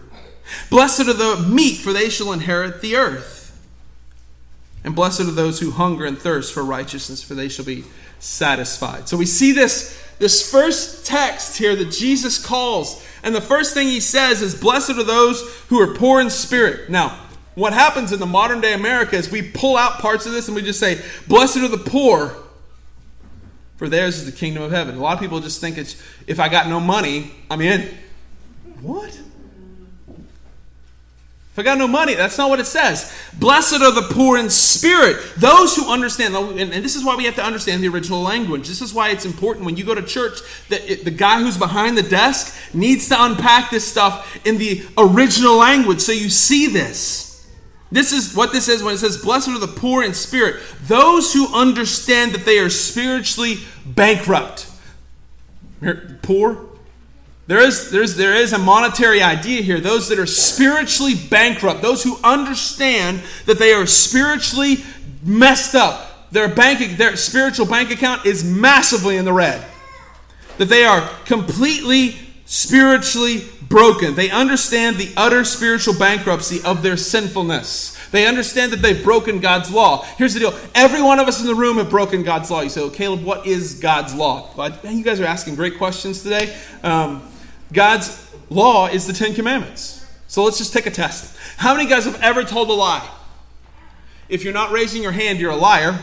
Blessed 0.69 1.07
are 1.07 1.13
the 1.13 1.47
meek, 1.49 1.77
for 1.77 1.91
they 1.91 2.09
shall 2.09 2.31
inherit 2.31 2.81
the 2.81 2.95
earth. 2.95 3.45
And 4.83 4.95
blessed 4.95 5.21
are 5.21 5.31
those 5.31 5.59
who 5.59 5.71
hunger 5.71 6.05
and 6.05 6.19
thirst 6.19 6.53
for 6.53 6.63
righteousness, 6.63 7.23
for 7.23 7.33
they 7.33 7.49
shall 7.49 7.65
be 7.65 7.85
satisfied. 8.25 9.07
So 9.07 9.17
we 9.17 9.25
see 9.25 9.51
this, 9.51 10.01
this 10.19 10.49
first 10.49 11.05
text 11.05 11.57
here 11.57 11.75
that 11.75 11.91
Jesus 11.91 12.43
calls, 12.43 13.05
and 13.23 13.35
the 13.35 13.41
first 13.41 13.73
thing 13.73 13.87
he 13.87 13.99
says 13.99 14.41
is, 14.41 14.59
Blessed 14.59 14.91
are 14.91 15.03
those 15.03 15.41
who 15.69 15.79
are 15.79 15.93
poor 15.93 16.19
in 16.21 16.29
spirit. 16.29 16.89
Now, 16.89 17.21
What 17.55 17.71
happens 17.71 18.11
in 18.11 18.19
the 18.19 18.25
modern 18.25 18.59
day 18.59 18.73
America 18.73 19.15
is 19.15 19.31
we 19.31 19.41
pull 19.41 19.77
out 19.77 19.99
parts 19.99 20.25
of 20.25 20.33
this 20.33 20.47
and 20.47 20.55
we 20.55 20.61
just 20.61 20.79
say, 20.79 21.01
Blessed 21.27 21.57
are 21.57 21.69
the 21.69 21.77
poor, 21.77 22.35
for 23.77 23.87
theirs 23.87 24.17
is 24.17 24.25
the 24.25 24.31
kingdom 24.31 24.63
of 24.63 24.71
heaven. 24.71 24.95
A 24.97 24.99
lot 24.99 25.13
of 25.13 25.19
people 25.19 25.39
just 25.39 25.61
think 25.61 25.77
it's 25.77 25.95
if 26.27 26.39
I 26.39 26.49
got 26.49 26.67
no 26.67 26.79
money, 26.81 27.31
I'm 27.49 27.61
in. 27.61 27.97
What? 28.81 29.17
If 31.55 31.59
I 31.59 31.63
got 31.63 31.77
no 31.77 31.87
money, 31.87 32.15
that's 32.15 32.37
not 32.37 32.49
what 32.49 32.59
it 32.59 32.65
says. 32.65 33.17
Blessed 33.39 33.81
are 33.81 33.93
the 33.93 34.09
poor 34.11 34.37
in 34.37 34.49
spirit, 34.49 35.15
those 35.37 35.73
who 35.73 35.89
understand. 35.89 36.35
And 36.35 36.83
this 36.83 36.97
is 36.97 37.05
why 37.05 37.15
we 37.15 37.23
have 37.23 37.35
to 37.35 37.45
understand 37.45 37.81
the 37.81 37.87
original 37.87 38.21
language. 38.21 38.67
This 38.67 38.81
is 38.81 38.93
why 38.93 39.11
it's 39.11 39.23
important 39.23 39.65
when 39.65 39.77
you 39.77 39.85
go 39.85 39.95
to 39.95 40.01
church 40.01 40.41
that 40.67 41.05
the 41.05 41.11
guy 41.11 41.39
who's 41.39 41.57
behind 41.57 41.97
the 41.97 42.03
desk 42.03 42.53
needs 42.73 43.07
to 43.07 43.15
unpack 43.17 43.71
this 43.71 43.89
stuff 43.89 44.37
in 44.45 44.57
the 44.57 44.85
original 44.97 45.55
language 45.55 46.01
so 46.01 46.11
you 46.11 46.27
see 46.27 46.67
this. 46.67 47.47
This 47.89 48.11
is 48.11 48.35
what 48.35 48.51
this 48.51 48.67
is 48.67 48.83
when 48.83 48.95
it 48.95 48.97
says, 48.97 49.15
Blessed 49.15 49.47
are 49.47 49.57
the 49.57 49.67
poor 49.67 50.03
in 50.03 50.13
spirit, 50.13 50.61
those 50.81 51.31
who 51.31 51.55
understand 51.55 52.33
that 52.33 52.43
they 52.43 52.59
are 52.59 52.69
spiritually 52.69 53.59
bankrupt. 53.85 54.67
Poor, 56.21 56.67
there 57.47 57.59
is, 57.59 57.91
there's, 57.91 58.15
there 58.15 58.33
is 58.33 58.53
a 58.53 58.57
monetary 58.57 59.21
idea 59.21 59.61
here. 59.61 59.79
Those 59.79 60.09
that 60.09 60.17
are 60.17 60.25
spiritually 60.25 61.13
bankrupt, 61.13 61.81
those 61.81 62.03
who 62.03 62.17
understand 62.23 63.21
that 63.45 63.59
they 63.59 63.71
are 63.71 63.85
spiritually 63.85 64.77
messed 65.23 65.75
up, 65.75 66.31
their, 66.31 66.47
bank, 66.47 66.97
their 66.97 67.15
spiritual 67.15 67.67
bank 67.67 67.91
account 67.91 68.25
is 68.25 68.43
massively 68.43 69.17
in 69.17 69.25
the 69.25 69.33
red. 69.33 69.63
That 70.57 70.69
they 70.69 70.85
are 70.85 71.07
completely 71.25 72.15
spiritually 72.45 73.43
broken. 73.69 74.15
They 74.15 74.31
understand 74.31 74.95
the 74.95 75.11
utter 75.15 75.43
spiritual 75.43 75.93
bankruptcy 75.99 76.61
of 76.63 76.81
their 76.81 76.97
sinfulness. 76.97 77.95
They 78.09 78.25
understand 78.25 78.71
that 78.71 78.81
they've 78.81 79.03
broken 79.03 79.39
God's 79.39 79.71
law. 79.71 80.03
Here's 80.17 80.33
the 80.33 80.39
deal 80.39 80.53
every 80.73 81.01
one 81.01 81.19
of 81.19 81.27
us 81.27 81.41
in 81.41 81.47
the 81.47 81.55
room 81.55 81.77
have 81.77 81.89
broken 81.89 82.23
God's 82.23 82.49
law. 82.49 82.61
You 82.61 82.69
say, 82.69 82.81
well, 82.81 82.89
Caleb, 82.89 83.23
what 83.23 83.45
is 83.45 83.79
God's 83.79 84.15
law? 84.15 84.49
Well, 84.55 84.71
you 84.83 85.03
guys 85.03 85.19
are 85.19 85.25
asking 85.25 85.55
great 85.55 85.77
questions 85.77 86.23
today. 86.23 86.55
Um, 86.81 87.27
God's 87.73 88.33
law 88.49 88.87
is 88.87 89.07
the 89.07 89.13
Ten 89.13 89.33
Commandments. 89.33 90.05
So 90.27 90.43
let's 90.43 90.57
just 90.57 90.73
take 90.73 90.85
a 90.85 90.91
test. 90.91 91.37
How 91.57 91.75
many 91.75 91.89
guys 91.89 92.05
have 92.05 92.21
ever 92.21 92.43
told 92.43 92.69
a 92.69 92.73
lie? 92.73 93.07
If 94.27 94.43
you're 94.43 94.53
not 94.53 94.71
raising 94.71 95.03
your 95.03 95.11
hand, 95.11 95.39
you're 95.39 95.51
a 95.51 95.55
liar. 95.55 95.99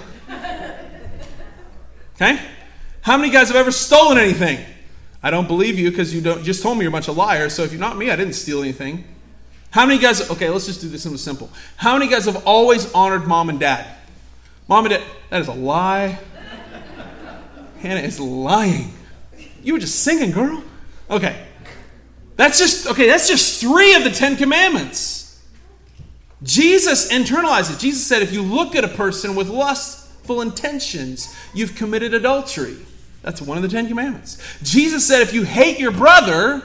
Okay? 2.14 2.40
How 3.03 3.16
many 3.16 3.33
guys 3.33 3.48
have 3.48 3.57
ever 3.57 3.72
stolen 3.72 4.16
anything? 4.18 4.64
I 5.22 5.31
don't 5.31 5.48
believe 5.48 5.79
you 5.79 5.90
because 5.90 6.14
you 6.14 6.20
don't 6.20 6.44
just 6.44 6.62
told 6.62 6.79
me 6.79 6.83
you're 6.85 6.90
a 6.90 6.92
bunch 6.92 7.09
of 7.09 7.16
liars. 7.16 7.55
So 7.55 7.62
if 7.62 7.72
you're 7.72 7.81
not 7.81 7.96
me, 7.96 8.11
I 8.11 8.16
didn't 8.16 8.35
steal 8.35 8.61
anything. 8.62 9.05
How 9.70 9.87
many 9.87 9.98
guys? 9.98 10.31
Okay, 10.31 10.51
let's 10.51 10.66
just 10.66 10.81
do 10.81 10.88
this 10.88 11.05
in 11.05 11.16
something 11.16 11.18
simple. 11.18 11.51
How 11.77 11.96
many 11.96 12.11
guys 12.11 12.27
have 12.27 12.46
always 12.46 12.92
honored 12.92 13.27
mom 13.27 13.48
and 13.48 13.59
dad? 13.59 13.87
Mom 14.68 14.85
and 14.85 14.94
dad. 14.94 15.03
That 15.31 15.40
is 15.40 15.48
a 15.48 15.53
lie. 15.53 16.18
Hannah 17.81 18.01
is 18.01 18.20
lying. 18.20 18.92
You 19.62 19.72
were 19.72 19.79
just 19.79 20.01
singing, 20.01 20.31
girl. 20.31 20.62
Okay. 21.11 21.46
That's 22.37 22.59
just, 22.59 22.87
okay, 22.87 23.07
that's 23.07 23.29
just 23.29 23.61
three 23.61 23.95
of 23.95 24.05
the 24.05 24.11
Ten 24.11 24.37
Commandments. 24.37 25.40
Jesus 26.42 27.12
internalized 27.12 27.73
it. 27.73 27.79
Jesus 27.79 28.05
said, 28.05 28.23
if 28.23 28.33
you 28.33 28.42
look 28.42 28.75
at 28.75 28.85
a 28.85 28.88
person 28.88 29.37
with 29.37 29.49
lustful 29.49 30.40
intentions, 30.40 31.35
you've 31.55 31.77
committed 31.77 32.14
adultery. 32.14 32.77
That's 33.23 33.40
one 33.40 33.57
of 33.57 33.62
the 33.62 33.68
Ten 33.68 33.87
Commandments. 33.87 34.42
Jesus 34.62 35.07
said, 35.07 35.23
if 35.23 35.33
you 35.33 35.45
hate 35.45 35.79
your 35.79 35.92
brother, 35.92 36.62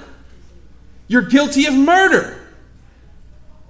you're 1.07 1.21
guilty 1.21 1.67
of 1.67 1.75
murder. 1.75 2.41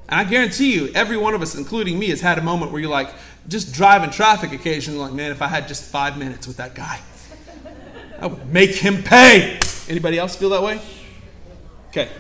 And 0.08 0.22
I 0.22 0.24
guarantee 0.24 0.74
you, 0.74 0.92
every 0.96 1.18
one 1.18 1.34
of 1.34 1.42
us, 1.42 1.56
including 1.56 2.00
me, 2.00 2.08
has 2.10 2.22
had 2.22 2.38
a 2.38 2.42
moment 2.42 2.72
where 2.72 2.80
you're 2.80 2.90
like, 2.90 3.10
just 3.50 3.74
driving 3.74 4.10
traffic 4.10 4.54
occasionally, 4.54 5.00
like, 5.00 5.14
man, 5.14 5.32
if 5.32 5.42
I 5.42 5.48
had 5.48 5.68
just 5.68 5.84
five 5.84 6.18
minutes 6.18 6.48
with 6.48 6.58
that 6.58 6.76
guy, 6.76 7.00
I 8.20 8.28
would 8.28 8.52
make 8.52 8.72
him 8.72 9.04
pay. 9.04 9.60
Anybody 9.90 10.18
else 10.18 10.36
feel 10.36 10.50
that 10.50 10.64
way? 10.64 10.80
Okay. 11.98 12.12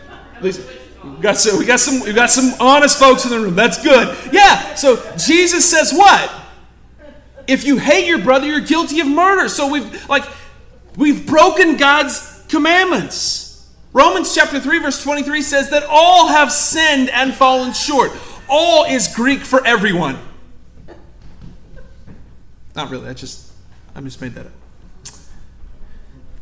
Lisa. 0.41 0.63
We 1.03 1.21
got 1.21 1.37
some, 1.37 1.59
we 1.59 1.65
got 1.65 1.79
some 1.79 1.99
we 2.01 2.13
got 2.13 2.29
some 2.31 2.53
honest 2.59 2.99
folks 2.99 3.25
in 3.25 3.31
the 3.31 3.39
room. 3.39 3.55
That's 3.55 3.81
good. 3.81 4.33
Yeah. 4.33 4.73
So 4.75 4.97
Jesus 5.15 5.69
says 5.69 5.93
what? 5.93 6.31
If 7.47 7.63
you 7.63 7.77
hate 7.77 8.07
your 8.07 8.17
brother, 8.17 8.47
you're 8.47 8.59
guilty 8.59 8.99
of 8.99 9.07
murder. 9.07 9.47
So 9.47 9.71
we've 9.71 10.09
like 10.09 10.23
we've 10.97 11.27
broken 11.27 11.77
God's 11.77 12.43
commandments. 12.49 13.71
Romans 13.93 14.33
chapter 14.35 14.59
3 14.59 14.79
verse 14.79 15.01
23 15.01 15.41
says 15.41 15.69
that 15.69 15.83
all 15.87 16.27
have 16.27 16.51
sinned 16.51 17.09
and 17.09 17.33
fallen 17.33 17.73
short. 17.73 18.11
All 18.49 18.85
is 18.85 19.13
Greek 19.13 19.41
for 19.41 19.65
everyone. 19.65 20.17
Not 22.75 22.89
really. 22.89 23.09
I 23.09 23.13
just 23.13 23.51
I 23.95 24.01
just 24.01 24.21
made 24.21 24.33
that 24.33 24.47
up. 24.47 24.56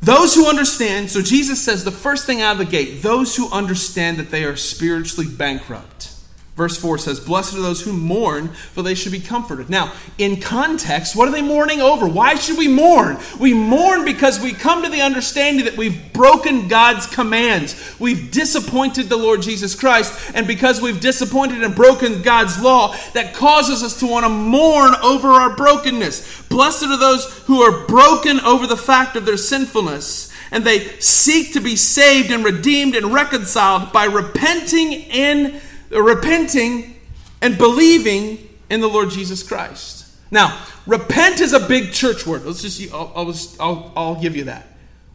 Those 0.05 0.35
who 0.35 0.47
understand, 0.47 1.09
so 1.09 1.23
Jesus 1.23 1.59
says 1.59 1.83
the 1.83 1.89
first 1.89 2.27
thing 2.27 2.39
out 2.39 2.51
of 2.51 2.57
the 2.59 2.65
gate, 2.65 3.01
those 3.01 3.35
who 3.35 3.49
understand 3.49 4.17
that 4.17 4.29
they 4.29 4.43
are 4.43 4.55
spiritually 4.55 5.27
bankrupt. 5.27 6.14
Verse 6.55 6.77
4 6.77 6.97
says, 6.97 7.19
Blessed 7.19 7.55
are 7.55 7.61
those 7.61 7.81
who 7.81 7.91
mourn, 7.91 8.47
for 8.47 8.81
they 8.81 8.95
should 8.95 9.11
be 9.11 9.19
comforted. 9.19 9.69
Now, 9.69 9.91
in 10.17 10.39
context, 10.39 11.13
what 11.13 11.27
are 11.27 11.31
they 11.31 11.41
mourning 11.41 11.81
over? 11.81 12.07
Why 12.07 12.35
should 12.35 12.57
we 12.57 12.69
mourn? 12.69 13.17
We 13.37 13.53
mourn 13.53 14.05
because 14.05 14.39
we 14.39 14.53
come 14.53 14.81
to 14.83 14.89
the 14.89 15.01
understanding 15.01 15.65
that 15.65 15.75
we've 15.75 16.13
broken 16.13 16.69
God's 16.69 17.07
commands. 17.07 17.95
We've 17.99 18.31
disappointed 18.31 19.09
the 19.09 19.17
Lord 19.17 19.41
Jesus 19.41 19.75
Christ. 19.75 20.31
And 20.33 20.47
because 20.47 20.81
we've 20.81 21.01
disappointed 21.01 21.61
and 21.61 21.75
broken 21.75 22.21
God's 22.21 22.61
law, 22.61 22.95
that 23.11 23.33
causes 23.33 23.83
us 23.83 23.99
to 23.99 24.07
want 24.07 24.23
to 24.25 24.29
mourn 24.29 24.95
over 25.03 25.27
our 25.27 25.57
brokenness. 25.57 26.43
Blessed 26.43 26.85
are 26.85 26.97
those 26.97 27.37
who 27.47 27.63
are 27.63 27.85
broken 27.85 28.39
over 28.39 28.65
the 28.65 28.77
fact 28.77 29.17
of 29.17 29.25
their 29.25 29.37
sinfulness 29.37 30.31
and 30.51 30.63
they 30.63 30.87
seek 30.99 31.51
to 31.51 31.59
be 31.59 31.75
saved 31.75 32.31
and 32.31 32.45
redeemed 32.45 32.95
and 32.95 33.11
reconciled 33.11 33.91
by 33.91 34.05
repenting 34.05 34.93
in 34.93 35.59
Uh, 35.91 36.01
repenting 36.01 36.95
and 37.41 37.57
believing 37.57 38.49
in 38.69 38.81
the 38.81 38.87
Lord 38.87 39.09
Jesus 39.11 39.43
Christ. 39.43 40.05
Now, 40.31 40.59
repent 40.87 41.39
is 41.39 41.53
a 41.53 41.59
big 41.59 41.93
church 41.93 42.25
word. 42.25 42.43
Let's 42.45 42.61
just, 42.61 42.93
I'll, 42.93 43.11
I'll, 43.15 43.35
I'll, 43.59 43.93
I'll 43.95 44.21
give 44.21 44.35
you 44.35 44.45
that. 44.45 44.67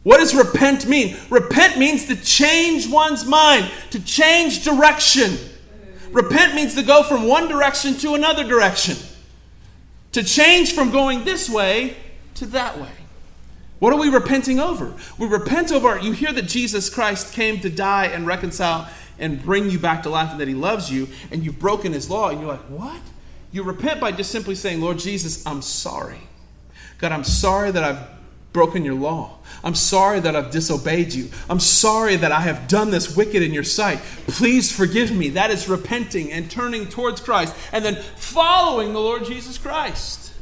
What 0.03 0.17
does 0.17 0.33
repent 0.33 0.87
mean? 0.87 1.15
Repent 1.29 1.77
means 1.77 2.07
to 2.07 2.15
change 2.15 2.89
one's 2.89 3.25
mind, 3.25 3.69
to 3.91 4.03
change 4.03 4.63
direction. 4.63 5.37
Repent 6.11 6.55
means 6.55 6.73
to 6.75 6.83
go 6.83 7.03
from 7.03 7.27
one 7.27 7.47
direction 7.47 7.95
to 7.97 8.15
another 8.15 8.43
direction, 8.43 8.97
to 10.13 10.23
change 10.23 10.73
from 10.73 10.91
going 10.91 11.23
this 11.23 11.49
way 11.49 11.95
to 12.35 12.45
that 12.47 12.79
way. 12.79 12.89
What 13.79 13.93
are 13.93 13.99
we 13.99 14.09
repenting 14.09 14.59
over? 14.59 14.93
We 15.17 15.27
repent 15.27 15.71
over, 15.71 15.99
you 15.99 16.11
hear 16.11 16.31
that 16.33 16.43
Jesus 16.43 16.89
Christ 16.89 17.33
came 17.33 17.59
to 17.61 17.69
die 17.69 18.05
and 18.05 18.27
reconcile 18.27 18.89
and 19.21 19.41
bring 19.41 19.69
you 19.69 19.79
back 19.79 20.03
to 20.03 20.09
life 20.09 20.31
and 20.31 20.41
that 20.41 20.49
He 20.49 20.53
loves 20.53 20.91
you, 20.91 21.07
and 21.31 21.45
you've 21.45 21.59
broken 21.59 21.93
His 21.93 22.09
law, 22.09 22.29
and 22.29 22.39
you're 22.39 22.49
like, 22.49 22.69
what? 22.69 22.99
You 23.53 23.63
repent 23.63 24.01
by 24.01 24.11
just 24.11 24.31
simply 24.31 24.55
saying, 24.55 24.81
Lord 24.81 24.99
Jesus, 24.99 25.45
I'm 25.45 25.61
sorry. 25.61 26.19
God, 26.97 27.11
I'm 27.11 27.23
sorry 27.23 27.71
that 27.71 27.83
I've 27.83 27.99
broken 28.53 28.83
your 28.83 28.95
law. 28.95 29.37
I'm 29.63 29.75
sorry 29.75 30.19
that 30.19 30.35
I've 30.35 30.51
disobeyed 30.51 31.13
you. 31.13 31.29
I'm 31.49 31.59
sorry 31.59 32.15
that 32.17 32.31
I 32.31 32.41
have 32.41 32.67
done 32.67 32.91
this 32.91 33.15
wicked 33.15 33.41
in 33.41 33.53
your 33.53 33.63
sight. 33.63 33.99
Please 34.27 34.71
forgive 34.71 35.11
me. 35.11 35.29
That 35.29 35.51
is 35.51 35.69
repenting 35.69 36.31
and 36.31 36.49
turning 36.49 36.87
towards 36.87 37.21
Christ 37.21 37.55
and 37.71 37.85
then 37.85 37.95
following 38.15 38.93
the 38.93 38.99
Lord 38.99 39.25
Jesus 39.25 39.57
Christ. 39.57 40.33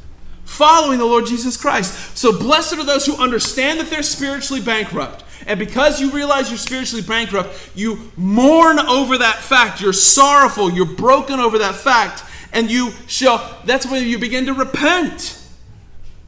Following 0.44 0.98
the 0.98 1.04
Lord 1.04 1.26
Jesus 1.26 1.56
Christ. 1.56 2.16
So 2.16 2.36
blessed 2.36 2.74
are 2.74 2.84
those 2.84 3.06
who 3.06 3.16
understand 3.16 3.78
that 3.78 3.90
they're 3.90 4.02
spiritually 4.02 4.62
bankrupt 4.62 5.22
and 5.46 5.58
because 5.58 6.00
you 6.00 6.10
realize 6.10 6.50
you're 6.50 6.58
spiritually 6.58 7.02
bankrupt, 7.02 7.56
you 7.74 8.10
mourn 8.16 8.78
over 8.78 9.18
that 9.18 9.36
fact. 9.36 9.80
You're 9.80 9.92
sorrowful. 9.92 10.70
You're 10.70 10.94
broken 10.94 11.40
over 11.40 11.58
that 11.58 11.74
fact. 11.74 12.24
And 12.52 12.70
you 12.70 12.92
shall, 13.06 13.60
that's 13.64 13.86
when 13.86 14.06
you 14.06 14.18
begin 14.18 14.46
to 14.46 14.54
repent. 14.54 15.40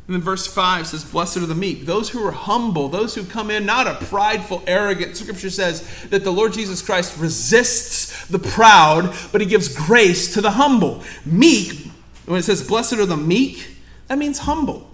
And 0.06 0.16
then 0.16 0.22
verse 0.22 0.46
5 0.46 0.88
says, 0.88 1.04
Blessed 1.04 1.38
are 1.38 1.46
the 1.46 1.54
meek, 1.54 1.86
those 1.86 2.10
who 2.10 2.24
are 2.26 2.32
humble, 2.32 2.88
those 2.88 3.14
who 3.14 3.24
come 3.24 3.50
in 3.50 3.64
not 3.64 3.86
a 3.86 3.94
prideful, 4.06 4.62
arrogant. 4.66 5.16
Scripture 5.16 5.50
says 5.50 5.88
that 6.10 6.24
the 6.24 6.32
Lord 6.32 6.52
Jesus 6.52 6.82
Christ 6.82 7.18
resists 7.18 8.26
the 8.26 8.38
proud, 8.38 9.14
but 9.30 9.40
he 9.40 9.46
gives 9.46 9.74
grace 9.74 10.34
to 10.34 10.40
the 10.40 10.50
humble. 10.52 11.02
Meek, 11.24 11.88
when 12.26 12.38
it 12.38 12.42
says, 12.42 12.66
Blessed 12.66 12.94
are 12.94 13.06
the 13.06 13.16
meek, 13.16 13.76
that 14.08 14.18
means 14.18 14.40
humble. 14.40 14.91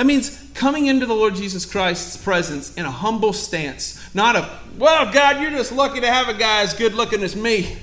That 0.00 0.06
means 0.06 0.50
coming 0.54 0.86
into 0.86 1.04
the 1.04 1.14
Lord 1.14 1.34
Jesus 1.34 1.66
Christ's 1.66 2.16
presence 2.16 2.74
in 2.74 2.86
a 2.86 2.90
humble 2.90 3.34
stance, 3.34 4.02
not 4.14 4.34
a, 4.34 4.48
well, 4.78 5.12
God, 5.12 5.42
you're 5.42 5.50
just 5.50 5.72
lucky 5.72 6.00
to 6.00 6.10
have 6.10 6.26
a 6.26 6.32
guy 6.32 6.62
as 6.62 6.72
good 6.72 6.94
looking 6.94 7.22
as 7.22 7.36
me. 7.36 7.76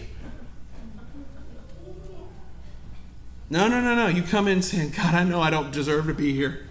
No, 3.51 3.67
no, 3.67 3.82
no, 3.82 3.93
no. 3.93 4.08
You 4.08 4.23
come 4.23 4.47
in 4.47 4.63
saying, 4.63 4.93
God, 4.97 5.13
I 5.13 5.25
know 5.25 5.41
I 5.41 5.51
don't 5.51 5.71
deserve 5.71 6.08
to 6.08 6.15
be 6.15 6.34
here. 6.34 6.65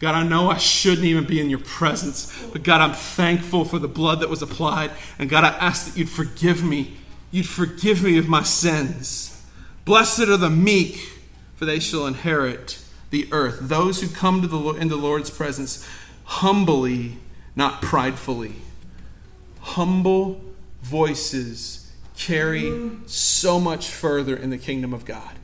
God, 0.00 0.16
I 0.16 0.24
know 0.24 0.50
I 0.50 0.56
shouldn't 0.56 1.06
even 1.06 1.26
be 1.26 1.40
in 1.40 1.48
your 1.48 1.60
presence. 1.60 2.36
But 2.52 2.64
God, 2.64 2.80
I'm 2.80 2.92
thankful 2.92 3.64
for 3.64 3.78
the 3.78 3.86
blood 3.86 4.18
that 4.18 4.30
was 4.30 4.42
applied. 4.42 4.90
And 5.16 5.30
God, 5.30 5.44
I 5.44 5.50
ask 5.58 5.86
that 5.86 5.96
you'd 5.96 6.10
forgive 6.10 6.64
me. 6.64 6.96
You'd 7.30 7.46
forgive 7.46 8.02
me 8.02 8.18
of 8.18 8.26
my 8.26 8.42
sins. 8.42 9.46
Blessed 9.84 10.22
are 10.22 10.36
the 10.36 10.50
meek, 10.50 10.96
for 11.54 11.66
they 11.66 11.78
shall 11.78 12.04
inherit 12.08 12.81
the 13.12 13.28
earth. 13.30 13.58
Those 13.60 14.00
who 14.00 14.08
come 14.08 14.42
to 14.42 14.48
the 14.48 14.58
in 14.70 14.88
the 14.88 14.96
Lord's 14.96 15.30
presence 15.30 15.88
humbly, 16.24 17.18
not 17.54 17.80
pridefully. 17.82 18.54
Humble 19.60 20.40
voices 20.82 21.92
carry 22.16 22.90
so 23.06 23.60
much 23.60 23.88
further 23.88 24.34
in 24.34 24.50
the 24.50 24.58
kingdom 24.58 24.92
of 24.92 25.04
God. 25.04 25.36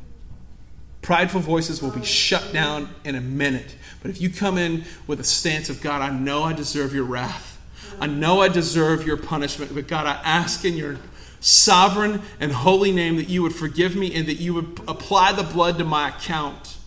Prideful 1.02 1.40
voices 1.40 1.80
will 1.80 1.90
be 1.90 2.04
shut 2.04 2.52
down 2.52 2.88
in 3.04 3.14
a 3.14 3.20
minute. 3.20 3.76
But 4.02 4.10
if 4.10 4.20
you 4.20 4.30
come 4.30 4.58
in 4.58 4.84
with 5.06 5.20
a 5.20 5.24
stance 5.24 5.68
of 5.68 5.80
God, 5.80 6.02
I 6.02 6.10
know 6.10 6.42
I 6.42 6.54
deserve 6.54 6.94
your 6.94 7.04
wrath. 7.04 7.60
I 8.00 8.06
know 8.06 8.40
I 8.40 8.48
deserve 8.48 9.06
your 9.06 9.16
punishment, 9.16 9.74
but 9.74 9.86
God, 9.86 10.06
I 10.06 10.20
ask 10.24 10.64
in 10.64 10.76
your 10.76 10.98
sovereign 11.40 12.22
and 12.40 12.50
holy 12.52 12.92
name 12.92 13.16
that 13.16 13.28
you 13.28 13.42
would 13.42 13.54
forgive 13.54 13.94
me 13.94 14.14
and 14.14 14.26
that 14.26 14.34
you 14.34 14.54
would 14.54 14.80
apply 14.88 15.32
the 15.32 15.42
blood 15.42 15.78
to 15.78 15.84
my 15.84 16.08
account. 16.08 16.77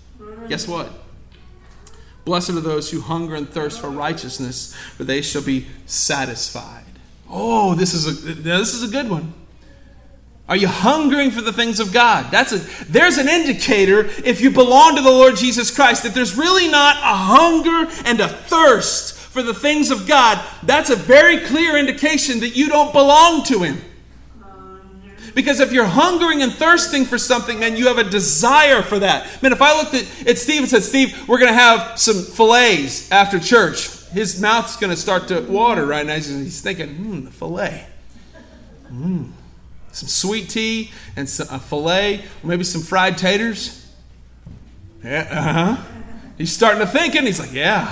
Guess 0.47 0.67
what? 0.67 0.91
Blessed 2.23 2.51
are 2.51 2.61
those 2.61 2.91
who 2.91 3.01
hunger 3.01 3.35
and 3.35 3.49
thirst 3.49 3.81
for 3.81 3.89
righteousness, 3.89 4.75
for 4.95 5.03
they 5.03 5.21
shall 5.21 5.41
be 5.41 5.67
satisfied. 5.85 6.83
Oh, 7.29 7.73
this 7.75 7.93
is 7.93 8.07
a 8.07 8.33
this 8.33 8.73
is 8.73 8.83
a 8.83 8.91
good 8.91 9.09
one. 9.09 9.33
Are 10.49 10.57
you 10.57 10.67
hungering 10.67 11.31
for 11.31 11.41
the 11.41 11.53
things 11.53 11.79
of 11.79 11.93
God? 11.93 12.29
That's 12.29 12.51
a 12.51 12.57
there's 12.85 13.17
an 13.17 13.29
indicator 13.29 14.09
if 14.25 14.41
you 14.41 14.51
belong 14.51 14.97
to 14.97 15.01
the 15.01 15.09
Lord 15.09 15.37
Jesus 15.37 15.73
Christ 15.73 16.03
that 16.03 16.13
there's 16.13 16.37
really 16.37 16.67
not 16.67 16.97
a 16.97 17.15
hunger 17.15 17.89
and 18.05 18.19
a 18.19 18.27
thirst 18.27 19.15
for 19.15 19.41
the 19.41 19.53
things 19.53 19.91
of 19.91 20.07
God. 20.07 20.43
That's 20.63 20.89
a 20.89 20.95
very 20.95 21.39
clear 21.39 21.77
indication 21.77 22.41
that 22.41 22.55
you 22.55 22.67
don't 22.67 22.91
belong 22.91 23.43
to 23.45 23.59
him. 23.59 23.81
Because 25.33 25.59
if 25.59 25.71
you're 25.71 25.85
hungering 25.85 26.41
and 26.41 26.51
thirsting 26.51 27.05
for 27.05 27.17
something, 27.17 27.59
man, 27.59 27.75
you 27.77 27.87
have 27.87 27.97
a 27.97 28.03
desire 28.03 28.81
for 28.81 28.99
that. 28.99 29.41
Man, 29.41 29.51
if 29.51 29.61
I 29.61 29.77
looked 29.77 29.93
at, 29.93 30.27
at 30.27 30.37
Steve 30.37 30.61
and 30.61 30.69
said, 30.69 30.83
Steve, 30.83 31.27
we're 31.27 31.39
going 31.39 31.51
to 31.51 31.59
have 31.59 31.99
some 31.99 32.21
fillets 32.21 33.11
after 33.11 33.39
church, 33.39 33.89
his 34.09 34.41
mouth's 34.41 34.75
going 34.75 34.91
to 34.91 34.97
start 34.97 35.27
to 35.29 35.41
water 35.41 35.85
right 35.85 36.05
now. 36.05 36.15
He's 36.15 36.61
thinking, 36.61 36.95
hmm, 36.95 37.25
the 37.25 37.31
fillet. 37.31 37.87
Hmm. 38.87 39.31
Some 39.91 40.09
sweet 40.09 40.49
tea 40.49 40.91
and 41.15 41.27
some, 41.29 41.47
a 41.49 41.59
fillet, 41.59 42.23
maybe 42.43 42.63
some 42.63 42.81
fried 42.81 43.17
taters. 43.17 43.77
Yeah, 45.03 45.27
uh 45.29 45.53
huh. 45.53 45.83
He's 46.37 46.51
starting 46.51 46.79
to 46.79 46.87
think, 46.87 47.15
and 47.15 47.27
he's 47.27 47.39
like, 47.39 47.53
yeah. 47.53 47.89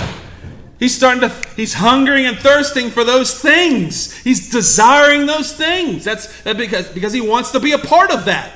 He's 0.80 0.96
starting 0.96 1.22
to, 1.22 1.30
he's 1.58 1.74
hungering 1.74 2.26
and 2.26 2.38
thirsting 2.38 2.90
for 2.90 3.04
those 3.04 3.38
things. 3.38 4.16
He's 4.20 4.50
desiring 4.50 5.26
those 5.26 5.52
things. 5.52 6.06
That's 6.06 6.42
that 6.44 6.58
because, 6.58 6.88
because 6.88 7.12
he 7.12 7.20
wants 7.20 7.52
to 7.52 7.60
be 7.60 7.74
a 7.74 7.78
part 7.78 8.12
of 8.12 8.26
that. 8.26 8.54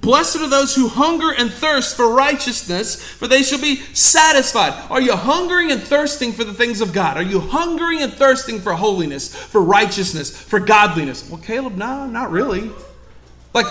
Blessed 0.00 0.36
are 0.36 0.48
those 0.48 0.74
who 0.74 0.88
hunger 0.88 1.30
and 1.36 1.52
thirst 1.52 1.94
for 1.94 2.10
righteousness, 2.10 3.02
for 3.02 3.28
they 3.28 3.42
shall 3.42 3.60
be 3.60 3.76
satisfied. 3.92 4.72
Are 4.90 5.00
you 5.00 5.14
hungering 5.14 5.70
and 5.70 5.82
thirsting 5.82 6.32
for 6.32 6.44
the 6.44 6.54
things 6.54 6.80
of 6.80 6.94
God? 6.94 7.18
Are 7.18 7.22
you 7.22 7.40
hungering 7.40 8.00
and 8.00 8.10
thirsting 8.10 8.60
for 8.60 8.72
holiness, 8.72 9.34
for 9.34 9.60
righteousness, 9.60 10.34
for 10.34 10.58
godliness? 10.58 11.28
Well, 11.28 11.42
Caleb, 11.42 11.76
no, 11.76 12.06
not 12.06 12.30
really. 12.30 12.70
Like, 13.52 13.66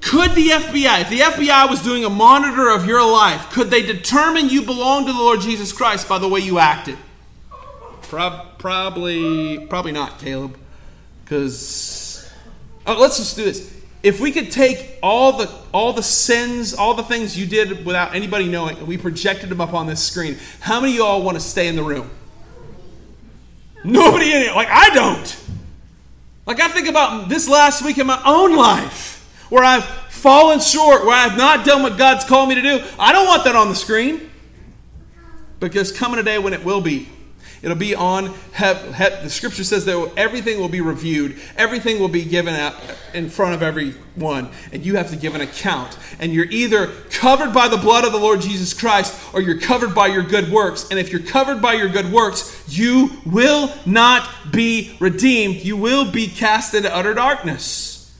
could 0.00 0.30
the 0.30 0.48
FBI, 0.48 1.02
if 1.02 1.10
the 1.10 1.18
FBI 1.18 1.68
was 1.68 1.82
doing 1.82 2.06
a 2.06 2.10
monitor 2.10 2.70
of 2.70 2.86
your 2.86 3.06
life, 3.06 3.50
could 3.50 3.68
they 3.68 3.82
determine 3.82 4.48
you 4.48 4.62
belong 4.62 5.04
to 5.06 5.12
the 5.12 5.18
Lord 5.18 5.42
Jesus 5.42 5.72
Christ 5.72 6.08
by 6.08 6.16
the 6.16 6.28
way 6.28 6.40
you 6.40 6.58
acted? 6.58 6.96
Pro- 8.10 8.44
probably, 8.58 9.68
probably 9.68 9.92
not, 9.92 10.18
Caleb. 10.18 10.58
Because 11.22 12.28
oh, 12.84 12.98
let's 12.98 13.18
just 13.18 13.36
do 13.36 13.44
this. 13.44 13.72
If 14.02 14.18
we 14.18 14.32
could 14.32 14.50
take 14.50 14.98
all 15.00 15.38
the 15.38 15.48
all 15.72 15.92
the 15.92 16.02
sins, 16.02 16.74
all 16.74 16.94
the 16.94 17.04
things 17.04 17.38
you 17.38 17.46
did 17.46 17.86
without 17.86 18.12
anybody 18.12 18.48
knowing, 18.48 18.78
and 18.78 18.88
we 18.88 18.98
projected 18.98 19.48
them 19.48 19.60
up 19.60 19.74
on 19.74 19.86
this 19.86 20.02
screen, 20.02 20.38
how 20.58 20.80
many 20.80 20.94
of 20.94 20.98
y'all 20.98 21.22
want 21.22 21.36
to 21.36 21.40
stay 21.40 21.68
in 21.68 21.76
the 21.76 21.84
room? 21.84 22.10
Nobody 23.84 24.32
in 24.32 24.42
it. 24.42 24.56
Like 24.56 24.68
I 24.68 24.88
don't. 24.92 25.44
Like 26.46 26.58
I 26.58 26.66
think 26.66 26.88
about 26.88 27.28
this 27.28 27.48
last 27.48 27.84
week 27.84 27.98
in 27.98 28.08
my 28.08 28.20
own 28.26 28.56
life, 28.56 29.46
where 29.50 29.62
I've 29.62 29.84
fallen 29.84 30.58
short, 30.58 31.06
where 31.06 31.14
I've 31.14 31.36
not 31.36 31.64
done 31.64 31.84
what 31.84 31.96
God's 31.96 32.24
called 32.24 32.48
me 32.48 32.56
to 32.56 32.62
do. 32.62 32.84
I 32.98 33.12
don't 33.12 33.28
want 33.28 33.44
that 33.44 33.54
on 33.54 33.68
the 33.68 33.76
screen. 33.76 34.32
Because 35.60 35.92
coming 35.92 36.18
a 36.18 36.24
day 36.24 36.40
when 36.40 36.54
it 36.54 36.64
will 36.64 36.80
be. 36.80 37.08
It'll 37.62 37.76
be 37.76 37.94
on, 37.94 38.32
the 38.58 39.28
scripture 39.28 39.64
says 39.64 39.84
that 39.84 40.12
everything 40.16 40.58
will 40.58 40.70
be 40.70 40.80
reviewed, 40.80 41.38
everything 41.56 42.00
will 42.00 42.08
be 42.08 42.24
given 42.24 42.54
up 42.54 42.74
in 43.12 43.28
front 43.28 43.54
of 43.54 43.62
everyone, 43.62 44.48
and 44.72 44.84
you 44.84 44.96
have 44.96 45.10
to 45.10 45.16
give 45.16 45.34
an 45.34 45.42
account. 45.42 45.98
And 46.18 46.32
you're 46.32 46.46
either 46.46 46.86
covered 47.10 47.52
by 47.52 47.68
the 47.68 47.76
blood 47.76 48.04
of 48.04 48.12
the 48.12 48.18
Lord 48.18 48.40
Jesus 48.40 48.72
Christ 48.72 49.14
or 49.34 49.42
you're 49.42 49.60
covered 49.60 49.94
by 49.94 50.06
your 50.06 50.22
good 50.22 50.50
works. 50.50 50.88
And 50.90 50.98
if 50.98 51.10
you're 51.10 51.20
covered 51.20 51.60
by 51.60 51.74
your 51.74 51.88
good 51.88 52.10
works, 52.10 52.64
you 52.66 53.10
will 53.26 53.70
not 53.84 54.26
be 54.50 54.96
redeemed. 54.98 55.56
You 55.56 55.76
will 55.76 56.10
be 56.10 56.28
cast 56.28 56.72
into 56.72 56.94
utter 56.94 57.12
darkness. 57.12 58.18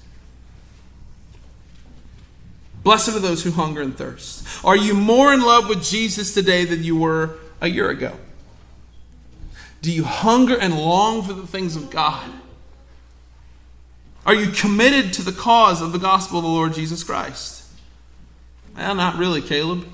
Blessed 2.83 3.11
are 3.11 3.21
those 3.21 3.43
who 3.43 3.53
hunger 3.53 3.81
and 3.81 3.97
thirst. 3.97 4.47
Are 4.65 4.77
you 4.77 4.95
more 4.95 5.33
in 5.33 5.41
love 5.41 5.69
with 5.69 5.83
Jesus 5.83 6.35
today 6.35 6.65
than 6.65 6.83
you 6.83 6.99
were 6.99 7.39
a 7.61 7.69
year 7.69 7.89
ago? 7.89 8.17
Do 9.83 9.91
you 9.91 10.05
hunger 10.05 10.59
and 10.59 10.79
long 10.79 11.23
for 11.23 11.33
the 11.33 11.47
things 11.47 11.77
of 11.77 11.91
God? 11.91 12.31
Are 14.27 14.35
you 14.35 14.51
committed 14.51 15.13
to 15.15 15.23
the 15.23 15.33
cause 15.33 15.81
of 15.81 15.93
the 15.93 15.99
gospel 15.99 16.39
of 16.39 16.45
the 16.45 16.51
Lord 16.51 16.75
Jesus 16.75 17.03
Christ? 17.03 17.65
Well, 18.77 18.95
not 18.95 19.17
really, 19.17 19.41
Caleb. 19.41 19.87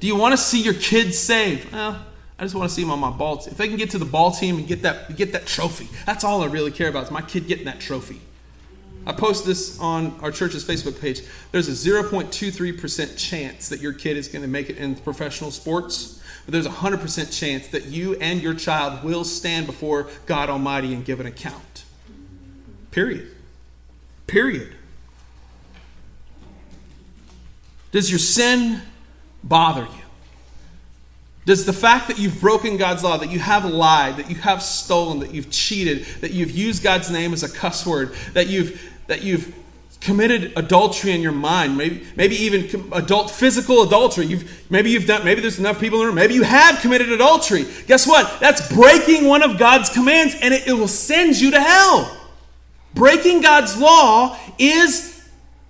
Do 0.00 0.06
you 0.06 0.16
want 0.16 0.32
to 0.32 0.38
see 0.38 0.62
your 0.62 0.74
kids 0.74 1.18
saved? 1.18 1.70
Well, 1.72 2.04
I 2.38 2.42
just 2.42 2.54
want 2.54 2.68
to 2.68 2.74
see 2.74 2.82
them 2.82 2.90
on 2.90 2.98
my 2.98 3.10
ball 3.10 3.38
team. 3.38 3.52
If 3.52 3.58
they 3.58 3.68
can 3.68 3.76
get 3.76 3.90
to 3.90 3.98
the 3.98 4.04
ball 4.04 4.30
team 4.30 4.58
and 4.58 4.66
get 4.66 4.82
that, 4.82 5.16
get 5.16 5.32
that 5.32 5.46
trophy, 5.46 5.88
that's 6.04 6.24
all 6.24 6.42
I 6.42 6.46
really 6.46 6.70
care 6.70 6.88
about 6.88 7.04
is 7.04 7.10
my 7.10 7.22
kid 7.22 7.46
getting 7.46 7.64
that 7.66 7.80
trophy. 7.80 8.20
I 9.06 9.12
post 9.12 9.46
this 9.46 9.78
on 9.78 10.18
our 10.20 10.32
church's 10.32 10.64
Facebook 10.64 11.00
page. 11.00 11.22
There's 11.52 11.68
a 11.68 11.90
0.23% 11.90 13.16
chance 13.16 13.68
that 13.68 13.80
your 13.80 13.92
kid 13.92 14.16
is 14.16 14.26
going 14.26 14.42
to 14.42 14.48
make 14.48 14.68
it 14.68 14.78
in 14.78 14.96
professional 14.96 15.50
sports 15.50 16.20
but 16.46 16.52
there's 16.52 16.66
a 16.66 16.70
100% 16.70 17.38
chance 17.38 17.66
that 17.68 17.86
you 17.86 18.14
and 18.14 18.40
your 18.40 18.54
child 18.54 19.02
will 19.02 19.24
stand 19.24 19.66
before 19.66 20.08
God 20.24 20.48
Almighty 20.48 20.94
and 20.94 21.04
give 21.04 21.20
an 21.20 21.26
account. 21.26 21.84
Period. 22.92 23.28
Period. 24.28 24.72
Does 27.90 28.10
your 28.10 28.20
sin 28.20 28.80
bother 29.42 29.82
you? 29.82 30.02
Does 31.46 31.64
the 31.64 31.72
fact 31.72 32.08
that 32.08 32.18
you've 32.18 32.40
broken 32.40 32.76
God's 32.76 33.02
law, 33.04 33.16
that 33.16 33.30
you 33.30 33.38
have 33.38 33.64
lied, 33.64 34.16
that 34.16 34.30
you 34.30 34.36
have 34.36 34.62
stolen, 34.62 35.18
that 35.20 35.32
you've 35.32 35.50
cheated, 35.50 36.04
that 36.20 36.32
you've 36.32 36.50
used 36.50 36.82
God's 36.82 37.10
name 37.10 37.32
as 37.32 37.42
a 37.42 37.48
cuss 37.48 37.86
word, 37.86 38.14
that 38.34 38.48
you've 38.48 38.82
that 39.06 39.22
you've 39.22 39.54
committed 40.06 40.52
adultery 40.56 41.10
in 41.10 41.20
your 41.20 41.32
mind, 41.32 41.76
maybe, 41.76 42.06
maybe 42.14 42.36
even 42.36 42.92
adult 42.92 43.28
physical 43.28 43.82
adultery. 43.82 44.24
You've, 44.24 44.70
maybe 44.70 44.90
you've 44.90 45.04
done, 45.04 45.24
maybe 45.24 45.40
there's 45.40 45.58
enough 45.58 45.80
people 45.80 45.98
in 45.98 46.02
the 46.02 46.06
room, 46.06 46.14
maybe 46.14 46.32
you 46.32 46.44
have 46.44 46.80
committed 46.80 47.10
adultery. 47.10 47.66
Guess 47.88 48.06
what? 48.06 48.38
That's 48.38 48.72
breaking 48.72 49.26
one 49.26 49.42
of 49.42 49.58
God's 49.58 49.90
commands 49.90 50.36
and 50.40 50.54
it, 50.54 50.68
it 50.68 50.72
will 50.72 50.86
send 50.86 51.38
you 51.38 51.50
to 51.50 51.60
hell. 51.60 52.16
Breaking 52.94 53.42
God's 53.42 53.76
law 53.76 54.38
is 54.58 55.28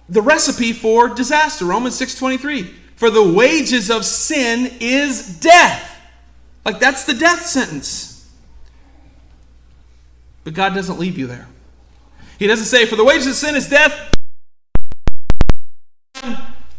the 0.09 0.20
recipe 0.20 0.75
for 0.75 1.09
disaster. 1.09 1.64
Romans 1.64 1.99
6:23. 1.99 2.72
For 2.94 3.11
the 3.11 3.22
wages 3.22 3.90
of 3.90 4.05
sin 4.05 4.70
is 4.81 5.40
death. 5.40 5.99
Like 6.64 6.79
that's 6.79 7.05
the 7.05 7.14
death 7.14 7.46
sentence. 7.46 8.31
But 10.44 10.55
God 10.55 10.75
doesn't 10.75 10.99
leave 10.99 11.18
you 11.18 11.27
there. 11.27 11.49
He 12.38 12.46
doesn't 12.46 12.66
say, 12.66 12.87
For 12.87 12.96
the 12.96 13.05
wages 13.05 13.27
of 13.27 13.35
sin 13.35 13.55
is 13.55 13.68
death, 13.68 14.12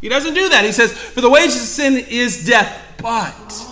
he 0.00 0.08
doesn't 0.08 0.34
do 0.34 0.48
that. 0.48 0.64
He 0.64 0.72
says, 0.72 0.92
For 0.92 1.20
the 1.20 1.30
wages 1.30 1.56
of 1.56 1.62
sin 1.62 1.96
is 1.96 2.46
death, 2.46 2.96
but, 2.98 3.66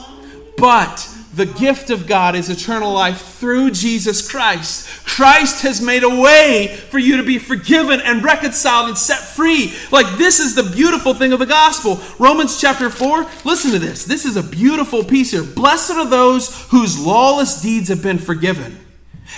but, 0.57 1.09
the 1.37 1.47
gift 1.47 1.91
of 1.91 2.07
God 2.07 2.35
is 2.35 2.49
eternal 2.49 2.95
life 2.95 3.21
through 3.21 3.71
Jesus 3.73 4.27
Christ. 4.27 5.07
Christ 5.07 5.63
has 5.63 5.83
made 5.83 6.03
a 6.03 6.09
way 6.09 6.75
for 6.89 6.99
you 6.99 7.19
to 7.19 7.23
be 7.23 7.39
forgiven 7.39 8.01
and 8.01 8.25
reconciled 8.25 8.89
and 8.89 8.97
set 8.97 9.19
free. 9.19 9.75
Like, 9.93 10.17
this 10.17 10.41
is 10.41 10.55
the 10.55 10.63
beautiful 10.63 11.13
thing 11.13 11.35
of 11.35 11.39
the 11.39 11.45
gospel. 11.45 12.01
Romans 12.19 12.59
chapter 12.59 12.89
4, 12.89 13.27
listen 13.45 13.71
to 13.73 13.79
this. 13.79 14.07
This 14.07 14.25
is 14.25 14.37
a 14.37 14.43
beautiful 14.43 15.05
piece 15.05 15.33
here. 15.33 15.45
Blessed 15.45 15.91
are 15.93 16.09
those 16.09 16.69
whose 16.71 16.99
lawless 16.99 17.61
deeds 17.61 17.91
have 17.91 18.03
been 18.03 18.19
forgiven 18.19 18.79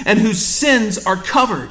and 0.06 0.20
whose 0.20 0.40
sins 0.40 1.04
are 1.04 1.16
covered. 1.16 1.70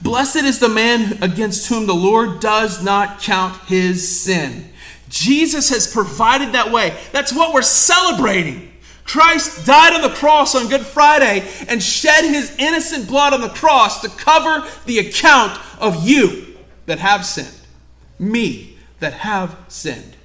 Blessed 0.00 0.44
is 0.44 0.58
the 0.58 0.68
man 0.68 1.22
against 1.22 1.68
whom 1.68 1.86
the 1.86 1.94
Lord 1.94 2.40
does 2.40 2.82
not 2.82 3.20
count 3.20 3.60
his 3.66 4.20
sin. 4.20 4.70
Jesus 5.08 5.70
has 5.70 5.92
provided 5.92 6.52
that 6.52 6.70
way. 6.70 6.96
That's 7.12 7.32
what 7.32 7.52
we're 7.52 7.62
celebrating. 7.62 8.72
Christ 9.04 9.64
died 9.64 9.94
on 9.94 10.02
the 10.02 10.14
cross 10.14 10.54
on 10.54 10.68
Good 10.68 10.84
Friday 10.84 11.48
and 11.66 11.82
shed 11.82 12.24
his 12.24 12.54
innocent 12.58 13.08
blood 13.08 13.32
on 13.32 13.40
the 13.40 13.48
cross 13.48 14.02
to 14.02 14.08
cover 14.10 14.68
the 14.84 14.98
account 14.98 15.58
of 15.80 16.06
you 16.06 16.56
that 16.86 16.98
have 16.98 17.24
sinned. 17.24 17.54
me 18.18 18.76
that 19.00 19.14
have 19.14 19.56
sinned. 19.68 20.17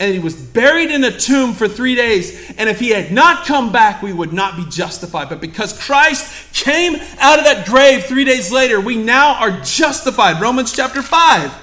And 0.00 0.14
he 0.14 0.18
was 0.18 0.34
buried 0.34 0.90
in 0.90 1.04
a 1.04 1.16
tomb 1.16 1.52
for 1.52 1.68
three 1.68 1.94
days. 1.94 2.52
And 2.56 2.70
if 2.70 2.80
he 2.80 2.88
had 2.88 3.12
not 3.12 3.44
come 3.46 3.70
back, 3.70 4.02
we 4.02 4.14
would 4.14 4.32
not 4.32 4.56
be 4.56 4.64
justified. 4.70 5.28
But 5.28 5.42
because 5.42 5.78
Christ 5.78 6.54
came 6.54 6.96
out 7.18 7.38
of 7.38 7.44
that 7.44 7.66
grave 7.66 8.04
three 8.04 8.24
days 8.24 8.50
later, 8.50 8.80
we 8.80 8.96
now 8.96 9.34
are 9.34 9.60
justified. 9.60 10.40
Romans 10.40 10.72
chapter 10.72 11.02
5. 11.02 11.54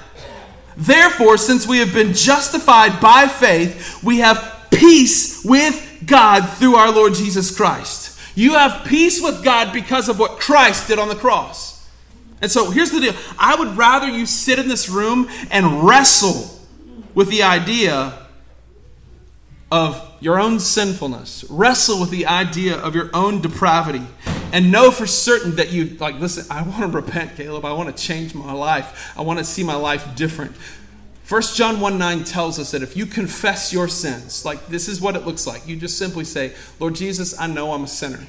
Therefore, 0.78 1.38
since 1.38 1.66
we 1.66 1.80
have 1.80 1.92
been 1.92 2.14
justified 2.14 3.02
by 3.02 3.28
faith, 3.28 4.04
we 4.04 4.20
have 4.20 4.68
peace 4.70 5.44
with 5.44 6.04
God 6.06 6.48
through 6.60 6.76
our 6.76 6.92
Lord 6.92 7.16
Jesus 7.16 7.56
Christ. 7.56 8.20
You 8.38 8.54
have 8.54 8.86
peace 8.86 9.20
with 9.20 9.44
God 9.44 9.74
because 9.74 10.10
of 10.10 10.20
what 10.20 10.40
Christ 10.40 10.88
did 10.88 11.00
on 11.00 11.08
the 11.08 11.16
cross. 11.16 11.88
And 12.40 12.52
so 12.52 12.70
here's 12.70 12.92
the 12.92 13.00
deal 13.00 13.16
I 13.40 13.56
would 13.56 13.76
rather 13.76 14.08
you 14.08 14.28
sit 14.28 14.60
in 14.60 14.68
this 14.68 14.90
room 14.90 15.28
and 15.50 15.88
wrestle 15.88 16.52
with 17.16 17.30
the 17.30 17.42
idea 17.42 18.27
of 19.72 20.02
your 20.22 20.40
own 20.40 20.60
sinfulness, 20.60 21.44
wrestle 21.50 22.00
with 22.00 22.10
the 22.10 22.26
idea 22.26 22.78
of 22.78 22.96
your 22.96 23.10
own 23.14 23.42
depravity, 23.42 24.06
and 24.54 24.72
know 24.72 24.92
for 24.92 25.06
certain 25.06 25.56
that 25.58 25.72
you, 25.72 25.98
like, 26.00 26.16
listen, 26.16 26.46
I 26.50 26.62
want 26.62 26.80
to 26.80 26.88
repent, 26.88 27.36
Caleb. 27.36 27.66
I 27.66 27.74
want 27.74 27.96
to 27.96 28.04
change 28.04 28.34
my 28.34 28.54
life. 28.54 29.14
I 29.18 29.22
want 29.22 29.40
to 29.40 29.46
see 29.46 29.64
my 29.64 29.76
life 29.76 30.16
different. 30.16 30.56
1 31.28 31.42
John 31.56 31.82
1 31.82 31.98
9 31.98 32.24
tells 32.24 32.58
us 32.58 32.72
that 32.72 32.82
if 32.82 32.96
you 32.96 33.06
confess 33.06 33.74
your 33.74 33.90
sins, 33.90 34.46
like 34.46 34.68
this 34.68 34.88
is 34.88 35.02
what 35.02 35.18
it 35.18 35.26
looks 35.26 35.46
like. 35.46 35.68
You 35.68 35.76
just 35.76 35.98
simply 35.98 36.24
say, 36.24 36.54
Lord 36.80 36.96
Jesus, 36.96 37.38
I 37.38 37.48
know 37.48 37.74
I'm 37.74 37.84
a 37.84 37.88
sinner. 37.88 38.26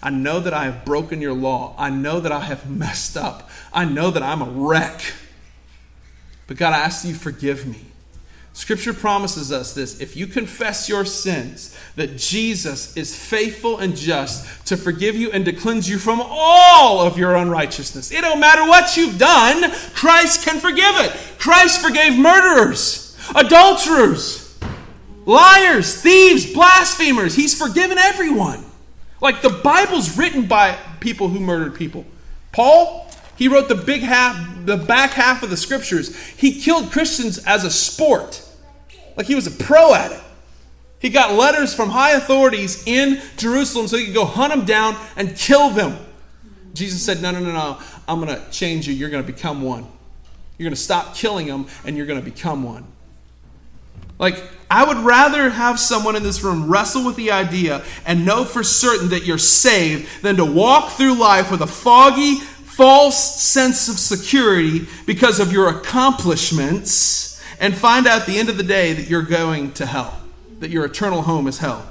I 0.00 0.10
know 0.10 0.38
that 0.38 0.54
I 0.54 0.66
have 0.66 0.84
broken 0.84 1.20
your 1.20 1.32
law. 1.32 1.74
I 1.76 1.90
know 1.90 2.20
that 2.20 2.30
I 2.30 2.40
have 2.40 2.70
messed 2.70 3.16
up. 3.16 3.50
I 3.72 3.84
know 3.84 4.12
that 4.12 4.22
I'm 4.22 4.42
a 4.42 4.44
wreck. 4.44 5.00
But 6.46 6.56
God, 6.56 6.72
I 6.72 6.78
ask 6.78 7.04
you 7.04 7.14
forgive 7.14 7.66
me. 7.66 7.86
Scripture 8.56 8.94
promises 8.94 9.52
us 9.52 9.74
this 9.74 10.00
if 10.00 10.16
you 10.16 10.26
confess 10.26 10.88
your 10.88 11.04
sins, 11.04 11.76
that 11.94 12.16
Jesus 12.16 12.96
is 12.96 13.14
faithful 13.14 13.78
and 13.80 13.94
just 13.94 14.66
to 14.66 14.78
forgive 14.78 15.14
you 15.14 15.30
and 15.30 15.44
to 15.44 15.52
cleanse 15.52 15.90
you 15.90 15.98
from 15.98 16.22
all 16.24 17.00
of 17.02 17.18
your 17.18 17.34
unrighteousness. 17.36 18.10
It 18.10 18.22
don't 18.22 18.40
matter 18.40 18.62
what 18.62 18.96
you've 18.96 19.18
done, 19.18 19.70
Christ 19.92 20.42
can 20.42 20.58
forgive 20.58 20.94
it. 21.00 21.12
Christ 21.38 21.82
forgave 21.82 22.18
murderers, 22.18 23.14
adulterers, 23.34 24.58
liars, 25.26 26.00
thieves, 26.00 26.50
blasphemers. 26.50 27.34
He's 27.34 27.56
forgiven 27.56 27.98
everyone. 27.98 28.64
Like 29.20 29.42
the 29.42 29.50
Bible's 29.50 30.16
written 30.16 30.46
by 30.46 30.78
people 31.00 31.28
who 31.28 31.40
murdered 31.40 31.74
people. 31.74 32.06
Paul, 32.52 33.12
he 33.36 33.48
wrote 33.48 33.68
the 33.68 33.74
big 33.74 34.00
half, 34.00 34.64
the 34.64 34.78
back 34.78 35.10
half 35.10 35.42
of 35.42 35.50
the 35.50 35.58
scriptures. 35.58 36.16
He 36.30 36.58
killed 36.58 36.90
Christians 36.90 37.36
as 37.44 37.62
a 37.62 37.70
sport. 37.70 38.44
Like 39.16 39.26
he 39.26 39.34
was 39.34 39.46
a 39.46 39.50
pro 39.50 39.94
at 39.94 40.12
it. 40.12 40.20
He 40.98 41.10
got 41.10 41.34
letters 41.34 41.74
from 41.74 41.90
high 41.90 42.12
authorities 42.12 42.86
in 42.86 43.20
Jerusalem 43.36 43.86
so 43.86 43.96
he 43.96 44.06
could 44.06 44.14
go 44.14 44.24
hunt 44.24 44.52
them 44.52 44.64
down 44.64 44.96
and 45.16 45.36
kill 45.36 45.70
them. 45.70 45.98
Jesus 46.74 47.02
said, 47.04 47.22
No, 47.22 47.30
no, 47.30 47.40
no, 47.40 47.52
no. 47.52 47.78
I'm 48.08 48.20
going 48.20 48.34
to 48.34 48.50
change 48.50 48.86
you. 48.86 48.94
You're 48.94 49.10
going 49.10 49.24
to 49.24 49.32
become 49.32 49.62
one. 49.62 49.86
You're 50.58 50.66
going 50.66 50.74
to 50.74 50.80
stop 50.80 51.14
killing 51.14 51.46
them 51.46 51.66
and 51.84 51.96
you're 51.96 52.06
going 52.06 52.18
to 52.18 52.24
become 52.24 52.62
one. 52.62 52.86
Like, 54.18 54.42
I 54.70 54.84
would 54.84 54.98
rather 54.98 55.50
have 55.50 55.78
someone 55.78 56.16
in 56.16 56.22
this 56.22 56.42
room 56.42 56.70
wrestle 56.70 57.04
with 57.04 57.16
the 57.16 57.30
idea 57.30 57.84
and 58.06 58.24
know 58.24 58.44
for 58.44 58.62
certain 58.64 59.10
that 59.10 59.24
you're 59.24 59.36
saved 59.36 60.22
than 60.22 60.36
to 60.36 60.44
walk 60.44 60.92
through 60.92 61.14
life 61.14 61.50
with 61.50 61.60
a 61.60 61.66
foggy, 61.66 62.36
false 62.36 63.40
sense 63.40 63.88
of 63.88 63.98
security 63.98 64.86
because 65.04 65.38
of 65.38 65.52
your 65.52 65.68
accomplishments 65.68 67.25
and 67.60 67.76
find 67.76 68.06
out 68.06 68.22
at 68.22 68.26
the 68.26 68.38
end 68.38 68.48
of 68.48 68.56
the 68.56 68.62
day 68.62 68.92
that 68.92 69.08
you're 69.08 69.22
going 69.22 69.72
to 69.74 69.86
hell, 69.86 70.20
that 70.60 70.70
your 70.70 70.84
eternal 70.84 71.22
home 71.22 71.46
is 71.46 71.58
hell. 71.58 71.88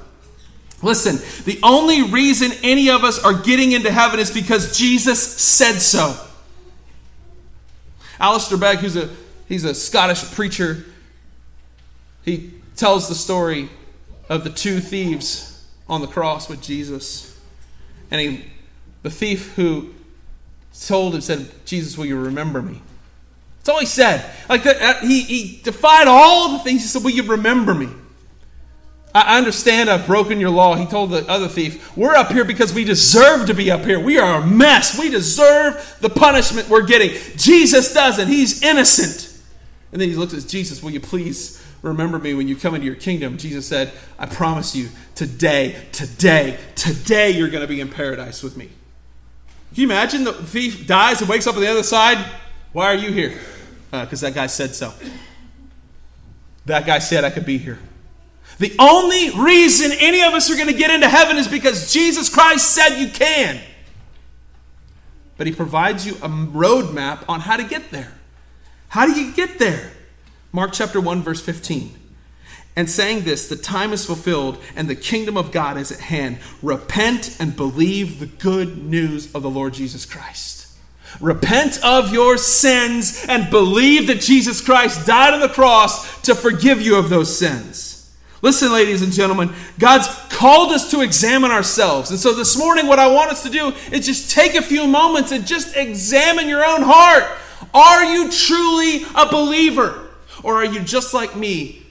Listen, 0.82 1.16
the 1.44 1.58
only 1.62 2.02
reason 2.02 2.52
any 2.62 2.90
of 2.90 3.02
us 3.02 3.22
are 3.24 3.32
getting 3.32 3.72
into 3.72 3.90
heaven 3.90 4.20
is 4.20 4.30
because 4.30 4.76
Jesus 4.76 5.20
said 5.22 5.78
so. 5.78 6.14
Alistair 8.20 8.58
Begg, 8.58 8.78
who's 8.78 8.96
a 8.96 9.08
he's 9.46 9.64
a 9.64 9.74
Scottish 9.74 10.22
preacher, 10.32 10.84
he 12.24 12.52
tells 12.76 13.08
the 13.08 13.14
story 13.14 13.70
of 14.28 14.44
the 14.44 14.50
two 14.50 14.80
thieves 14.80 15.64
on 15.88 16.00
the 16.00 16.06
cross 16.06 16.48
with 16.48 16.62
Jesus. 16.62 17.38
And 18.10 18.20
he, 18.20 18.44
the 19.02 19.10
thief 19.10 19.54
who 19.54 19.94
told 20.86 21.14
him, 21.14 21.20
said, 21.20 21.50
Jesus, 21.64 21.96
will 21.96 22.06
you 22.06 22.18
remember 22.18 22.60
me? 22.60 22.82
That's 23.66 23.74
all 23.74 23.80
he 23.80 23.86
said. 23.86 24.24
Like 24.48 24.62
that, 24.62 24.80
uh, 24.80 25.00
he, 25.04 25.22
he 25.22 25.60
defied 25.64 26.06
all 26.06 26.52
the 26.52 26.60
things. 26.60 26.82
He 26.82 26.86
said, 26.86 27.02
Will 27.02 27.10
you 27.10 27.24
remember 27.24 27.74
me? 27.74 27.88
I 29.12 29.38
understand 29.38 29.90
I've 29.90 30.06
broken 30.06 30.38
your 30.38 30.50
law. 30.50 30.76
He 30.76 30.86
told 30.86 31.10
the 31.10 31.28
other 31.28 31.48
thief, 31.48 31.96
We're 31.96 32.14
up 32.14 32.30
here 32.30 32.44
because 32.44 32.72
we 32.72 32.84
deserve 32.84 33.48
to 33.48 33.54
be 33.54 33.72
up 33.72 33.84
here. 33.84 33.98
We 33.98 34.18
are 34.18 34.40
a 34.40 34.46
mess. 34.46 34.96
We 34.96 35.10
deserve 35.10 35.96
the 36.00 36.08
punishment 36.08 36.68
we're 36.68 36.86
getting. 36.86 37.10
Jesus 37.36 37.92
doesn't. 37.92 38.28
He's 38.28 38.62
innocent. 38.62 39.36
And 39.90 40.00
then 40.00 40.10
he 40.10 40.14
looks 40.14 40.32
at 40.32 40.48
Jesus, 40.48 40.80
Will 40.80 40.92
you 40.92 41.00
please 41.00 41.60
remember 41.82 42.20
me 42.20 42.34
when 42.34 42.46
you 42.46 42.54
come 42.54 42.76
into 42.76 42.86
your 42.86 42.94
kingdom. 42.94 43.36
Jesus 43.36 43.66
said, 43.66 43.92
I 44.16 44.26
promise 44.26 44.76
you, 44.76 44.90
today, 45.16 45.76
today, 45.90 46.56
today 46.76 47.30
you're 47.30 47.50
going 47.50 47.62
to 47.62 47.68
be 47.68 47.80
in 47.80 47.88
paradise 47.88 48.44
with 48.44 48.56
me. 48.56 48.66
Can 48.66 49.82
you 49.82 49.86
imagine 49.86 50.22
the 50.22 50.32
thief 50.32 50.86
dies 50.86 51.20
and 51.20 51.28
wakes 51.28 51.48
up 51.48 51.56
on 51.56 51.60
the 51.60 51.68
other 51.68 51.82
side? 51.82 52.24
Why 52.72 52.86
are 52.86 52.96
you 52.96 53.10
here? 53.10 53.36
Because 53.90 54.22
uh, 54.22 54.28
that 54.28 54.34
guy 54.34 54.46
said 54.46 54.74
so. 54.74 54.92
That 56.66 56.86
guy 56.86 56.98
said 56.98 57.24
I 57.24 57.30
could 57.30 57.46
be 57.46 57.58
here. 57.58 57.78
The 58.58 58.74
only 58.78 59.30
reason 59.30 59.92
any 59.98 60.22
of 60.22 60.32
us 60.32 60.50
are 60.50 60.56
going 60.56 60.68
to 60.68 60.74
get 60.74 60.90
into 60.90 61.08
heaven 61.08 61.36
is 61.36 61.46
because 61.46 61.92
Jesus 61.92 62.28
Christ 62.28 62.74
said 62.74 62.98
you 62.98 63.08
can. 63.08 63.60
But 65.36 65.46
he 65.46 65.52
provides 65.52 66.06
you 66.06 66.14
a 66.14 66.28
roadmap 66.28 67.24
on 67.28 67.40
how 67.40 67.56
to 67.56 67.64
get 67.64 67.90
there. 67.90 68.12
How 68.88 69.06
do 69.06 69.20
you 69.20 69.32
get 69.32 69.58
there? 69.58 69.92
Mark 70.52 70.72
chapter 70.72 71.00
1, 71.00 71.22
verse 71.22 71.40
15. 71.40 71.94
And 72.76 72.88
saying 72.88 73.24
this, 73.24 73.48
the 73.48 73.56
time 73.56 73.92
is 73.92 74.04
fulfilled 74.04 74.62
and 74.74 74.88
the 74.88 74.94
kingdom 74.94 75.36
of 75.36 75.52
God 75.52 75.76
is 75.76 75.92
at 75.92 76.00
hand. 76.00 76.38
Repent 76.62 77.36
and 77.38 77.54
believe 77.54 78.20
the 78.20 78.26
good 78.26 78.78
news 78.78 79.34
of 79.34 79.42
the 79.42 79.50
Lord 79.50 79.74
Jesus 79.74 80.06
Christ. 80.06 80.65
Repent 81.20 81.82
of 81.82 82.12
your 82.12 82.36
sins 82.36 83.24
and 83.28 83.50
believe 83.50 84.06
that 84.08 84.20
Jesus 84.20 84.60
Christ 84.60 85.06
died 85.06 85.34
on 85.34 85.40
the 85.40 85.48
cross 85.48 86.20
to 86.22 86.34
forgive 86.34 86.80
you 86.80 86.96
of 86.96 87.08
those 87.08 87.36
sins. 87.36 87.96
Listen, 88.42 88.72
ladies 88.72 89.02
and 89.02 89.12
gentlemen, 89.12 89.52
God's 89.78 90.08
called 90.28 90.72
us 90.72 90.90
to 90.90 91.00
examine 91.00 91.50
ourselves. 91.50 92.10
And 92.10 92.20
so 92.20 92.34
this 92.34 92.56
morning, 92.58 92.86
what 92.86 92.98
I 92.98 93.08
want 93.08 93.30
us 93.30 93.42
to 93.44 93.50
do 93.50 93.72
is 93.90 94.04
just 94.04 94.30
take 94.30 94.54
a 94.54 94.62
few 94.62 94.86
moments 94.86 95.32
and 95.32 95.46
just 95.46 95.74
examine 95.76 96.48
your 96.48 96.64
own 96.64 96.82
heart. 96.82 97.24
Are 97.72 98.04
you 98.04 98.30
truly 98.30 99.04
a 99.14 99.26
believer? 99.30 100.08
Or 100.42 100.56
are 100.56 100.64
you 100.64 100.80
just 100.80 101.14
like 101.14 101.34
me 101.34 101.82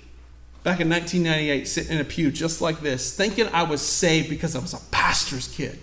back 0.63 0.79
in 0.79 0.89
1998, 0.89 1.67
sitting 1.67 1.93
in 1.93 2.01
a 2.01 2.05
pew 2.05 2.31
just 2.31 2.61
like 2.61 2.79
this, 2.79 3.15
thinking 3.15 3.47
I 3.51 3.63
was 3.63 3.81
saved 3.81 4.29
because 4.29 4.55
I 4.55 4.59
was 4.59 4.73
a 4.73 4.79
pastor's 4.91 5.47
kid? 5.47 5.79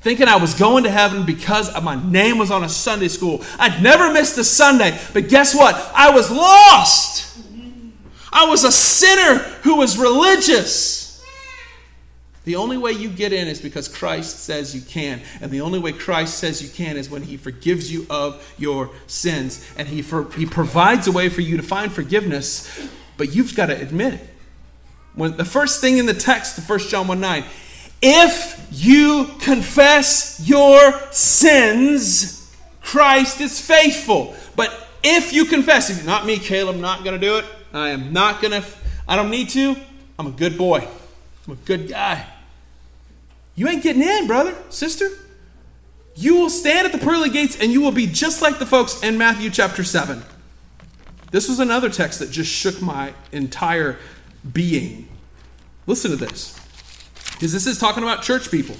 Thinking 0.00 0.28
I 0.28 0.36
was 0.36 0.54
going 0.54 0.84
to 0.84 0.90
heaven 0.90 1.26
because 1.26 1.70
my 1.82 2.02
name 2.10 2.38
was 2.38 2.50
on 2.50 2.64
a 2.64 2.68
Sunday 2.68 3.08
school. 3.08 3.44
I'd 3.58 3.82
never 3.82 4.12
missed 4.12 4.38
a 4.38 4.44
Sunday, 4.44 4.98
but 5.12 5.28
guess 5.28 5.54
what? 5.54 5.74
I 5.94 6.10
was 6.10 6.30
lost. 6.30 7.38
I 8.32 8.46
was 8.46 8.64
a 8.64 8.72
sinner 8.72 9.38
who 9.62 9.76
was 9.76 9.98
religious. 9.98 11.00
The 12.44 12.56
only 12.56 12.78
way 12.78 12.92
you 12.92 13.10
get 13.10 13.34
in 13.34 13.48
is 13.48 13.60
because 13.60 13.88
Christ 13.88 14.40
says 14.40 14.74
you 14.74 14.80
can. 14.80 15.20
And 15.42 15.50
the 15.50 15.60
only 15.60 15.78
way 15.78 15.92
Christ 15.92 16.38
says 16.38 16.62
you 16.62 16.70
can 16.70 16.96
is 16.96 17.10
when 17.10 17.22
he 17.22 17.36
forgives 17.36 17.92
you 17.92 18.06
of 18.08 18.54
your 18.58 18.90
sins. 19.06 19.70
And 19.76 19.86
he, 19.86 20.00
for, 20.00 20.30
he 20.32 20.46
provides 20.46 21.06
a 21.06 21.12
way 21.12 21.28
for 21.28 21.42
you 21.42 21.58
to 21.58 21.62
find 21.62 21.92
forgiveness, 21.92 22.88
but 23.18 23.34
you've 23.34 23.54
got 23.54 23.66
to 23.66 23.78
admit 23.78 24.14
it. 24.14 24.26
When 25.14 25.36
the 25.36 25.44
first 25.44 25.82
thing 25.82 25.98
in 25.98 26.06
the 26.06 26.14
text, 26.14 26.56
the 26.56 26.62
1 26.62 26.78
John 26.88 27.06
1 27.08 27.20
9, 27.20 27.44
if 28.02 28.68
you 28.70 29.26
confess 29.40 30.40
your 30.44 31.00
sins, 31.10 32.54
Christ 32.82 33.40
is 33.40 33.60
faithful. 33.60 34.34
But 34.56 34.88
if 35.02 35.32
you 35.32 35.44
confess, 35.44 35.90
if 35.90 36.04
not 36.04 36.26
me, 36.26 36.38
Caleb, 36.38 36.76
I'm 36.76 36.80
not 36.80 37.04
going 37.04 37.18
to 37.18 37.26
do 37.26 37.38
it. 37.38 37.44
I 37.72 37.90
am 37.90 38.12
not 38.12 38.40
going 38.40 38.60
to, 38.60 38.66
I 39.06 39.16
don't 39.16 39.30
need 39.30 39.48
to. 39.50 39.76
I'm 40.18 40.26
a 40.26 40.32
good 40.32 40.58
boy. 40.58 40.86
I'm 41.46 41.52
a 41.54 41.56
good 41.56 41.88
guy. 41.88 42.26
You 43.54 43.68
ain't 43.68 43.82
getting 43.82 44.02
in, 44.02 44.26
brother, 44.26 44.54
sister. 44.70 45.08
You 46.14 46.36
will 46.36 46.50
stand 46.50 46.86
at 46.86 46.92
the 46.92 46.98
pearly 46.98 47.30
gates 47.30 47.58
and 47.60 47.72
you 47.72 47.80
will 47.80 47.92
be 47.92 48.06
just 48.06 48.42
like 48.42 48.58
the 48.58 48.66
folks 48.66 49.02
in 49.02 49.16
Matthew 49.16 49.50
chapter 49.50 49.84
7. 49.84 50.22
This 51.30 51.48
was 51.48 51.60
another 51.60 51.88
text 51.88 52.18
that 52.18 52.30
just 52.30 52.50
shook 52.50 52.82
my 52.82 53.14
entire 53.32 53.98
being. 54.52 55.08
Listen 55.86 56.10
to 56.10 56.16
this. 56.16 56.59
Because 57.40 57.54
this 57.54 57.66
is 57.66 57.78
talking 57.78 58.02
about 58.02 58.22
church 58.22 58.50
people. 58.50 58.76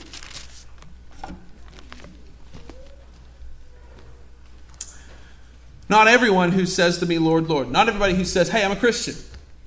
Not 5.89 6.09
everyone 6.09 6.53
who 6.53 6.67
says 6.67 6.99
to 6.99 7.07
me, 7.07 7.17
Lord, 7.17 7.49
Lord. 7.49 7.71
Not 7.71 7.89
everybody 7.89 8.13
who 8.13 8.27
says, 8.27 8.51
hey, 8.51 8.63
I'm 8.63 8.73
a 8.73 8.77
Christian. 8.77 9.15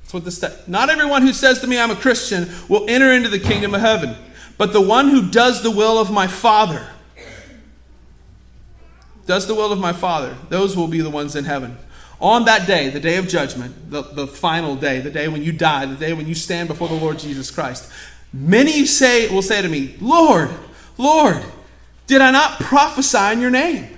That's 0.03 0.13
what 0.13 0.25
this 0.25 0.37
says. 0.37 0.67
Not 0.67 0.91
everyone 0.91 1.23
who 1.23 1.33
says 1.33 1.59
to 1.61 1.67
me, 1.67 1.79
I'm 1.79 1.89
a 1.89 1.95
Christian, 1.95 2.47
will 2.69 2.85
enter 2.87 3.11
into 3.11 3.29
the 3.29 3.39
kingdom 3.39 3.73
of 3.73 3.81
heaven, 3.81 4.15
but 4.59 4.73
the 4.73 4.81
one 4.81 5.09
who 5.09 5.27
does 5.27 5.63
the 5.63 5.71
will 5.71 5.97
of 5.97 6.11
my 6.11 6.27
Father. 6.27 6.87
Does 9.25 9.47
the 9.47 9.55
will 9.55 9.71
of 9.71 9.79
my 9.79 9.93
Father. 9.93 10.37
Those 10.49 10.77
will 10.77 10.87
be 10.87 11.01
the 11.01 11.09
ones 11.09 11.35
in 11.35 11.45
heaven. 11.45 11.79
On 12.21 12.45
that 12.45 12.67
day, 12.67 12.91
the 12.91 12.99
day 12.99 13.17
of 13.17 13.27
judgment, 13.27 13.89
the, 13.89 14.03
the 14.03 14.27
final 14.27 14.75
day, 14.75 14.99
the 14.99 15.09
day 15.09 15.27
when 15.27 15.41
you 15.41 15.51
die, 15.51 15.87
the 15.87 15.95
day 15.95 16.13
when 16.13 16.27
you 16.27 16.35
stand 16.35 16.69
before 16.69 16.87
the 16.87 16.93
Lord 16.93 17.17
Jesus 17.17 17.49
Christ, 17.49 17.91
many 18.33 18.85
say 18.85 19.29
will 19.29 19.41
say 19.41 19.61
to 19.61 19.69
me, 19.69 19.95
Lord, 20.01 20.49
Lord, 20.97 21.41
did 22.07 22.21
I 22.21 22.31
not 22.31 22.59
prophesy 22.59 23.31
in 23.31 23.39
your 23.39 23.51
name? 23.51 23.97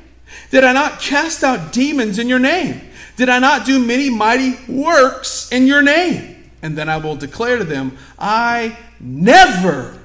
Did 0.51 0.63
I 0.63 0.73
not 0.73 0.99
cast 0.99 1.43
out 1.43 1.71
demons 1.71 2.19
in 2.19 2.27
your 2.27 2.39
name? 2.39 2.81
Did 3.15 3.29
I 3.29 3.39
not 3.39 3.65
do 3.65 3.79
many 3.79 4.09
mighty 4.09 4.57
works 4.67 5.51
in 5.51 5.67
your 5.67 5.81
name? 5.81 6.51
And 6.61 6.77
then 6.77 6.89
I 6.89 6.97
will 6.97 7.15
declare 7.15 7.57
to 7.57 7.63
them, 7.63 7.97
I 8.19 8.77
never 8.99 9.99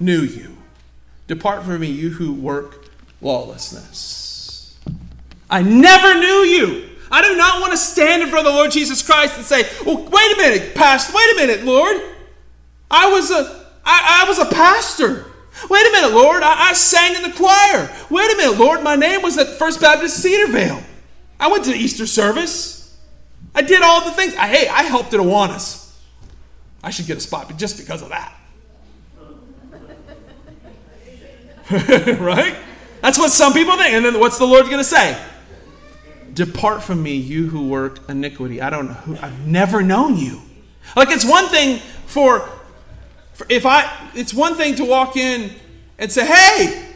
knew 0.00 0.22
you. 0.22 0.56
Depart 1.26 1.64
from 1.64 1.80
me, 1.80 1.88
you 1.88 2.10
who 2.10 2.32
work 2.32 2.86
lawlessness. 3.20 4.78
I 5.50 5.62
never 5.62 6.14
knew 6.18 6.26
you. 6.26 6.90
I 7.10 7.22
do 7.22 7.36
not 7.36 7.60
want 7.60 7.72
to 7.72 7.76
stand 7.76 8.22
in 8.22 8.28
front 8.28 8.46
of 8.46 8.52
the 8.52 8.58
Lord 8.58 8.70
Jesus 8.70 9.02
Christ 9.02 9.36
and 9.36 9.44
say, 9.44 9.68
well, 9.84 9.96
wait 9.96 10.34
a 10.34 10.36
minute, 10.36 10.74
pastor, 10.74 11.12
wait 11.14 11.32
a 11.32 11.36
minute, 11.36 11.64
Lord. 11.64 12.00
I 12.90 13.10
was 13.10 13.30
a, 13.30 13.63
I, 13.84 14.22
I 14.24 14.28
was 14.28 14.38
a 14.38 14.46
pastor. 14.46 15.26
Wait 15.70 15.86
a 15.86 15.92
minute, 15.92 16.12
Lord, 16.12 16.42
I, 16.42 16.70
I 16.70 16.72
sang 16.74 17.14
in 17.14 17.22
the 17.22 17.32
choir. 17.32 17.90
Wait 18.10 18.32
a 18.32 18.36
minute, 18.36 18.58
Lord, 18.58 18.82
my 18.82 18.96
name 18.96 19.22
was 19.22 19.38
at 19.38 19.46
First 19.58 19.80
Baptist 19.80 20.16
Cedar 20.18 20.50
Vale. 20.50 20.82
I 21.38 21.48
went 21.48 21.64
to 21.64 21.70
the 21.70 21.76
Easter 21.76 22.06
service. 22.06 22.96
I 23.54 23.62
did 23.62 23.82
all 23.82 24.04
the 24.04 24.10
things. 24.10 24.34
I, 24.34 24.48
hey, 24.48 24.68
I 24.68 24.82
helped 24.82 25.14
at 25.14 25.20
Awanas. 25.20 25.92
I 26.82 26.90
should 26.90 27.06
get 27.06 27.16
a 27.16 27.20
spot 27.20 27.48
but 27.48 27.56
just 27.56 27.78
because 27.78 28.02
of 28.02 28.10
that. 28.10 28.34
right? 32.20 32.56
That's 33.00 33.18
what 33.18 33.30
some 33.30 33.52
people 33.52 33.76
think. 33.76 33.94
And 33.94 34.04
then 34.04 34.20
what's 34.20 34.38
the 34.38 34.46
Lord 34.46 34.66
going 34.66 34.78
to 34.78 34.84
say? 34.84 35.18
Depart 36.34 36.82
from 36.82 37.02
me, 37.02 37.14
you 37.14 37.48
who 37.48 37.68
work 37.68 38.08
iniquity. 38.08 38.60
I 38.60 38.70
don't 38.70 38.88
know 38.88 38.94
who, 38.94 39.16
I've 39.16 39.46
never 39.46 39.82
known 39.82 40.16
you. 40.16 40.42
Like 40.96 41.10
it's 41.10 41.24
one 41.24 41.48
thing 41.48 41.78
for, 42.06 42.40
for 42.40 42.63
if 43.48 43.66
I, 43.66 44.10
it's 44.14 44.32
one 44.32 44.54
thing 44.54 44.76
to 44.76 44.84
walk 44.84 45.16
in 45.16 45.50
and 45.98 46.10
say, 46.10 46.24
hey, 46.26 46.92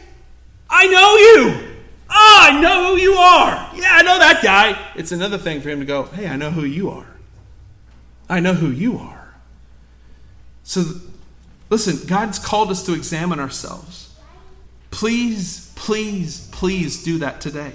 I 0.69 0.87
know 0.87 1.15
you. 1.15 1.75
Oh, 2.09 2.37
I 2.41 2.61
know 2.61 2.87
who 2.87 3.01
you 3.01 3.13
are. 3.13 3.71
Yeah, 3.75 3.89
I 3.91 4.01
know 4.01 4.17
that 4.17 4.41
guy. 4.43 4.91
It's 4.95 5.11
another 5.11 5.37
thing 5.37 5.61
for 5.61 5.69
him 5.69 5.79
to 5.79 5.85
go, 5.85 6.03
hey, 6.03 6.27
I 6.27 6.35
know 6.35 6.49
who 6.49 6.63
you 6.63 6.89
are. 6.89 7.05
I 8.29 8.39
know 8.39 8.53
who 8.53 8.69
you 8.69 8.97
are. 8.97 9.33
So, 10.63 10.83
listen, 11.69 12.07
God's 12.07 12.39
called 12.39 12.71
us 12.71 12.85
to 12.85 12.93
examine 12.93 13.39
ourselves. 13.39 14.15
Please, 14.91 15.71
please, 15.75 16.47
please 16.51 17.03
do 17.03 17.17
that 17.19 17.41
today. 17.41 17.73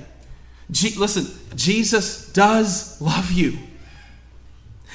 Je- 0.70 0.98
listen, 0.98 1.26
Jesus 1.56 2.32
does 2.32 3.00
love 3.00 3.30
you. 3.30 3.58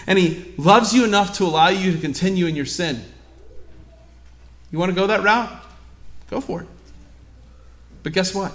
And 0.08 0.18
he 0.18 0.54
loves 0.58 0.94
you 0.94 1.04
enough 1.06 1.34
to 1.38 1.44
allow 1.44 1.70
you 1.70 1.92
to 1.92 1.98
continue 1.98 2.46
in 2.46 2.56
your 2.56 2.66
sin. 2.66 3.04
You 4.72 4.80
want 4.80 4.90
to 4.90 4.96
go 4.96 5.08
that 5.08 5.24
route? 5.24 5.50
Go 6.30 6.42
for 6.42 6.62
it. 6.62 6.68
But 8.04 8.14
guess 8.14 8.34
what? 8.34 8.52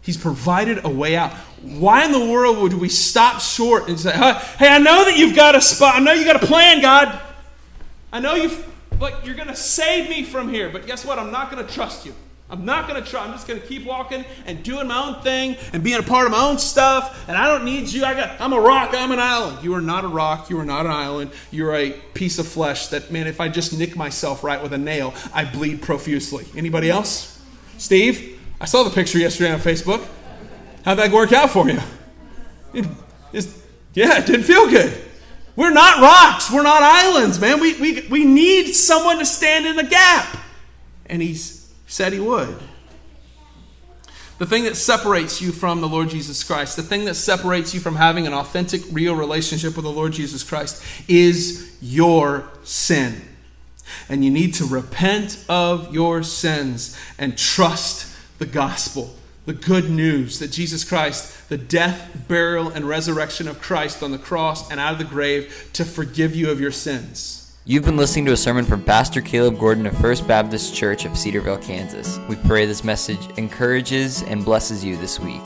He's 0.00 0.16
provided 0.16 0.84
a 0.84 0.88
way 0.88 1.16
out. 1.16 1.32
Why 1.62 2.04
in 2.04 2.12
the 2.12 2.24
world 2.24 2.58
would 2.58 2.72
we 2.72 2.88
stop 2.88 3.40
short 3.40 3.88
and 3.88 3.98
say, 3.98 4.12
"Hey, 4.12 4.68
I 4.68 4.78
know 4.78 5.04
that 5.04 5.16
you've 5.16 5.36
got 5.36 5.54
a 5.54 5.60
spot. 5.60 5.96
I 5.96 5.98
know 5.98 6.12
you 6.12 6.24
got 6.24 6.42
a 6.42 6.46
plan, 6.46 6.80
God. 6.80 7.20
I 8.12 8.20
know 8.20 8.34
you've 8.34 8.66
like 9.00 9.26
you're 9.26 9.34
going 9.34 9.48
to 9.48 9.56
save 9.56 10.08
me 10.08 10.22
from 10.22 10.48
here, 10.48 10.70
but 10.70 10.86
guess 10.86 11.04
what? 11.04 11.18
I'm 11.18 11.30
not 11.30 11.50
going 11.50 11.64
to 11.64 11.72
trust 11.72 12.06
you. 12.06 12.14
I'm 12.50 12.64
not 12.64 12.88
going 12.88 13.02
to 13.02 13.08
try. 13.08 13.24
I'm 13.24 13.32
just 13.32 13.46
going 13.46 13.60
to 13.60 13.66
keep 13.66 13.84
walking 13.84 14.24
and 14.46 14.62
doing 14.62 14.86
my 14.86 15.06
own 15.06 15.22
thing 15.22 15.56
and 15.74 15.84
being 15.84 15.98
a 15.98 16.02
part 16.02 16.24
of 16.24 16.32
my 16.32 16.42
own 16.48 16.58
stuff. 16.58 17.28
And 17.28 17.36
I 17.36 17.46
don't 17.46 17.66
need 17.66 17.88
you. 17.88 18.04
I 18.04 18.14
got. 18.14 18.40
I'm 18.40 18.54
a 18.54 18.60
rock. 18.60 18.94
I'm 18.94 19.12
an 19.12 19.18
island. 19.18 19.62
You 19.62 19.74
are 19.74 19.82
not 19.82 20.04
a 20.04 20.08
rock. 20.08 20.48
You 20.48 20.58
are 20.58 20.64
not 20.64 20.86
an 20.86 20.92
island. 20.92 21.30
You're 21.50 21.74
a 21.74 21.90
piece 22.14 22.38
of 22.38 22.48
flesh 22.48 22.86
that, 22.88 23.10
man, 23.10 23.26
if 23.26 23.38
I 23.38 23.48
just 23.48 23.78
nick 23.78 23.96
myself 23.96 24.42
right 24.42 24.62
with 24.62 24.72
a 24.72 24.78
nail, 24.78 25.12
I 25.34 25.44
bleed 25.44 25.82
profusely. 25.82 26.46
Anybody 26.56 26.88
else? 26.88 27.38
Steve? 27.76 28.40
I 28.60 28.64
saw 28.64 28.82
the 28.82 28.90
picture 28.90 29.18
yesterday 29.18 29.52
on 29.52 29.60
Facebook. 29.60 30.06
How'd 30.84 30.98
that 30.98 31.12
work 31.12 31.32
out 31.32 31.50
for 31.50 31.68
you? 31.68 31.80
It, 32.72 32.86
yeah, 33.92 34.18
it 34.18 34.26
didn't 34.26 34.44
feel 34.44 34.70
good. 34.70 34.96
We're 35.54 35.70
not 35.70 36.00
rocks. 36.00 36.50
We're 36.50 36.62
not 36.62 36.82
islands, 36.82 37.38
man. 37.40 37.60
We, 37.60 37.78
we, 37.80 38.06
we 38.08 38.24
need 38.24 38.72
someone 38.72 39.18
to 39.18 39.26
stand 39.26 39.66
in 39.66 39.76
the 39.76 39.84
gap. 39.84 40.36
And 41.06 41.20
he's 41.20 41.57
said 41.88 42.12
he 42.12 42.20
would. 42.20 42.56
The 44.38 44.46
thing 44.46 44.64
that 44.64 44.76
separates 44.76 45.42
you 45.42 45.50
from 45.50 45.80
the 45.80 45.88
Lord 45.88 46.10
Jesus 46.10 46.44
Christ, 46.44 46.76
the 46.76 46.82
thing 46.82 47.06
that 47.06 47.14
separates 47.14 47.74
you 47.74 47.80
from 47.80 47.96
having 47.96 48.24
an 48.26 48.32
authentic, 48.32 48.82
real 48.92 49.16
relationship 49.16 49.74
with 49.74 49.84
the 49.84 49.90
Lord 49.90 50.12
Jesus 50.12 50.44
Christ 50.44 50.84
is 51.08 51.76
your 51.80 52.48
sin. 52.62 53.20
And 54.08 54.24
you 54.24 54.30
need 54.30 54.54
to 54.54 54.64
repent 54.64 55.44
of 55.48 55.92
your 55.92 56.22
sins 56.22 56.96
and 57.18 57.36
trust 57.36 58.14
the 58.38 58.46
gospel, 58.46 59.16
the 59.44 59.54
good 59.54 59.90
news 59.90 60.38
that 60.38 60.52
Jesus 60.52 60.84
Christ, 60.84 61.48
the 61.48 61.58
death, 61.58 62.26
burial, 62.28 62.68
and 62.68 62.84
resurrection 62.84 63.48
of 63.48 63.60
Christ 63.60 64.04
on 64.04 64.12
the 64.12 64.18
cross 64.18 64.70
and 64.70 64.78
out 64.78 64.92
of 64.92 64.98
the 64.98 65.04
grave 65.04 65.70
to 65.72 65.84
forgive 65.84 66.36
you 66.36 66.50
of 66.50 66.60
your 66.60 66.70
sins. 66.70 67.37
You've 67.70 67.84
been 67.84 67.98
listening 67.98 68.24
to 68.24 68.32
a 68.32 68.36
sermon 68.38 68.64
from 68.64 68.82
Pastor 68.82 69.20
Caleb 69.20 69.58
Gordon 69.58 69.84
of 69.84 69.94
First 69.98 70.26
Baptist 70.26 70.74
Church 70.74 71.04
of 71.04 71.18
Cedar 71.18 71.42
Vale, 71.42 71.58
Kansas. 71.58 72.18
We 72.26 72.36
pray 72.36 72.64
this 72.64 72.82
message 72.82 73.28
encourages 73.36 74.22
and 74.22 74.42
blesses 74.42 74.82
you 74.82 74.96
this 74.96 75.20
week. 75.20 75.42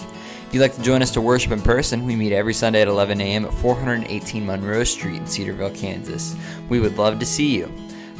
If 0.46 0.50
you'd 0.52 0.60
like 0.60 0.76
to 0.76 0.82
join 0.82 1.02
us 1.02 1.10
to 1.14 1.20
worship 1.20 1.50
in 1.50 1.60
person, 1.60 2.06
we 2.06 2.14
meet 2.14 2.32
every 2.32 2.54
Sunday 2.54 2.80
at 2.80 2.86
11 2.86 3.20
a.m. 3.20 3.44
at 3.44 3.54
418 3.54 4.46
Monroe 4.46 4.84
Street 4.84 5.16
in 5.16 5.26
Cedar 5.26 5.52
Vale, 5.52 5.70
Kansas. 5.70 6.36
We 6.68 6.78
would 6.78 6.96
love 6.96 7.18
to 7.18 7.26
see 7.26 7.56
you. 7.56 7.68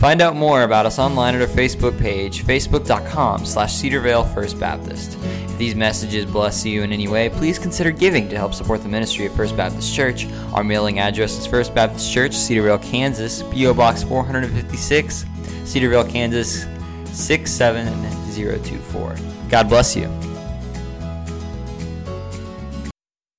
Find 0.02 0.20
out 0.20 0.34
more 0.34 0.64
about 0.64 0.84
us 0.84 0.98
online 0.98 1.36
at 1.36 1.40
our 1.42 1.46
Facebook 1.46 1.96
page, 1.96 2.42
facebook.com 2.42 3.46
slash 3.46 3.72
Cedarvale 3.74 4.34
First 4.34 4.58
Baptist. 4.58 5.16
If 5.22 5.56
these 5.58 5.76
messages 5.76 6.24
bless 6.24 6.66
you 6.66 6.82
in 6.82 6.92
any 6.92 7.06
way, 7.06 7.28
please 7.28 7.56
consider 7.56 7.92
giving 7.92 8.28
to 8.30 8.36
help 8.36 8.52
support 8.52 8.82
the 8.82 8.88
ministry 8.88 9.26
of 9.26 9.32
First 9.36 9.56
Baptist 9.56 9.94
Church. 9.94 10.26
Our 10.54 10.64
mailing 10.64 10.98
address 10.98 11.38
is 11.38 11.46
First 11.46 11.72
Baptist 11.72 12.12
Church, 12.12 12.34
Cedar 12.34 12.62
Vale, 12.62 12.80
Kansas, 12.80 13.44
P.O. 13.52 13.74
Box 13.74 14.02
456, 14.02 15.24
Cedar 15.66 15.88
Vale, 15.88 16.10
Kansas 16.10 16.64
67024. 17.16 19.14
God 19.50 19.68
bless 19.68 19.94
you. 19.94 20.31